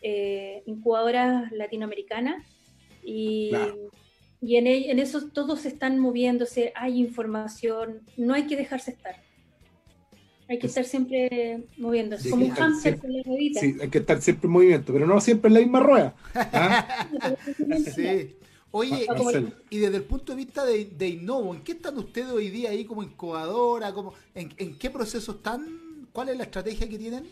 eh, 0.01 0.63
incubadora 0.65 1.49
latinoamericana. 1.51 2.43
Y, 3.03 3.49
Claro. 3.49 3.91
y 4.41 4.57
en, 4.57 4.67
en 4.67 4.99
eso 4.99 5.29
todos 5.29 5.65
están 5.65 5.99
moviéndose, 5.99 6.73
hay 6.75 6.99
información, 6.99 8.01
no 8.17 8.33
hay 8.33 8.47
que 8.47 8.57
dejarse 8.57 8.91
estar. 8.91 9.15
Hay 10.49 10.59
que 10.59 10.67
estar 10.67 10.85
siempre 10.85 11.63
moviéndose, 11.77 12.23
Sí, 12.23 12.29
como 12.29 12.45
un 12.45 12.51
hámster 12.51 12.97
con 12.99 13.11
la 13.11 13.21
ruedita. 13.23 13.59
Sí, 13.59 13.75
hay 13.81 13.89
que 13.89 13.97
estar 13.97 14.21
siempre 14.21 14.45
en 14.45 14.51
movimiento, 14.51 14.93
pero 14.93 15.05
no 15.05 15.19
siempre 15.19 15.49
en 15.49 15.53
la 15.55 15.59
misma 15.59 15.79
rueda. 15.81 16.15
¿ah? 16.33 17.07
Sí. 17.95 18.35
Oye, 18.71 19.07
Ah, 19.09 19.15
y- 19.69 19.77
desde 19.79 19.97
el 19.97 20.03
punto 20.03 20.33
de 20.33 20.37
vista 20.37 20.65
de, 20.65 20.85
de 20.85 21.07
Innovo, 21.07 21.53
¿en 21.55 21.61
qué 21.61 21.71
están 21.73 21.97
ustedes 21.97 22.29
hoy 22.31 22.49
día 22.49 22.69
ahí 22.71 22.85
como 22.85 23.01
incubadora? 23.03 23.93
Como, 23.93 24.13
en, 24.35 24.53
en 24.57 24.77
qué 24.77 24.89
proceso 24.89 25.31
están? 25.33 26.07
¿Cuál 26.11 26.29
es 26.29 26.37
la 26.37 26.43
estrategia 26.43 26.87
que 26.89 26.97
tienen? 26.97 27.25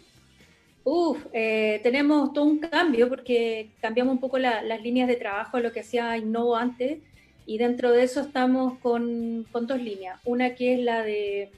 Uf, 0.84 1.18
eh, 1.34 1.80
tenemos 1.84 2.32
todo 2.34 2.46
un 2.46 2.60
cambio 2.60 3.10
porque 3.10 3.72
cambiamos 3.82 4.14
un 4.14 4.20
poco 4.20 4.38
la- 4.38 4.62
las 4.62 4.82
líneas 4.82 5.08
de 5.08 5.16
trabajo, 5.16 5.60
lo 5.60 5.72
que 5.72 5.82
hacía 5.82 6.16
Innovo 6.18 6.56
antes, 6.56 7.00
y 7.46 7.58
dentro 7.58 7.92
de 7.92 8.04
eso 8.04 8.22
estamos 8.22 8.80
con, 8.80 9.46
con 9.52 9.68
dos 9.68 9.82
líneas. 9.82 10.20
Una 10.26 10.56
que 10.56 10.76
es 10.76 10.80
la 10.80 11.04
de 11.04 11.52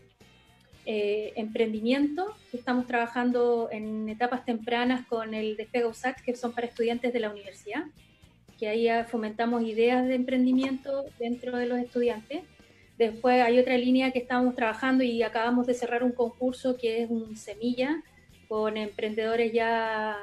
eh, 0.86 1.34
emprendimiento, 1.36 2.34
que 2.50 2.58
estamos 2.58 2.88
trabajando 2.88 3.68
en 3.72 4.08
etapas 4.10 4.46
tempranas 4.46 5.06
con 5.08 5.34
el 5.34 5.58
Despega 5.58 5.88
USAC, 5.88 6.24
que 6.24 6.36
son 6.36 6.54
para 6.54 6.68
estudiantes 6.68 7.12
de 7.14 7.20
la 7.20 7.30
universidad, 7.30 7.84
que 8.58 8.68
ahí 8.68 8.88
fomentamos 9.08 9.64
ideas 9.64 10.08
de 10.08 10.16
emprendimiento 10.16 11.06
dentro 11.20 11.58
de 11.58 11.68
los 11.68 11.80
estudiantes. 11.80 12.42
Después 12.98 13.42
hay 13.42 13.60
otra 13.60 13.78
línea 13.78 14.12
que 14.12 14.20
estamos 14.20 14.56
trabajando 14.56 15.04
y 15.04 15.22
acabamos 15.22 15.68
de 15.68 15.76
cerrar 15.76 16.04
un 16.04 16.12
concurso 16.12 16.78
que 16.78 17.04
es 17.04 17.10
un 17.10 17.38
semilla, 17.38 18.04
con 18.48 18.78
emprendedores 18.78 19.54
ya 19.54 20.18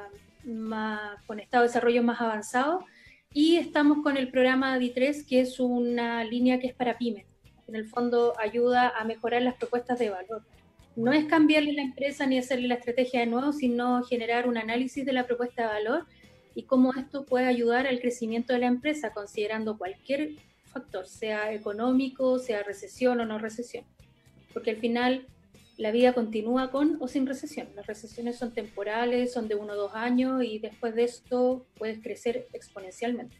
con 1.26 1.40
estado 1.40 1.62
de 1.62 1.68
desarrollo 1.68 2.02
más 2.02 2.20
avanzado. 2.20 2.84
Y 3.32 3.56
estamos 3.56 4.02
con 4.02 4.16
el 4.16 4.30
programa 4.30 4.78
DI3, 4.78 5.26
que 5.26 5.40
es 5.40 5.58
una 5.60 6.22
línea 6.24 6.58
que 6.58 6.66
es 6.68 6.74
para 6.74 6.98
pymes. 6.98 7.26
En 7.66 7.76
el 7.76 7.86
fondo 7.86 8.34
ayuda 8.38 8.92
a 8.96 9.04
mejorar 9.04 9.42
las 9.42 9.54
propuestas 9.54 9.98
de 9.98 10.10
valor. 10.10 10.42
No 10.96 11.12
es 11.12 11.24
cambiarle 11.24 11.72
la 11.72 11.82
empresa 11.82 12.26
ni 12.26 12.38
hacerle 12.38 12.68
la 12.68 12.74
estrategia 12.74 13.20
de 13.20 13.26
nuevo, 13.26 13.52
sino 13.52 14.02
generar 14.04 14.48
un 14.48 14.56
análisis 14.56 15.04
de 15.04 15.12
la 15.12 15.26
propuesta 15.26 15.62
de 15.62 15.68
valor 15.68 16.06
y 16.54 16.64
cómo 16.64 16.92
esto 16.94 17.24
puede 17.24 17.46
ayudar 17.46 17.86
al 17.86 18.00
crecimiento 18.00 18.52
de 18.52 18.60
la 18.60 18.66
empresa, 18.66 19.12
considerando 19.12 19.76
cualquier 19.76 20.30
factor, 20.72 21.06
sea 21.06 21.52
económico, 21.52 22.38
sea 22.38 22.62
recesión 22.62 23.20
o 23.20 23.24
no 23.26 23.38
recesión. 23.38 23.84
Porque 24.52 24.70
al 24.70 24.76
final 24.76 25.26
la 25.76 25.90
vida 25.90 26.12
continúa 26.12 26.70
con 26.70 26.96
o 27.00 27.08
sin 27.08 27.26
recesión. 27.26 27.68
Las 27.74 27.86
recesiones 27.86 28.36
son 28.38 28.52
temporales, 28.52 29.32
son 29.32 29.48
de 29.48 29.56
uno 29.56 29.72
o 29.72 29.76
dos 29.76 29.92
años 29.94 30.44
y 30.44 30.58
después 30.60 30.94
de 30.94 31.04
esto 31.04 31.66
puedes 31.76 32.00
crecer 32.02 32.46
exponencialmente. 32.52 33.36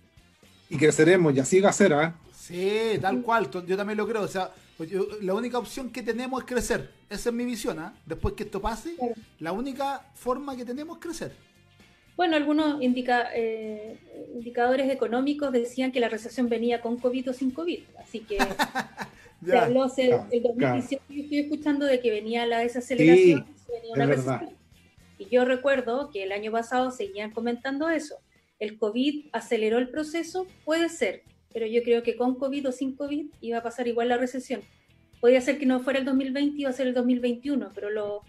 Y 0.68 0.76
creceremos, 0.76 1.34
y 1.34 1.40
así 1.40 1.60
va 1.60 1.70
a 1.70 1.72
ser, 1.72 1.92
¿ah? 1.92 2.16
Sí, 2.32 2.98
tal 3.00 3.22
cual, 3.22 3.48
yo 3.66 3.76
también 3.76 3.96
lo 3.96 4.06
creo. 4.08 4.22
O 4.22 4.28
sea, 4.28 4.50
pues 4.76 4.90
yo- 4.90 5.06
la 5.20 5.34
única 5.34 5.58
opción 5.58 5.90
que 5.90 6.02
tenemos 6.02 6.42
es 6.42 6.48
crecer. 6.48 6.90
Esa 7.08 7.28
es 7.28 7.34
mi 7.34 7.44
visión, 7.44 7.78
¿ah? 7.78 7.94
Después 8.06 8.34
que 8.34 8.42
esto 8.42 8.60
pase, 8.60 8.96
Claro. 8.96 9.14
la 9.38 9.52
única 9.52 10.00
forma 10.14 10.56
que 10.56 10.64
tenemos 10.64 10.96
es 10.98 11.02
crecer. 11.02 11.32
Bueno, 12.16 12.36
algunos 12.36 12.80
indica, 12.82 13.28
eh, 13.34 13.98
indicadores 14.34 14.90
económicos 14.90 15.52
decían 15.52 15.90
que 15.90 16.00
la 16.00 16.08
recesión 16.08 16.48
venía 16.48 16.80
con 16.80 16.98
COVID 16.98 17.30
o 17.30 17.32
sin 17.32 17.50
COVID, 17.50 17.80
así 17.98 18.20
que 18.20 18.38
se 19.44 19.56
habló 19.56 19.86
el 19.96 20.42
2018, 20.42 21.02
yo 21.08 21.22
estoy 21.22 21.38
escuchando 21.38 21.86
de 21.86 22.00
que 22.00 22.10
venía 22.10 22.46
la 22.46 22.60
desaceleración, 22.60 23.46
venía 23.68 23.92
una 23.94 24.06
recesión. 24.06 24.50
Y 25.18 25.26
yo 25.26 25.44
recuerdo 25.44 26.10
que 26.10 26.24
el 26.24 26.32
año 26.32 26.50
pasado 26.50 26.90
seguían 26.90 27.30
comentando 27.30 27.88
eso. 27.88 28.16
¿El 28.58 28.78
COVID 28.78 29.26
aceleró 29.32 29.78
el 29.78 29.88
proceso? 29.88 30.46
Puede 30.64 30.88
ser, 30.88 31.22
pero 31.52 31.66
yo 31.66 31.82
creo 31.82 32.02
que 32.02 32.16
con 32.16 32.36
COVID 32.36 32.68
o 32.68 32.72
sin 32.72 32.96
COVID 32.96 33.26
iba 33.40 33.58
a 33.58 33.62
pasar 33.62 33.86
igual 33.88 34.08
la 34.08 34.16
recesión. 34.16 34.62
Podría 35.20 35.40
ser 35.40 35.58
que 35.58 35.66
no 35.66 35.80
fuera 35.80 35.98
el 35.98 36.04
2020, 36.04 36.60
iba 36.60 36.70
a 36.70 36.72
ser 36.72 36.88
el 36.88 36.94
2021, 36.94 37.70
pero 37.74 37.90
lo, 37.90 38.22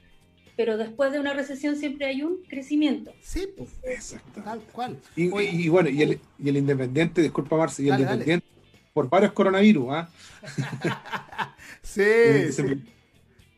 pero 0.55 0.77
después 0.77 1.11
de 1.11 1.19
una 1.19 1.33
recesión 1.33 1.75
siempre 1.75 2.05
hay 2.05 2.23
un 2.23 2.43
crecimiento. 2.47 3.13
Sí, 3.21 3.47
pues, 3.57 3.69
exacto. 3.83 4.41
Tal 4.43 4.59
cual. 4.71 4.97
Y, 5.15 5.67
bueno, 5.69 5.89
y 5.89 6.01
el, 6.01 6.19
y 6.39 6.49
el, 6.49 6.57
independiente, 6.57 7.21
disculpa 7.21 7.57
Marce, 7.57 7.83
y 7.83 7.89
el 7.89 7.99
independiente 7.99 8.47
por 8.93 9.09
varios 9.09 9.33
coronavirus, 9.33 9.87
¿ah? 9.91 10.09
sí, 11.81 12.51
sí. 12.51 12.63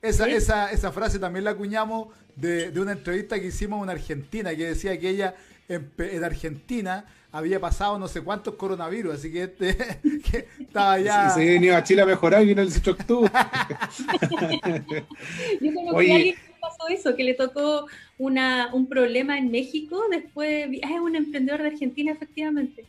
Esa, 0.01 0.27
esa, 0.27 0.71
esa 0.71 0.91
frase 0.91 1.19
también 1.19 1.45
la 1.45 1.51
acuñamos 1.51 2.07
de, 2.35 2.71
de, 2.71 2.79
una 2.79 2.93
entrevista 2.93 3.39
que 3.39 3.47
hicimos 3.47 3.79
a 3.79 3.83
una 3.83 3.91
argentina 3.91 4.55
que 4.55 4.65
decía 4.65 4.99
que 4.99 5.09
ella 5.09 5.35
en, 5.67 5.91
en 5.97 6.23
Argentina 6.23 7.05
había 7.31 7.59
pasado 7.59 7.99
no 7.99 8.07
sé 8.07 8.21
cuántos 8.21 8.55
coronavirus, 8.55 9.15
así 9.15 9.31
que, 9.31 9.43
este, 9.43 9.75
que 10.31 10.47
estaba 10.59 10.99
ya. 10.99 11.29
Se, 11.29 11.45
venía 11.45 11.77
a 11.77 11.83
Chile 11.83 12.01
a 12.01 12.05
mejorar 12.05 12.41
y 12.43 12.47
vino 12.47 12.61
el 12.61 12.69
18 12.69 12.93
de 12.93 13.01
octubre. 13.01 13.31
Yo 15.61 15.71
a 15.71 15.99
alguien 15.99 16.33
que 16.33 16.37
pasó 16.77 16.89
eso, 16.89 17.15
que 17.15 17.23
le 17.23 17.33
tocó 17.33 17.87
una, 18.17 18.73
un 18.73 18.87
problema 18.87 19.37
en 19.37 19.51
México, 19.51 20.03
después, 20.09 20.69
es 20.71 20.99
un 20.99 21.15
emprendedor 21.15 21.61
de 21.61 21.69
Argentina, 21.69 22.11
efectivamente. 22.11 22.85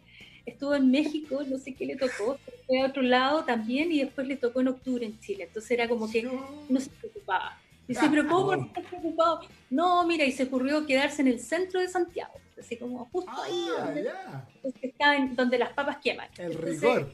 Estuvo 0.46 0.74
en 0.74 0.90
México, 0.90 1.42
no 1.46 1.58
sé 1.58 1.74
qué 1.74 1.84
le 1.84 1.96
tocó, 1.96 2.38
fue 2.66 2.80
a 2.80 2.86
otro 2.86 3.02
lado 3.02 3.44
también 3.44 3.92
y 3.92 3.98
después 4.00 4.26
le 4.26 4.36
tocó 4.36 4.60
en 4.60 4.68
octubre 4.68 5.04
en 5.04 5.18
Chile. 5.20 5.44
Entonces 5.44 5.70
era 5.72 5.88
como 5.88 6.10
que 6.10 6.22
no 6.22 6.80
se 6.80 6.90
preocupaba. 6.90 7.58
Dice, 7.86 8.06
pero 8.10 8.26
¿cómo 8.26 8.56
no 8.56 8.66
estás 8.66 8.84
preocupado? 8.84 9.40
No, 9.70 10.06
mira, 10.06 10.24
y 10.24 10.32
se 10.32 10.44
ocurrió 10.44 10.86
quedarse 10.86 11.22
en 11.22 11.28
el 11.28 11.40
centro 11.40 11.80
de 11.80 11.88
Santiago 11.88 12.32
así 12.58 12.76
como 12.76 13.04
justo 13.06 13.30
ahí 13.42 13.66
ah, 13.78 15.26
donde, 15.36 15.58
las 15.58 15.72
papas 15.72 15.98
queman. 15.98 16.28
El 16.38 16.54
rigor. 16.54 17.10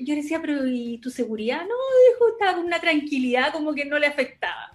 Yo 0.00 0.14
le 0.14 0.22
decía, 0.22 0.40
pero 0.40 0.66
¿y 0.66 0.98
tu 0.98 1.10
seguridad? 1.10 1.60
No, 1.60 1.74
dijo, 2.12 2.28
estaba 2.32 2.54
con 2.56 2.66
una 2.66 2.80
tranquilidad 2.80 3.52
como 3.52 3.74
que 3.74 3.84
no 3.84 3.98
le 3.98 4.06
afectaba. 4.06 4.72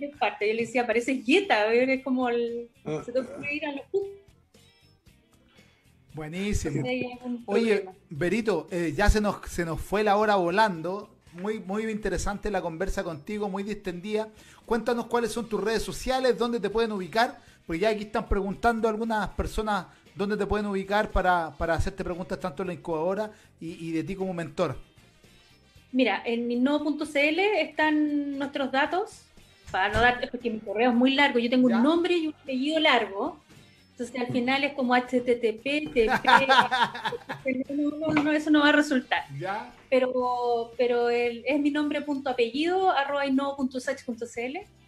Yo 0.00 0.46
le 0.46 0.62
decía, 0.62 0.86
parece 0.86 1.22
quieta, 1.22 1.72
es 1.72 2.02
como 2.02 2.28
el, 2.28 2.68
ah. 2.84 3.02
se 3.04 3.12
te 3.12 3.20
ir 3.54 3.66
a 3.66 3.72
los 3.72 3.82
Buenísimo. 6.12 6.84
Oye, 7.46 7.86
Berito, 8.08 8.66
eh, 8.70 8.92
ya 8.96 9.08
se 9.08 9.20
nos, 9.20 9.48
se 9.48 9.64
nos 9.64 9.80
fue 9.80 10.02
la 10.02 10.16
hora 10.16 10.36
volando. 10.36 11.16
Muy, 11.32 11.60
muy 11.60 11.84
interesante 11.84 12.50
la 12.50 12.60
conversa 12.60 13.04
contigo, 13.04 13.48
muy 13.48 13.62
distendida. 13.62 14.28
Cuéntanos 14.66 15.06
cuáles 15.06 15.30
son 15.30 15.48
tus 15.48 15.62
redes 15.62 15.82
sociales, 15.82 16.36
dónde 16.36 16.58
te 16.58 16.68
pueden 16.68 16.90
ubicar 16.90 17.38
porque 17.70 17.82
ya 17.82 17.90
aquí 17.90 18.02
están 18.02 18.28
preguntando 18.28 18.88
algunas 18.88 19.28
personas 19.28 19.86
dónde 20.16 20.36
te 20.36 20.44
pueden 20.44 20.66
ubicar 20.66 21.12
para, 21.12 21.54
hacerte 21.56 22.02
preguntas 22.02 22.40
tanto 22.40 22.64
en 22.64 22.66
la 22.66 22.74
incubadora 22.74 23.30
y, 23.60 23.92
de 23.92 24.02
ti 24.02 24.16
como 24.16 24.34
mentor. 24.34 24.76
Mira, 25.92 26.22
en 26.24 26.46
minnodo.cl 26.46 27.38
están 27.58 28.38
nuestros 28.38 28.70
datos, 28.70 29.22
para 29.70 29.92
no 29.92 30.00
dar, 30.00 30.28
porque 30.30 30.50
mi 30.50 30.60
correo 30.60 30.90
es 30.90 30.96
muy 30.96 31.14
largo, 31.14 31.38
yo 31.38 31.50
tengo 31.50 31.68
un 31.68 31.82
nombre 31.82 32.16
y 32.16 32.28
un 32.28 32.34
apellido 32.34 32.80
largo, 32.80 33.38
entonces 33.92 34.20
al 34.20 34.32
final 34.32 34.64
es 34.64 34.72
como 34.72 34.94
HTTP, 34.94 35.92
TP, 35.92 36.08
no, 37.74 38.32
eso 38.32 38.50
no 38.50 38.60
va 38.60 38.70
a 38.70 38.72
resultar. 38.72 39.24
¿Ya? 39.38 39.70
Pero, 39.90 40.72
pero 40.78 41.10
es 41.10 41.60
mi 41.60 41.70
nombre 41.70 42.00
punto 42.00 42.30
apellido, 42.30 42.90
arroba 42.90 43.26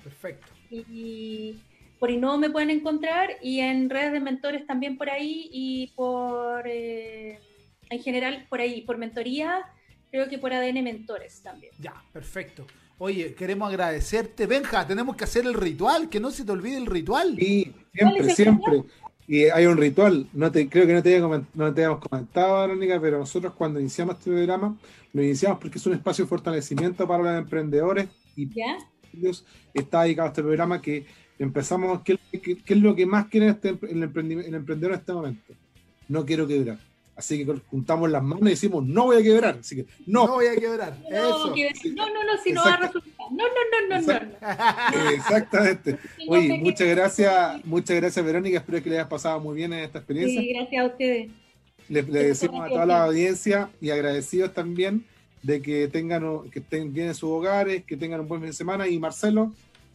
Perfecto. 0.03 0.47
Y, 0.71 1.59
por 1.99 2.11
Innova 2.11 2.37
me 2.37 2.51
pueden 2.51 2.71
encontrar 2.71 3.31
y 3.43 3.61
en 3.61 3.89
redes 3.89 4.13
de 4.13 4.19
mentores 4.19 4.67
también 4.67 4.97
por 4.97 5.09
ahí 5.09 5.49
y 5.53 5.93
por, 5.95 6.67
eh, 6.67 7.39
en 7.91 8.03
general, 8.03 8.47
por 8.49 8.61
ahí, 8.61 8.81
por 8.81 8.99
mentoría, 8.99 9.65
creo 10.13 10.29
que 10.29 10.39
por 10.39 10.53
ADN 10.53 10.85
Mentores 10.85 11.41
también. 11.43 11.73
Ya, 11.81 11.95
perfecto. 12.13 12.67
Oye, 12.99 13.35
queremos 13.35 13.69
agradecerte. 13.69 14.47
Benja, 14.47 14.87
tenemos 14.87 15.17
que 15.17 15.25
hacer 15.25 15.45
el 15.47 15.55
ritual, 15.55 16.09
que 16.09 16.21
no 16.21 16.31
se 16.31 16.45
te 16.45 16.53
olvide 16.53 16.77
el 16.77 16.87
ritual. 16.87 17.35
Sí, 17.37 17.73
siempre, 17.93 18.35
siempre. 18.35 18.85
Y 19.27 19.45
hay 19.45 19.67
un 19.67 19.77
ritual, 19.77 20.29
no 20.33 20.53
te, 20.53 20.69
creo 20.69 20.87
que 20.87 20.93
no 20.93 21.03
te, 21.03 21.19
no 21.19 21.75
te 21.75 21.85
habíamos 21.85 22.07
comentado, 22.07 22.61
Verónica, 22.61 23.01
pero 23.01 23.19
nosotros 23.19 23.55
cuando 23.55 23.81
iniciamos 23.81 24.19
este 24.19 24.31
programa, 24.31 24.77
lo 25.13 25.23
iniciamos 25.23 25.59
porque 25.59 25.79
es 25.79 25.87
un 25.87 25.95
espacio 25.95 26.25
de 26.25 26.29
fortalecimiento 26.29 27.09
para 27.09 27.23
los 27.23 27.39
emprendedores 27.39 28.09
y 28.37 28.49
¿Ya? 28.49 28.77
está 29.73 30.03
dedicado 30.03 30.27
a 30.27 30.31
este 30.31 30.43
programa 30.43 30.83
que 30.83 31.07
empezamos, 31.39 32.03
¿qué, 32.03 32.19
es 32.67 32.77
lo 32.77 32.95
que 32.95 33.07
más 33.07 33.27
quiere 33.29 33.49
este, 33.49 33.71
el, 33.71 34.03
emprendedor 34.03 34.93
en 34.93 34.99
este 34.99 35.13
momento? 35.13 35.55
No 36.09 36.27
quiero 36.27 36.47
quebrar. 36.47 36.79
Así 37.23 37.47
que 37.47 37.55
juntamos 37.71 38.11
las 38.11 38.21
manos 38.21 38.43
y 38.43 38.51
decimos, 38.51 38.85
no 38.85 39.05
voy 39.05 39.19
a 39.19 39.23
quebrar. 39.23 39.59
Así 39.61 39.77
que, 39.77 39.87
no. 40.07 40.27
No 40.27 40.35
voy 40.35 40.47
a 40.47 40.57
quebrar. 40.57 40.99
No, 41.13 42.09
no, 42.09 42.25
no, 42.25 42.43
si 42.43 42.53
no 42.53 42.65
va 42.65 42.75
a 42.75 42.77
resultar. 42.79 43.13
No, 43.31 43.45
no, 43.47 43.89
no, 43.89 44.01
no, 44.01 44.21
no. 44.21 45.11
Exactamente. 45.11 45.99
Oye, 46.29 46.59
muchas 46.59 46.89
gracias, 46.89 47.65
muchas 47.65 47.97
gracias, 47.97 48.25
Verónica. 48.25 48.59
Espero 48.59 48.83
que 48.83 48.91
le 48.91 48.97
hayas 48.97 49.09
pasado 49.09 49.39
muy 49.39 49.55
bien 49.55 49.73
en 49.73 49.81
esta 49.81 49.99
experiencia. 49.99 50.41
Sí, 50.41 50.53
gracias 50.53 50.83
a 50.83 50.87
ustedes. 50.87 51.31
Le, 51.89 52.03
decimos 52.03 52.67
a 52.67 52.69
toda 52.69 52.87
la 52.87 53.05
audiencia 53.05 53.71
y 53.81 53.91
agradecidos 53.91 54.53
también 54.53 55.05
de 55.43 55.63
que 55.63 55.87
tengan, 55.87 56.51
que 56.51 56.59
estén 56.59 56.93
bien 56.93 57.09
en 57.09 57.15
sus 57.15 57.31
hogares, 57.31 57.85
que 57.85 57.97
tengan 57.97 58.21
un 58.21 58.29
buen 58.29 58.41
fin 58.41 58.51
de 58.51 58.57
semana. 58.57 58.89
Y 58.89 58.99
Marcelo, 58.99 59.53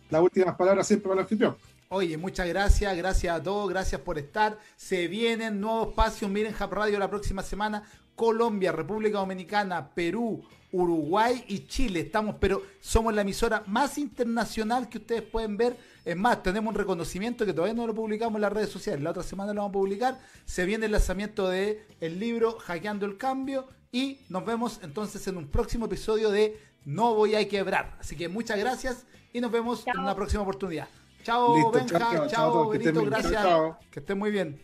las 0.10 0.22
últimas 0.22 0.56
palabras 0.56 0.88
siempre 0.88 1.10
para 1.10 1.20
el 1.20 1.24
anfitrión. 1.26 1.58
Oye, 1.90 2.18
muchas 2.18 2.48
gracias, 2.50 2.98
gracias 2.98 3.34
a 3.34 3.42
todos, 3.42 3.70
gracias 3.70 4.02
por 4.02 4.18
estar. 4.18 4.60
Se 4.76 5.08
vienen 5.08 5.62
nuevos 5.62 5.90
espacios, 5.90 6.30
miren 6.30 6.54
Hub 6.54 6.74
Radio 6.74 7.00
la 7.00 7.10
próxima 7.10 7.42
semana. 7.42 7.84
Colombia, 8.14 8.74
República 8.74 9.20
Dominicana, 9.20 9.94
Perú, 9.94 10.44
Uruguay 10.74 11.46
y 11.48 11.68
Chile. 11.68 12.02
Estamos, 12.02 12.36
pero 12.42 12.62
somos 12.82 13.14
la 13.14 13.22
emisora 13.22 13.64
más 13.68 13.98
internacional 13.98 14.90
que 14.90 14.98
ustedes 14.98 15.22
pueden 15.22 15.56
ver. 15.56 15.78
Es 16.04 16.18
más, 16.18 16.44
tenemos 16.44 16.72
un 16.74 16.78
reconocimiento 16.78 17.46
que 17.46 17.54
todavía 17.54 17.74
no 17.74 17.88
lo 17.88 17.96
publicamos 17.96 18.36
en 18.36 18.42
las 18.42 18.52
redes 18.52 18.70
sociales. 18.70 19.02
La 19.02 19.12
otra 19.12 19.24
semana 19.24 19.54
lo 19.54 19.62
vamos 19.62 19.70
a 19.70 19.80
publicar. 19.80 20.20
Se 20.44 20.66
viene 20.66 20.88
el 20.88 20.92
lanzamiento 20.92 21.48
de 21.48 21.86
el 22.02 22.20
libro 22.20 22.58
Hackeando 22.60 23.06
el 23.06 23.18
Cambio. 23.18 23.68
Y 23.94 24.26
nos 24.28 24.46
vemos 24.46 24.82
entonces 24.84 25.26
en 25.28 25.38
un 25.38 25.48
próximo 25.48 25.86
episodio 25.86 26.32
de 26.32 26.60
No 26.84 27.16
Voy 27.16 27.36
a 27.36 27.48
Quebrar. 27.48 27.96
Así 27.98 28.18
que 28.18 28.28
muchas 28.28 28.60
gracias 28.60 29.06
y 29.32 29.40
nos 29.40 29.52
vemos 29.52 29.88
en 29.88 30.00
una 30.00 30.16
próxima 30.16 30.42
oportunidad. 30.42 30.90
Chao, 31.28 31.70
Benja, 31.72 32.00
chao, 32.00 32.28
chao, 32.30 32.70
Benito, 32.70 33.04
gracias. 33.04 33.46
Que 33.92 34.00
estén 34.00 34.18
muy 34.18 34.32
bien. 34.32 34.62